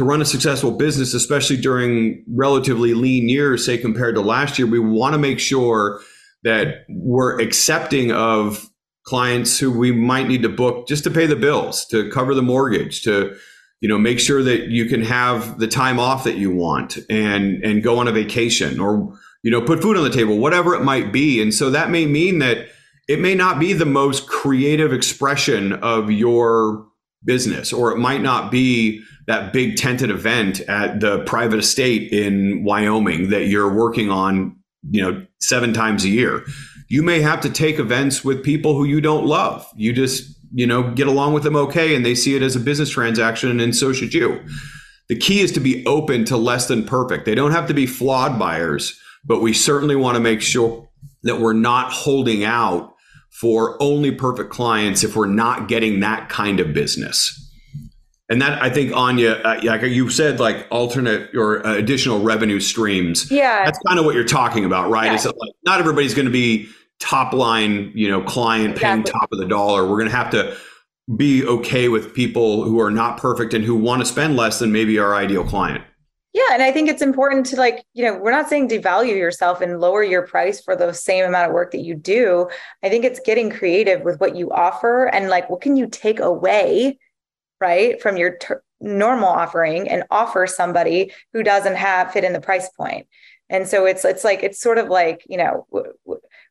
[0.00, 4.66] to run a successful business, especially during relatively lean years, say compared to last year,
[4.66, 6.00] we want to make sure
[6.42, 8.70] that we're accepting of
[9.02, 12.40] clients who we might need to book just to pay the bills, to cover the
[12.40, 13.36] mortgage, to
[13.82, 17.62] you know make sure that you can have the time off that you want and
[17.62, 20.82] and go on a vacation or you know put food on the table, whatever it
[20.82, 21.42] might be.
[21.42, 22.68] And so that may mean that
[23.06, 26.86] it may not be the most creative expression of your
[27.24, 32.64] business, or it might not be that big tented event at the private estate in
[32.64, 34.56] Wyoming that you're working on,
[34.90, 36.44] you know, seven times a year.
[36.88, 39.66] You may have to take events with people who you don't love.
[39.76, 42.60] You just, you know, get along with them okay and they see it as a
[42.60, 44.40] business transaction and so should you.
[45.08, 47.24] The key is to be open to less than perfect.
[47.24, 50.88] They don't have to be flawed buyers, but we certainly want to make sure
[51.22, 52.89] that we're not holding out
[53.30, 57.36] for only perfect clients if we're not getting that kind of business.
[58.28, 62.60] And that I think Anya, uh, like you said, like alternate or uh, additional revenue
[62.60, 63.28] streams.
[63.28, 65.06] Yeah, that's kind of what you're talking about, right?
[65.06, 65.14] Yeah.
[65.14, 66.68] Is like not everybody's going to be
[67.00, 69.82] top line, you know, client paying top of the dollar.
[69.82, 70.56] We're going to have to
[71.16, 74.70] be okay with people who are not perfect and who want to spend less than
[74.70, 75.82] maybe our ideal client.
[76.32, 79.60] Yeah, and I think it's important to like, you know, we're not saying devalue yourself
[79.60, 82.48] and lower your price for the same amount of work that you do.
[82.84, 86.20] I think it's getting creative with what you offer and like what can you take
[86.20, 86.98] away,
[87.60, 92.40] right, from your ter- normal offering and offer somebody who doesn't have fit in the
[92.40, 93.08] price point.
[93.48, 95.66] And so it's it's like it's sort of like, you know,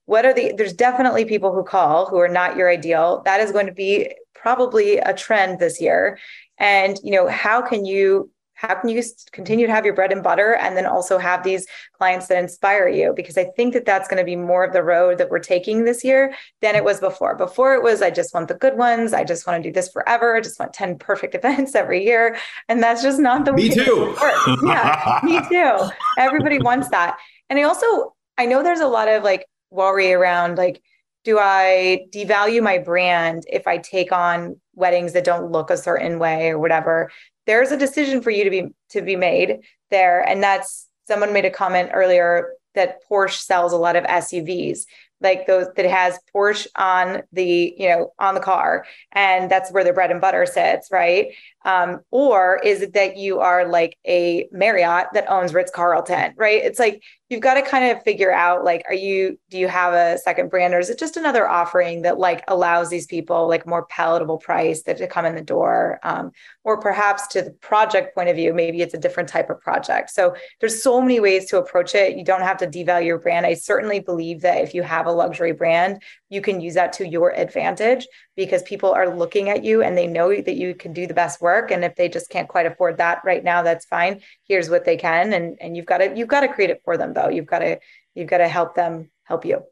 [0.05, 3.21] what are the there's definitely people who call who are not your ideal.
[3.23, 6.19] That is going to be probably a trend this year.
[6.57, 8.29] And, you know, how can you
[8.59, 11.65] how can you continue to have your bread and butter and then also have these
[11.93, 14.83] clients that inspire you because i think that that's going to be more of the
[14.83, 17.35] road that we're taking this year than it was before.
[17.35, 19.13] Before it was i just want the good ones.
[19.13, 20.35] I just want to do this forever.
[20.35, 22.37] I just want 10 perfect events every year.
[22.67, 24.15] And that's just not the me way too.
[24.63, 25.89] yeah me too.
[26.17, 27.17] Everybody wants that.
[27.49, 30.81] And i also i know there's a lot of like worry around like
[31.25, 36.17] do I devalue my brand if I take on weddings that don't look a certain
[36.17, 37.11] way or whatever?
[37.49, 40.21] There's a decision for you to be to be made there.
[40.21, 44.81] And that's someone made a comment earlier that Porsche sells a lot of SUVs
[45.19, 48.85] like those that has Porsche on the you know on the car.
[49.13, 51.33] And that's where the bread and butter sits right
[51.65, 56.63] um, or is it that you are like a Marriott that owns Ritz Carlton right?
[56.63, 59.93] It's like you've got to kind of figure out like are you do you have
[59.93, 63.67] a second brand or is it just another offering that like allows these people like
[63.67, 65.99] more palatable price that to come in the door?
[66.03, 66.31] Um,
[66.63, 70.09] or perhaps to the project point of view maybe it's a different type of project.
[70.09, 72.17] So there's so many ways to approach it.
[72.17, 73.45] You don't have to devalue your brand.
[73.45, 77.07] I certainly believe that if you have a luxury brand, you can use that to
[77.07, 78.07] your advantage
[78.39, 81.41] because people are looking at you and they know that you can do the best
[81.41, 81.71] work.
[81.71, 84.21] And if they just can't quite afford that right now, that's fine.
[84.47, 85.33] Here's what they can.
[85.33, 87.27] And, and you've got to, you've got to create it for them though.
[87.27, 87.79] You've got to,
[88.15, 89.63] you've got to help them help you.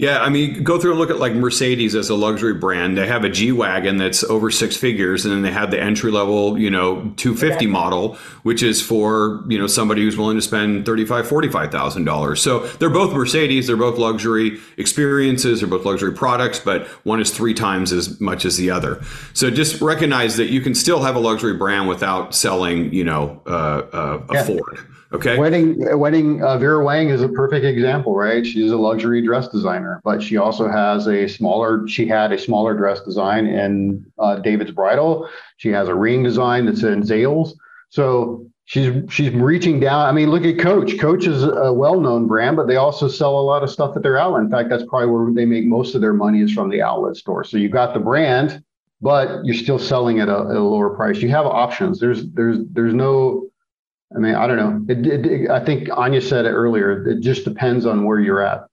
[0.00, 2.96] Yeah, I mean, go through and look at like Mercedes as a luxury brand.
[2.96, 6.10] They have a G wagon that's over six figures, and then they have the entry
[6.10, 10.42] level, you know, two fifty model, which is for you know somebody who's willing to
[10.42, 12.40] spend thirty five, forty five thousand dollars.
[12.40, 17.30] So they're both Mercedes, they're both luxury experiences, they're both luxury products, but one is
[17.30, 19.02] three times as much as the other.
[19.34, 23.42] So just recognize that you can still have a luxury brand without selling, you know,
[23.46, 23.50] uh,
[23.92, 24.44] uh, a Yeah.
[24.44, 24.78] Ford.
[25.12, 25.36] Okay.
[25.36, 26.42] Wedding, wedding.
[26.42, 28.46] Uh, Vera Wang is a perfect example, right?
[28.46, 31.86] She's a luxury dress designer, but she also has a smaller.
[31.88, 35.28] She had a smaller dress design in uh, David's Bridal.
[35.56, 37.54] She has a ring design that's in Zales.
[37.88, 40.06] So she's she's reaching down.
[40.06, 40.96] I mean, look at Coach.
[41.00, 44.16] Coach is a well-known brand, but they also sell a lot of stuff at their
[44.16, 44.42] outlet.
[44.42, 47.16] In fact, that's probably where they make most of their money is from the outlet
[47.16, 47.42] store.
[47.42, 48.62] So you've got the brand,
[49.00, 51.18] but you're still selling at a, at a lower price.
[51.18, 51.98] You have options.
[51.98, 53.49] There's there's there's no
[54.14, 54.92] I mean, I don't know.
[54.94, 57.06] It, it, it- I think Anya said it earlier.
[57.08, 58.66] It just depends on where you're at,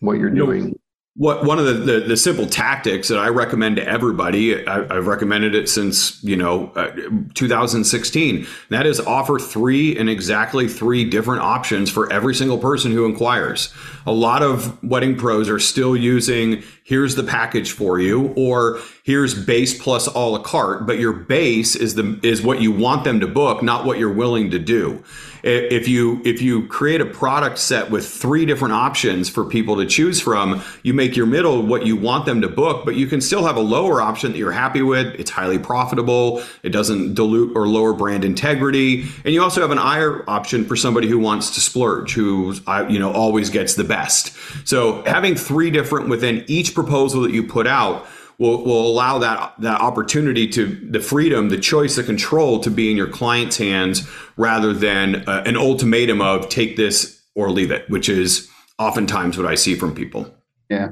[0.00, 0.78] what you're doing.
[1.14, 5.06] What one of the, the, the simple tactics that I recommend to everybody, I, I've
[5.06, 6.90] recommended it since you know uh,
[7.34, 8.46] 2016.
[8.70, 13.74] That is offer three and exactly three different options for every single person who inquires.
[14.06, 19.34] A lot of wedding pros are still using here's the package for you, or here's
[19.34, 20.86] base plus a la carte.
[20.86, 24.10] But your base is the is what you want them to book, not what you're
[24.10, 25.04] willing to do.
[25.42, 29.86] If you if you create a product set with three different options for people to
[29.86, 33.20] choose from, you make your middle what you want them to book, but you can
[33.20, 35.06] still have a lower option that you're happy with.
[35.18, 36.42] It's highly profitable.
[36.62, 40.76] It doesn't dilute or lower brand integrity, and you also have an higher option for
[40.76, 44.34] somebody who wants to splurge, who uh, you know always gets the best.
[44.64, 48.06] So having three different within each proposal that you put out
[48.42, 52.90] will, will allow that that opportunity to the freedom, the choice, the control to be
[52.90, 57.88] in your client's hands rather than uh, an ultimatum of take this or leave it,
[57.88, 60.34] which is oftentimes what I see from people.
[60.68, 60.88] Yeah.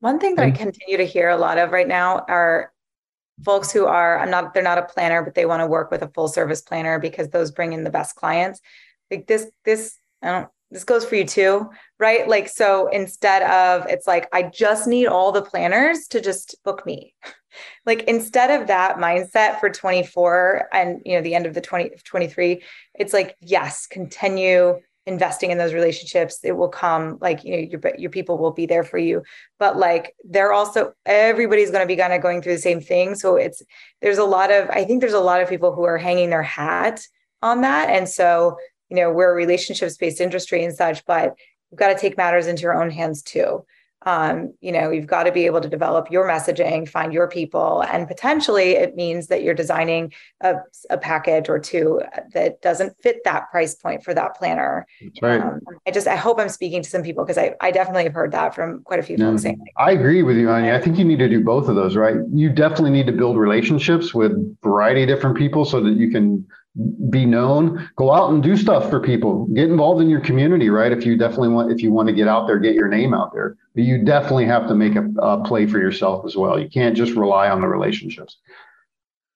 [0.00, 2.72] One thing that I continue to hear a lot of right now are
[3.42, 6.02] folks who are I'm not they're not a planner but they want to work with
[6.02, 8.60] a full service planner because those bring in the best clients.
[9.10, 12.26] Like this this I don't this goes for you too, right?
[12.28, 16.84] Like so instead of it's like I just need all the planners to just book
[16.86, 17.14] me.
[17.86, 21.92] Like instead of that mindset for 24 and you know the end of the 20
[22.04, 22.62] 23
[22.96, 27.80] it's like yes, continue investing in those relationships it will come like you know your
[27.96, 29.22] your people will be there for you
[29.58, 33.14] but like they're also everybody's going to be kind of going through the same thing
[33.14, 33.62] so it's
[34.02, 36.42] there's a lot of i think there's a lot of people who are hanging their
[36.42, 37.00] hat
[37.40, 38.56] on that and so
[38.88, 41.34] you know we're a relationships based industry and such but
[41.70, 43.64] you've got to take matters into your own hands too
[44.06, 47.82] um, you know you've got to be able to develop your messaging find your people
[47.82, 50.54] and potentially it means that you're designing a,
[50.90, 52.00] a package or two
[52.32, 55.40] that doesn't fit that price point for that planner That's right.
[55.40, 58.14] um, I just I hope I'm speaking to some people because I, I definitely have
[58.14, 60.74] heard that from quite a few No, folks saying like, I agree with you, Anya.
[60.74, 62.16] I think you need to do both of those, right?
[62.32, 66.10] You definitely need to build relationships with a variety of different people so that you
[66.10, 66.46] can
[67.10, 67.88] be known.
[67.96, 69.46] Go out and do stuff for people.
[69.46, 70.92] Get involved in your community, right?
[70.92, 73.32] If you definitely want, if you want to get out there, get your name out
[73.32, 73.56] there.
[73.74, 76.58] But you definitely have to make a, a play for yourself as well.
[76.58, 78.36] You can't just rely on the relationships.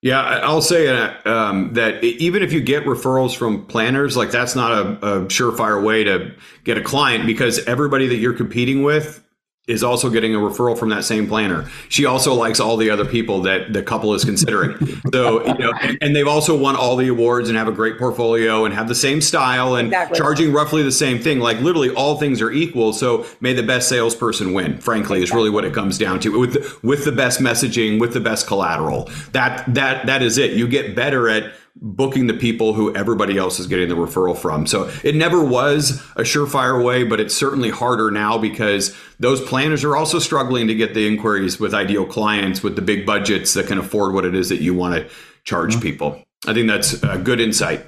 [0.02, 4.72] Yeah, I'll say um, that even if you get referrals from planners, like that's not
[4.72, 6.34] a, a surefire way to
[6.64, 9.22] get a client because everybody that you're competing with
[9.70, 11.70] is also getting a referral from that same planner.
[11.88, 14.76] She also likes all the other people that the couple is considering.
[15.12, 17.98] so, you know, and, and they've also won all the awards and have a great
[17.98, 20.18] portfolio and have the same style and Exactly.
[20.18, 21.38] charging roughly the same thing.
[21.40, 22.92] Like literally all things are equal.
[22.92, 26.82] So may the best salesperson win, frankly, is really what it comes down to with
[26.82, 29.08] with the best messaging, with the best collateral.
[29.32, 30.52] That that that is it.
[30.52, 34.66] You get better at booking the people who everybody else is getting the referral from.
[34.66, 39.84] So it never was a surefire way, but it's certainly harder now because those planners
[39.84, 43.66] are also struggling to get the inquiries with ideal clients with the big budgets that
[43.66, 45.14] can afford what it is that you want to
[45.44, 45.82] charge mm-hmm.
[45.82, 46.22] people.
[46.46, 47.84] I think that's a good insight.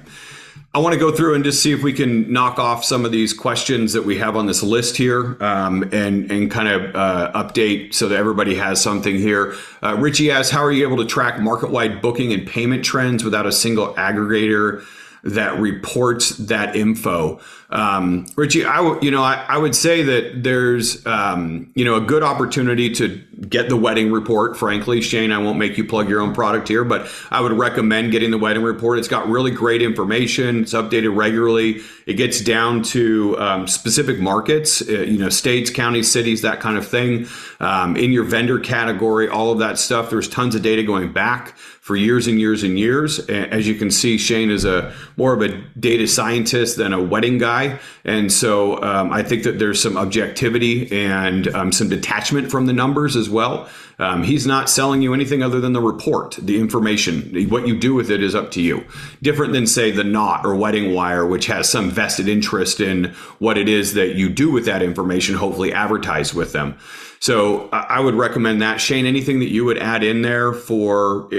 [0.75, 3.11] I want to go through and just see if we can knock off some of
[3.11, 7.31] these questions that we have on this list here um, and, and kind of uh,
[7.35, 9.55] update so that everybody has something here.
[9.83, 13.45] Uh, Richie asks, how are you able to track market-wide booking and payment trends without
[13.45, 14.83] a single aggregator
[15.23, 17.39] that reports that info?
[17.69, 21.95] Um, Richie, I w- you know I, I would say that there's um, you know
[21.95, 24.55] a good opportunity to get the wedding report.
[24.57, 28.11] Frankly, Shane, I won't make you plug your own product here, but I would recommend
[28.11, 28.99] getting the wedding report.
[28.99, 30.61] It's got really great information.
[30.61, 31.81] It's updated regularly.
[32.05, 36.77] It gets down to um, specific markets, uh, you know, states, counties, cities, that kind
[36.77, 37.27] of thing.
[37.59, 40.09] Um, in your vendor category, all of that stuff.
[40.09, 43.19] There's tons of data going back for years and years and years.
[43.27, 47.39] As you can see, Shane is a more of a data scientist than a wedding
[47.39, 47.77] guy.
[48.05, 52.73] And so um, I think that there's some objectivity and um, some detachment from the
[52.73, 53.67] numbers as well.
[53.99, 57.49] Um, he's not selling you anything other than the report, the information.
[57.49, 58.85] What you do with it is up to you.
[59.21, 63.67] Different than, say, the knot or WeddingWire, which has some vested interest in what it
[63.67, 66.77] is that you do with that information, hopefully advertise with them.
[67.23, 68.81] So I would recommend that.
[68.81, 71.29] Shane, anything that you would add in there for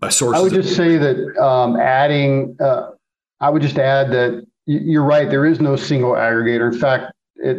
[0.00, 0.38] a source?
[0.38, 2.92] I would just say that um, adding, uh,
[3.40, 5.28] I would just add that you're right.
[5.28, 6.72] There is no single aggregator.
[6.72, 7.58] In fact, it,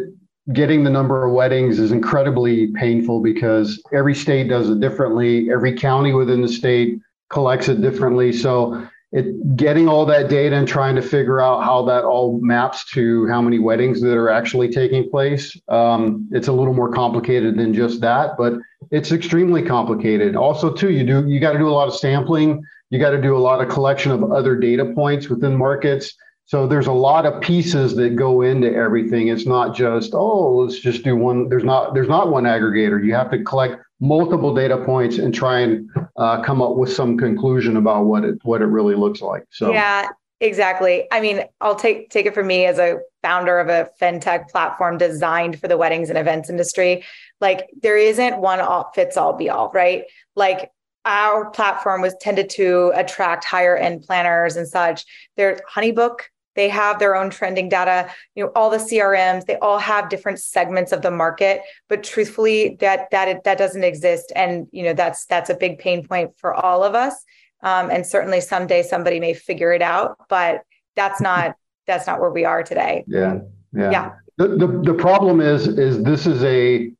[0.52, 5.48] getting the number of weddings is incredibly painful because every state does it differently.
[5.52, 6.98] Every county within the state
[7.30, 8.32] collects it differently.
[8.32, 12.84] So it getting all that data and trying to figure out how that all maps
[12.90, 17.56] to how many weddings that are actually taking place um, it's a little more complicated
[17.56, 18.54] than just that but
[18.90, 20.36] it's extremely complicated.
[20.36, 22.62] Also too you do you got to do a lot of sampling.
[22.90, 26.14] You got to do a lot of collection of other data points within markets
[26.46, 30.78] so there's a lot of pieces that go into everything it's not just oh let's
[30.78, 34.76] just do one there's not there's not one aggregator you have to collect multiple data
[34.84, 38.66] points and try and uh, come up with some conclusion about what it what it
[38.66, 39.44] really looks like.
[39.50, 40.08] So yeah,
[40.40, 41.06] exactly.
[41.10, 44.98] I mean, I'll take take it from me as a founder of a fintech platform
[44.98, 47.04] designed for the weddings and events industry.
[47.40, 50.04] Like there isn't one all fits all be all, right?
[50.34, 50.70] Like
[51.04, 55.04] our platform was tended to attract higher end planners and such.
[55.36, 56.18] There's Honeybook
[56.56, 58.10] they have their own trending data.
[58.34, 61.60] You know, all the CRMs, they all have different segments of the market.
[61.88, 66.06] But truthfully, that that that doesn't exist, and you know that's that's a big pain
[66.06, 67.14] point for all of us.
[67.62, 70.62] Um, and certainly someday somebody may figure it out, but
[70.96, 71.56] that's not
[71.86, 73.04] that's not where we are today.
[73.06, 73.38] Yeah,
[73.72, 73.90] yeah.
[73.90, 74.12] yeah.
[74.38, 76.90] The, the the problem is is this is a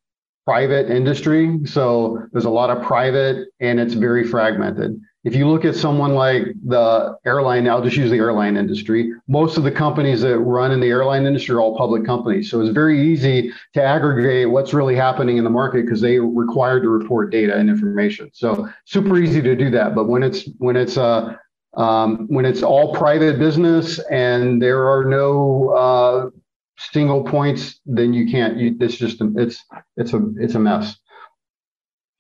[0.47, 5.01] private industry, so there's a lot of private, and it's very fragmented.
[5.27, 9.13] If you look at someone like the airline, I'll just use the airline industry.
[9.27, 12.49] Most of the companies that run in the airline industry are all public companies.
[12.49, 16.25] So it's very easy to aggregate what's really happening in the market because they are
[16.25, 18.31] required to report data and information.
[18.35, 19.97] So super easy to do that.
[19.97, 21.35] But when it's when it's uh,
[21.77, 26.31] um, when it's all private business and there are no uh,
[26.79, 28.59] single points, then you can't.
[28.59, 29.61] You, it's just it's
[29.97, 30.95] it's a it's a mess.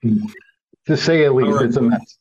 [0.02, 1.66] To say at least, right.
[1.66, 2.18] it's a mess.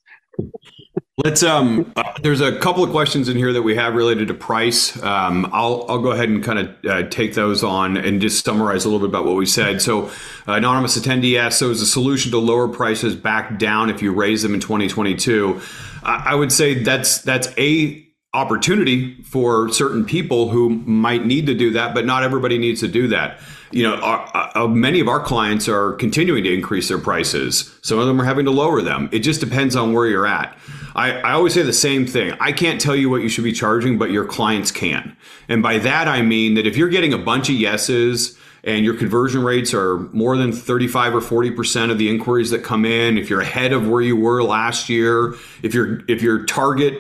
[1.24, 1.94] Let's um.
[1.96, 5.02] Uh, there's a couple of questions in here that we have related to price.
[5.02, 8.84] Um, I'll I'll go ahead and kind of uh, take those on and just summarize
[8.84, 9.82] a little bit about what we said.
[9.82, 10.08] So,
[10.46, 14.12] uh, anonymous attendee asks, so is the solution to lower prices back down if you
[14.12, 15.62] raise them in 2022?
[16.04, 21.54] I, I would say that's that's a opportunity for certain people who might need to
[21.54, 23.40] do that, but not everybody needs to do that
[23.72, 27.78] you know, our, uh, many of our clients are continuing to increase their prices.
[27.82, 29.10] Some of them are having to lower them.
[29.12, 30.58] It just depends on where you're at.
[30.96, 32.36] I, I always say the same thing.
[32.40, 35.16] I can't tell you what you should be charging, but your clients can.
[35.50, 38.96] And by that, I mean that if you're getting a bunch of yeses, and your
[38.96, 43.30] conversion rates are more than 35 or 40% of the inquiries that come in if
[43.30, 47.00] you're ahead of where you were last year if your if your target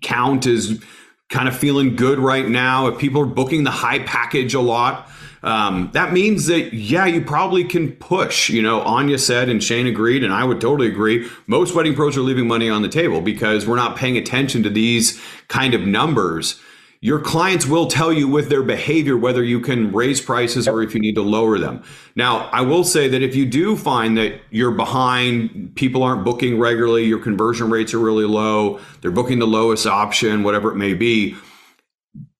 [0.00, 0.82] count is
[1.28, 5.08] kind of feeling good right now if people are booking the high package a lot
[5.42, 8.48] um, that means that yeah, you probably can push.
[8.48, 11.28] You know, Anya said, and Shane agreed, and I would totally agree.
[11.46, 14.70] Most wedding pros are leaving money on the table because we're not paying attention to
[14.70, 16.60] these kind of numbers.
[17.00, 20.94] Your clients will tell you with their behavior whether you can raise prices or if
[20.94, 21.82] you need to lower them.
[22.14, 26.60] Now, I will say that if you do find that you're behind, people aren't booking
[26.60, 30.94] regularly, your conversion rates are really low, they're booking the lowest option, whatever it may
[30.94, 31.36] be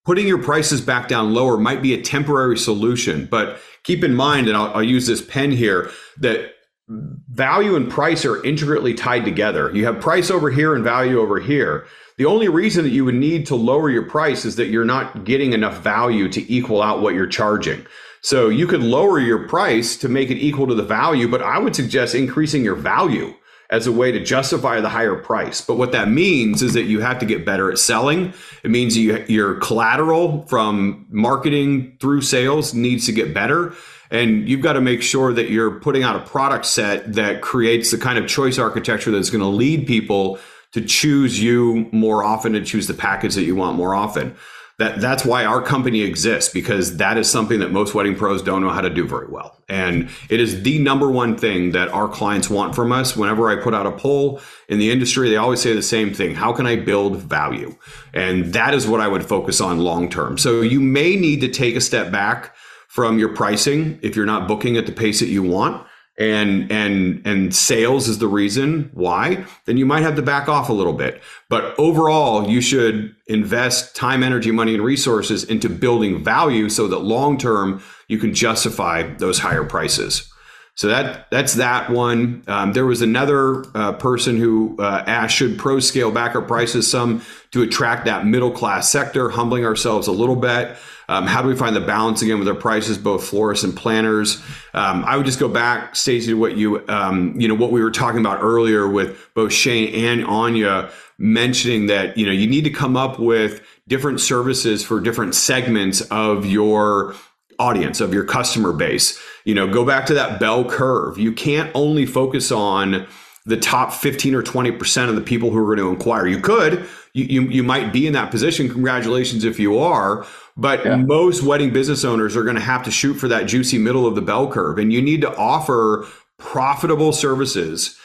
[0.04, 3.26] putting your prices back down lower might be a temporary solution.
[3.30, 6.52] But keep in mind, and I'll, I'll, use this pen here, that
[6.88, 9.70] value and price are intricately tied together.
[9.74, 11.86] You have price over here and value over here.
[12.18, 15.24] The only reason that you would need to lower your price is that you're not
[15.24, 17.86] getting enough value to equal out what you're charging.
[18.20, 21.58] So you could lower your price to make it equal to the value, but I
[21.58, 23.34] would suggest increasing your value
[23.72, 25.62] as a way to justify the higher price.
[25.62, 28.34] But what that means is that you have to get better at selling.
[28.62, 33.74] It means you, your collateral from marketing through sales needs to get better.
[34.10, 37.90] And you've got to make sure that you're putting out a product set that creates
[37.90, 40.38] the kind of choice architecture that's going to lead people
[40.72, 44.36] to choose you more often and choose the package that you want more often
[44.82, 48.62] that that's why our company exists because that is something that most wedding pros don't
[48.62, 49.56] know how to do very well.
[49.68, 53.16] And it is the number one thing that our clients want from us.
[53.16, 56.34] Whenever i put out a poll in the industry they always say the same thing
[56.34, 57.76] how can i build value?
[58.12, 60.36] And that is what i would focus on long term.
[60.36, 62.54] So you may need to take a step back
[62.88, 65.86] from your pricing if you're not booking at the pace that you want
[66.18, 70.68] and and and sales is the reason why then you might have to back off
[70.68, 76.22] a little bit but overall you should invest time energy money and resources into building
[76.22, 80.30] value so that long term you can justify those higher prices
[80.74, 82.44] so that that's that one.
[82.46, 86.90] Um, there was another uh, person who uh, asked, should pro scale back our prices
[86.90, 90.76] some to attract that middle class sector, humbling ourselves a little bit.
[91.12, 94.42] Um, how do we find the balance again with our prices, both florists and planners?
[94.72, 97.82] Um, I would just go back, Stacy, to what you um, you know what we
[97.82, 102.64] were talking about earlier with both Shane and Anya mentioning that you know you need
[102.64, 107.14] to come up with different services for different segments of your
[107.58, 109.20] audience of your customer base.
[109.44, 111.18] You know go back to that bell curve.
[111.18, 113.06] You can't only focus on
[113.44, 116.26] the top 15 or 20% of the people who are going to inquire.
[116.28, 120.26] You could you, you, you might be in that position congratulations if you are
[120.56, 120.96] but yeah.
[120.96, 124.14] most wedding business owners are going to have to shoot for that juicy middle of
[124.14, 126.06] the bell curve and you need to offer
[126.38, 127.98] profitable services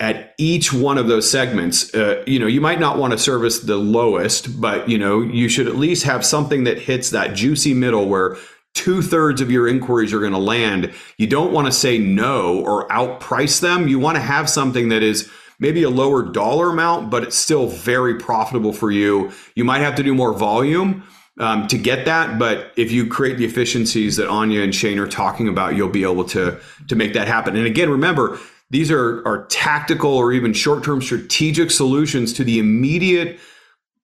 [0.00, 3.60] at each one of those segments uh, you know you might not want to service
[3.60, 7.74] the lowest but you know you should at least have something that hits that juicy
[7.74, 8.36] middle where
[8.74, 10.92] two thirds of your inquiries are going to land.
[11.16, 13.88] You don't want to say no or outprice them.
[13.88, 17.66] You want to have something that is maybe a lower dollar amount, but it's still
[17.66, 19.32] very profitable for you.
[19.54, 21.04] You might have to do more volume
[21.40, 25.08] um, to get that, but if you create the efficiencies that Anya and Shane are
[25.08, 27.56] talking about, you'll be able to to make that happen.
[27.56, 28.38] And again, remember.
[28.70, 33.38] These are, are tactical or even short-term strategic solutions to the immediate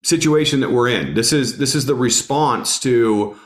[0.04, 1.14] situation that we're in.
[1.14, 3.36] This is this is the response to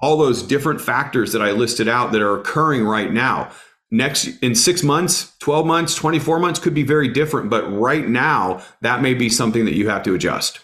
[0.00, 3.50] all those different factors that I listed out that are occurring right now.
[3.90, 8.62] Next, in six months, 12 months, 24 months could be very different, but right now,
[8.82, 10.60] that may be something that you have to adjust.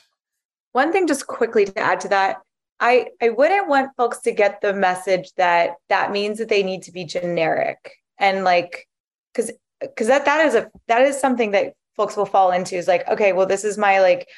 [0.72, 2.36] One thing, just quickly to add to that,
[2.78, 6.82] I, I wouldn't want folks to get the message that that means that they need
[6.82, 8.86] to be generic and like,
[9.32, 9.50] because
[9.80, 13.06] because that that is a that is something that folks will fall into is like
[13.08, 14.28] okay well this is my like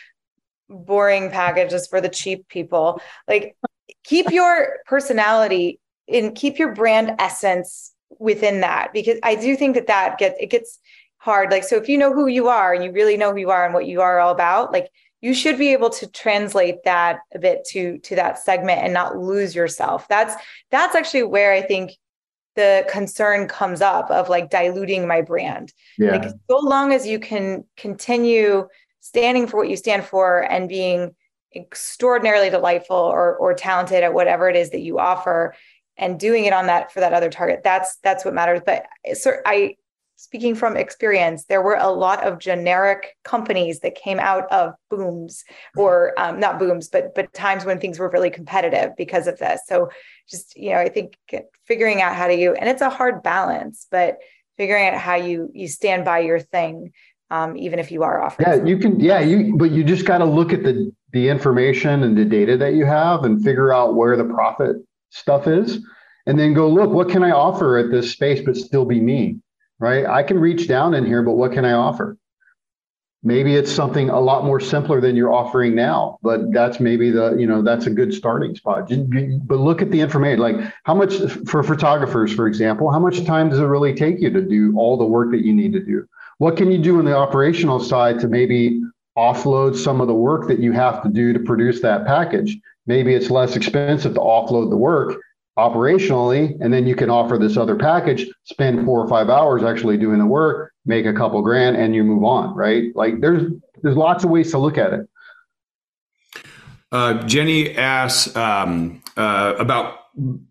[0.69, 3.57] boring packages for the cheap people like
[4.05, 9.87] keep your personality and keep your brand essence within that because I do think that
[9.87, 10.79] that gets it gets
[11.19, 11.51] hard.
[11.51, 13.65] Like so, if you know who you are and you really know who you are
[13.65, 14.89] and what you are all about, like
[15.21, 19.17] you should be able to translate that a bit to to that segment and not
[19.17, 20.07] lose yourself.
[20.09, 20.35] That's
[20.71, 21.93] that's actually where I think
[22.55, 25.73] the concern comes up of like diluting my brand.
[25.97, 26.13] Yeah.
[26.13, 28.67] Like so long as you can continue
[29.01, 31.15] standing for what you stand for and being
[31.55, 35.55] extraordinarily delightful or or talented at whatever it is that you offer
[35.99, 38.87] and doing it on that for that other target that's that's what matters but
[39.47, 39.75] i
[40.17, 45.45] speaking from experience there were a lot of generic companies that came out of booms
[45.77, 49.61] or um, not booms but but times when things were really competitive because of this
[49.67, 49.89] so
[50.29, 51.17] just you know i think
[51.67, 54.19] figuring out how to you and it's a hard balance but
[54.57, 56.93] figuring out how you you stand by your thing
[57.31, 58.49] um, even if you are offering.
[58.49, 58.99] Yeah, you can.
[58.99, 59.55] Yeah, you.
[59.57, 62.87] But you just got to look at the the information and the data that you
[62.87, 64.77] have and figure out where the profit
[65.11, 65.79] stuff is,
[66.27, 66.91] and then go look.
[66.91, 69.39] What can I offer at this space, but still be me?
[69.81, 70.07] Right.
[70.07, 72.17] I can reach down in here, but what can I offer?
[73.23, 77.37] Maybe it's something a lot more simpler than you're offering now, but that's maybe the
[77.37, 78.89] you know that's a good starting spot.
[78.89, 80.41] But look at the information.
[80.41, 81.15] Like how much
[81.47, 84.97] for photographers, for example, how much time does it really take you to do all
[84.97, 86.07] the work that you need to do?
[86.39, 88.81] What can you do on the operational side to maybe
[89.17, 92.57] offload some of the work that you have to do to produce that package?
[92.89, 95.21] Maybe it's less expensive to offload the work
[95.59, 99.99] operationally, and then you can offer this other package, spend four or five hours actually
[99.99, 102.85] doing the work, make a couple grand, and you move on, right?
[102.97, 103.53] Like there's
[103.83, 105.09] there's lots of ways to look at it.
[106.91, 109.99] Uh, Jenny asks um, uh, about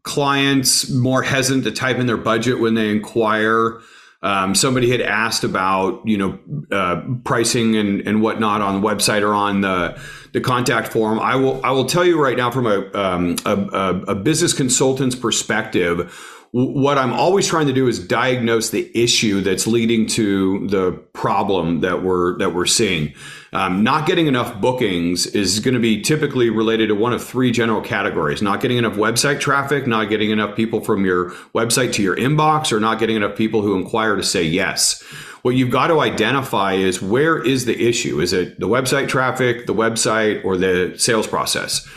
[0.03, 3.79] clients more hesitant to type in their budget when they inquire
[4.21, 6.39] um, somebody had asked about you know
[6.71, 9.99] uh, pricing and, and whatnot on the website or on the
[10.33, 11.19] the contact form.
[11.19, 15.15] I will I will tell you right now from a um, a, a, business consultant's
[15.15, 16.13] perspective
[16.57, 21.81] what I'm always trying to do is diagnose the issue that's leading to the problem
[21.81, 23.13] that we're that we're seeing.
[23.53, 27.51] Um, not getting enough bookings is going to be typically related to one of three
[27.51, 32.01] general categories: not getting enough website traffic, not getting enough people from your website to
[32.01, 35.03] your inbox, or not getting enough people who inquire to say yes.
[35.43, 38.19] What you've got to identify is where is the issue?
[38.19, 41.87] Is it the website traffic, the website, or the sales process?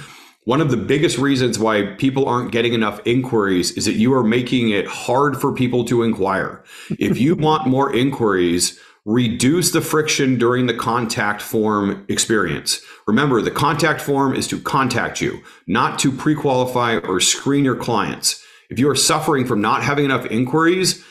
[0.44, 4.24] One of the biggest reasons why people aren't getting enough inquiries is that you are
[4.24, 6.64] making it hard for people to inquire.
[6.98, 12.80] if you want more inquiries, reduce the friction during the contact form experience.
[13.06, 17.76] Remember, the contact form is to contact you, not to pre qualify or screen your
[17.76, 18.42] clients.
[18.70, 21.04] If you are suffering from not having enough inquiries,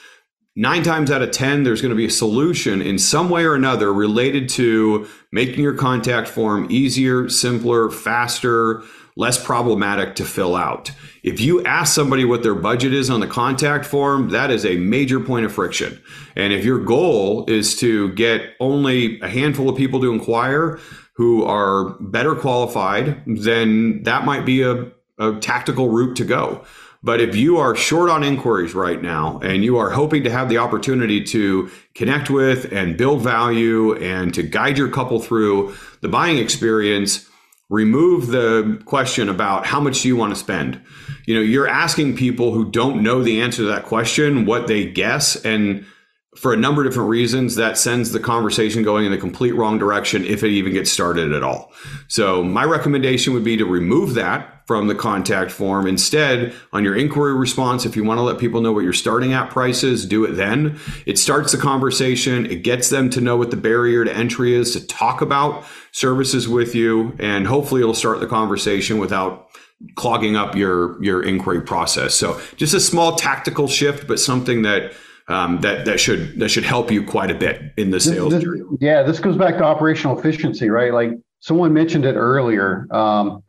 [0.56, 3.54] nine times out of 10, there's going to be a solution in some way or
[3.54, 8.84] another related to making your contact form easier, simpler, faster,
[9.20, 10.92] less problematic to fill out.
[11.24, 14.78] If you ask somebody what their budget is on the contact form, that is a
[14.78, 16.02] major point of friction.
[16.38, 20.80] And if your goal is to get only a handful of people to inquire
[21.14, 26.64] who are better qualified, then that might be a, a tactical route to go.
[27.04, 30.48] But if you are short on inquiries right now and you are hoping to have
[30.48, 36.10] the opportunity to connect with and build value and to guide your couple through the
[36.10, 37.29] buying experience,
[37.70, 40.82] remove the question about how much do you want to spend.
[41.26, 44.86] You know, you're asking people who don't know the answer to that question what they
[44.86, 45.86] guess and
[46.36, 49.80] for a number of different reasons that sends the conversation going in the complete wrong
[49.80, 51.74] direction if it even gets started at all.
[52.08, 55.88] So my recommendation would be to remove that from the contact form.
[55.88, 59.34] Instead, on your inquiry response, if you want to let people know what your starting
[59.34, 60.80] at price is, do it then.
[61.08, 62.46] It starts the conversation.
[62.46, 66.48] It gets them to know what the barrier to entry is to talk about services
[66.48, 67.16] with you.
[67.18, 69.50] And hopefully it'll start the conversation without
[69.96, 72.14] clogging up your, your inquiry process.
[72.14, 74.94] So just a small tactical shift, but something that
[75.30, 78.44] um, that that should that should help you quite a bit in the sales this,
[78.44, 78.62] journey.
[78.82, 80.92] Yeah, this goes back to operational efficiency, right?
[80.92, 82.88] Like someone mentioned it earlier.
[82.92, 83.44] Um,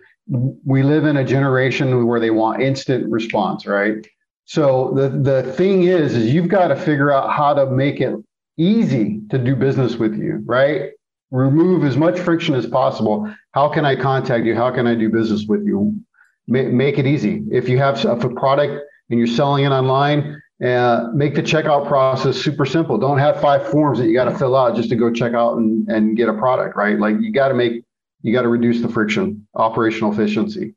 [0.65, 4.07] we live in a generation where they want instant response, right?
[4.45, 8.15] So the the thing is, is you've got to figure out how to make it
[8.59, 10.91] easy to do business with you, right?
[11.31, 13.33] Remove as much friction as possible.
[13.53, 14.55] How can I contact you?
[14.55, 15.99] How can I do business with you?
[16.47, 17.45] Make it easy.
[17.51, 22.37] If you have a product and you're selling it online, uh, make the checkout process
[22.37, 22.99] super simple.
[22.99, 25.57] Don't have five forms that you got to fill out just to go check out
[25.57, 26.99] and, and get a product, right?
[26.99, 27.85] Like you got to make
[28.23, 30.75] you got to reduce the friction, operational efficiency.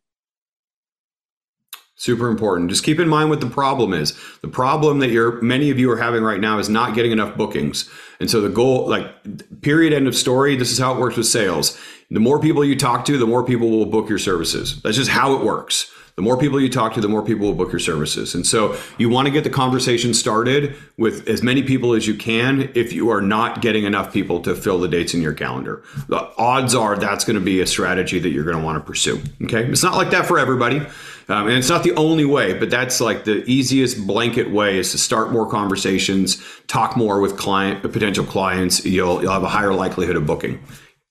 [1.96, 2.70] Super important.
[2.70, 4.18] Just keep in mind what the problem is.
[4.42, 7.38] The problem that you're many of you are having right now is not getting enough
[7.38, 7.90] bookings.
[8.20, 11.28] And so the goal, like period end of story, this is how it works with
[11.28, 11.80] sales.
[12.10, 14.82] The more people you talk to, the more people will book your services.
[14.82, 15.92] That's just how it works.
[16.16, 18.36] The more people you talk to, the more people will book your services.
[18.36, 22.14] And so you want to get the conversation started with as many people as you
[22.14, 25.84] can if you are not getting enough people to fill the dates in your calendar.
[26.10, 28.86] The odds are that's going to be a strategy that you're going to want to
[28.86, 29.24] pursue.
[29.44, 29.66] Okay.
[29.66, 30.86] It's not like that for everybody.
[31.30, 34.92] Um, and it's not the only way, but that's like the easiest blanket way is
[34.92, 38.86] to start more conversations, talk more with client potential clients.
[38.86, 40.62] You'll you'll have a higher likelihood of booking.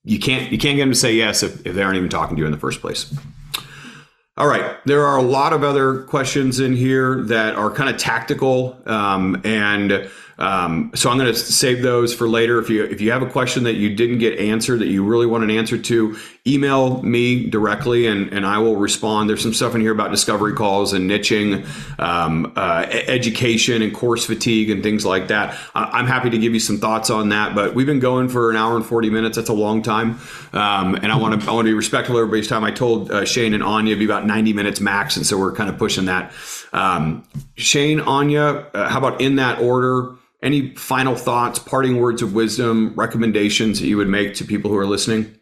[0.04, 2.36] You can't you can't get them to say yes if, if they aren't even talking
[2.36, 3.12] to you in the first place.
[4.38, 4.78] All right.
[4.86, 8.80] There are a lot of other questions in here that are kind of tactical.
[8.86, 12.58] Um, and um, so I'm going to save those for later.
[12.58, 15.26] If you if you have a question that you didn't get answered that you really
[15.26, 19.30] want an answer to, email me directly and, and I will respond.
[19.30, 21.64] There's some stuff in here about discovery calls and niching,
[22.00, 25.56] um, uh, education and course fatigue and things like that.
[25.74, 27.54] I'm happy to give you some thoughts on that.
[27.54, 29.36] But we've been going for an hour and 40 minutes.
[29.36, 30.18] That's a long time,
[30.52, 32.64] um, and I want to I want to be respectful of everybody's time.
[32.64, 35.70] I told uh, Shane and Anya be about 90 minutes max, and so we're kind
[35.70, 36.32] of pushing that.
[36.72, 37.24] Um,
[37.54, 40.14] Shane, Anya, uh, how about in that order?
[40.42, 44.76] Any final thoughts, parting words of wisdom, recommendations that you would make to people who
[44.76, 45.38] are listening?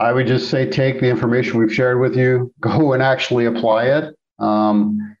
[0.00, 3.84] I would just say take the information we've shared with you, go and actually apply
[3.84, 4.14] it.
[4.38, 5.16] Um,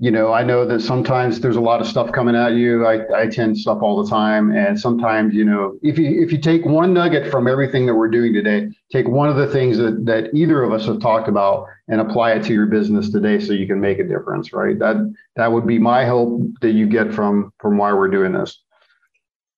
[0.00, 2.86] you know, I know that sometimes there's a lot of stuff coming at you.
[2.86, 6.38] I, I attend stuff all the time, and sometimes, you know, if you if you
[6.38, 10.06] take one nugget from everything that we're doing today, take one of the things that
[10.06, 13.52] that either of us have talked about and apply it to your business today, so
[13.52, 14.52] you can make a difference.
[14.52, 14.78] Right?
[14.78, 18.62] That that would be my hope that you get from from why we're doing this.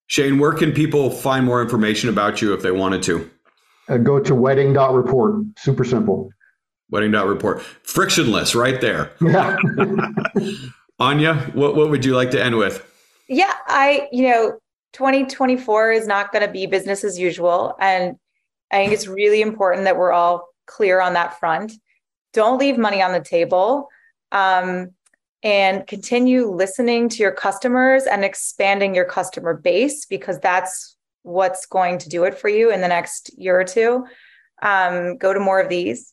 [0.07, 3.31] Shane, where can people find more information about you if they wanted to?
[3.89, 5.45] Uh, go to wedding.report.
[5.59, 6.31] Super simple.
[6.91, 7.63] Wedding.report.
[7.63, 9.13] Frictionless right there.
[9.21, 9.57] Yeah.
[11.01, 12.87] Anya, what, what would you like to end with?
[13.29, 14.59] Yeah, I, you know,
[14.93, 17.77] 2024 is not going to be business as usual.
[17.81, 18.17] And
[18.71, 21.73] I think it's really important that we're all clear on that front.
[22.33, 23.89] Don't leave money on the table.
[24.33, 24.91] Um,
[25.43, 31.99] and continue listening to your customers and expanding your customer base because that's what's going
[31.99, 34.05] to do it for you in the next year or two.
[34.63, 36.13] Um, go to more of these.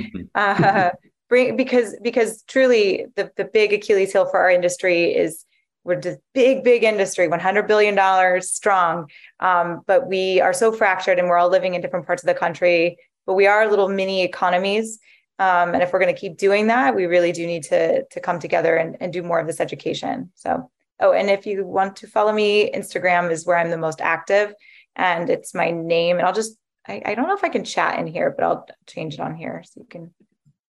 [0.34, 0.90] uh,
[1.28, 5.44] bring because because truly the the big Achilles heel for our industry is
[5.84, 9.08] we're just big big industry 100 billion dollars strong.
[9.40, 12.34] Um, but we are so fractured and we're all living in different parts of the
[12.34, 12.96] country
[13.26, 14.98] but we are little mini economies.
[15.38, 18.20] Um, and if we're going to keep doing that we really do need to to
[18.20, 20.30] come together and, and do more of this education.
[20.34, 20.70] So
[21.00, 24.54] oh and if you want to follow me instagram is where i'm the most active
[24.96, 26.56] and it's my name and i'll just
[26.86, 29.34] I, I don't know if I can chat in here, but I'll change it on
[29.34, 30.12] here so you can.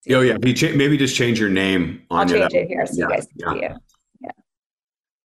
[0.09, 2.03] Oh yeah, maybe just change your name.
[2.11, 3.53] I'll change it here so yeah, you guys can yeah.
[3.53, 3.71] see it.
[4.21, 4.31] Yeah.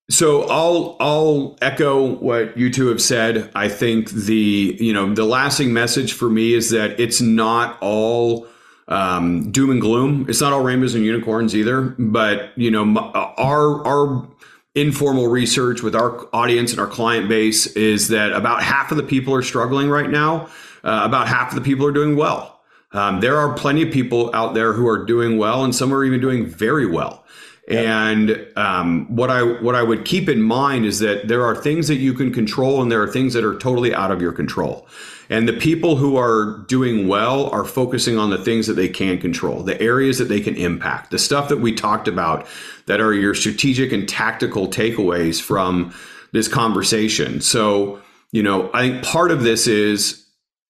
[0.10, 3.52] So I'll I'll echo what you two have said.
[3.56, 8.48] I think the you know the lasting message for me is that it's not all
[8.88, 10.26] um, doom and gloom.
[10.30, 11.82] It's not all rainbows and unicorns either.
[11.98, 12.96] But you know
[13.38, 14.28] our our
[14.76, 19.04] informal research with our audience and our client base is that about half of the
[19.04, 20.48] people are struggling right now.
[20.84, 22.62] Uh, about half of the people are doing well.
[22.92, 26.04] Um, there are plenty of people out there who are doing well, and some are
[26.04, 27.26] even doing very well.
[27.68, 31.90] And um, what I what I would keep in mind is that there are things
[31.90, 34.88] that you can control, and there are things that are totally out of your control.
[35.30, 39.20] And the people who are doing well are focusing on the things that they can
[39.20, 42.48] control, the areas that they can impact, the stuff that we talked about
[42.86, 45.94] that are your strategic and tactical takeaways from
[46.32, 47.42] this conversation.
[47.42, 48.02] So,
[48.32, 50.27] you know, I think part of this is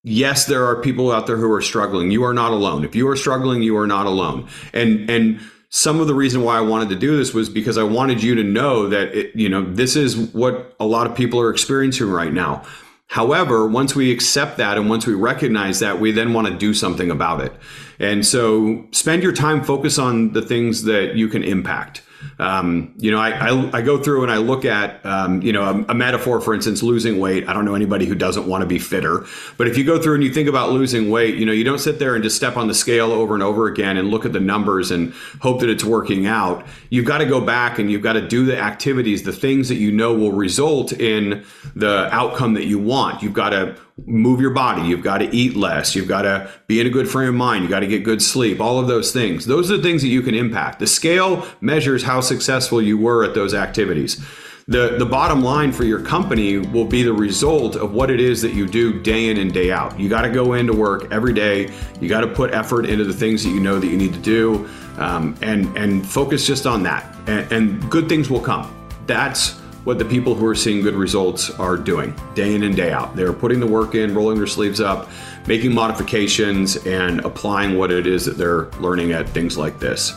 [0.07, 2.11] yes, there are people out there who are struggling.
[2.11, 2.85] You are not alone.
[2.85, 4.47] If you are struggling, you are not alone.
[4.73, 5.39] And and
[5.69, 8.35] some of the reason why I wanted to do this was because I wanted you
[8.35, 12.09] to know that it, you know this is what a lot of people are experiencing
[12.09, 12.63] right now.
[13.07, 16.73] However, once we accept that and once we recognize that, we then want to do
[16.73, 17.53] something about it.
[17.99, 22.01] And so spend your time focus on the things that you can impact.
[22.39, 25.63] Um, you know, I, I, I, go through and I look at, um, you know,
[25.63, 27.47] a, a, metaphor, for instance, losing weight.
[27.47, 29.25] I don't know anybody who doesn't want to be fitter,
[29.57, 31.79] but if you go through and you think about losing weight, you know, you don't
[31.79, 34.33] sit there and just step on the scale over and over again and look at
[34.33, 36.65] the numbers and hope that it's working out.
[36.89, 39.75] You've got to go back and you've got to do the activities, the things that
[39.75, 41.45] you know will result in
[41.75, 43.21] the outcome that you want.
[43.21, 43.75] You've got to
[44.05, 44.83] move your body.
[44.83, 45.95] You've got to eat less.
[45.95, 47.63] You've got to be in a good frame of mind.
[47.63, 48.61] You got to get good sleep.
[48.61, 49.45] All of those things.
[49.45, 50.79] Those are the things that you can impact.
[50.79, 54.23] The scale measures how successful you were at those activities.
[54.69, 58.41] The, the bottom line for your company will be the result of what it is
[58.41, 59.97] that you do day in and day out.
[59.97, 61.73] You got to go into work every day.
[62.01, 64.19] You got to put effort into the things that you know that you need to
[64.19, 67.15] do, um, and and focus just on that.
[67.27, 68.73] And, and good things will come.
[69.05, 69.57] That's
[69.87, 73.15] what the people who are seeing good results are doing day in and day out.
[73.15, 75.07] They're putting the work in, rolling their sleeves up,
[75.47, 80.13] making modifications, and applying what it is that they're learning at things like this.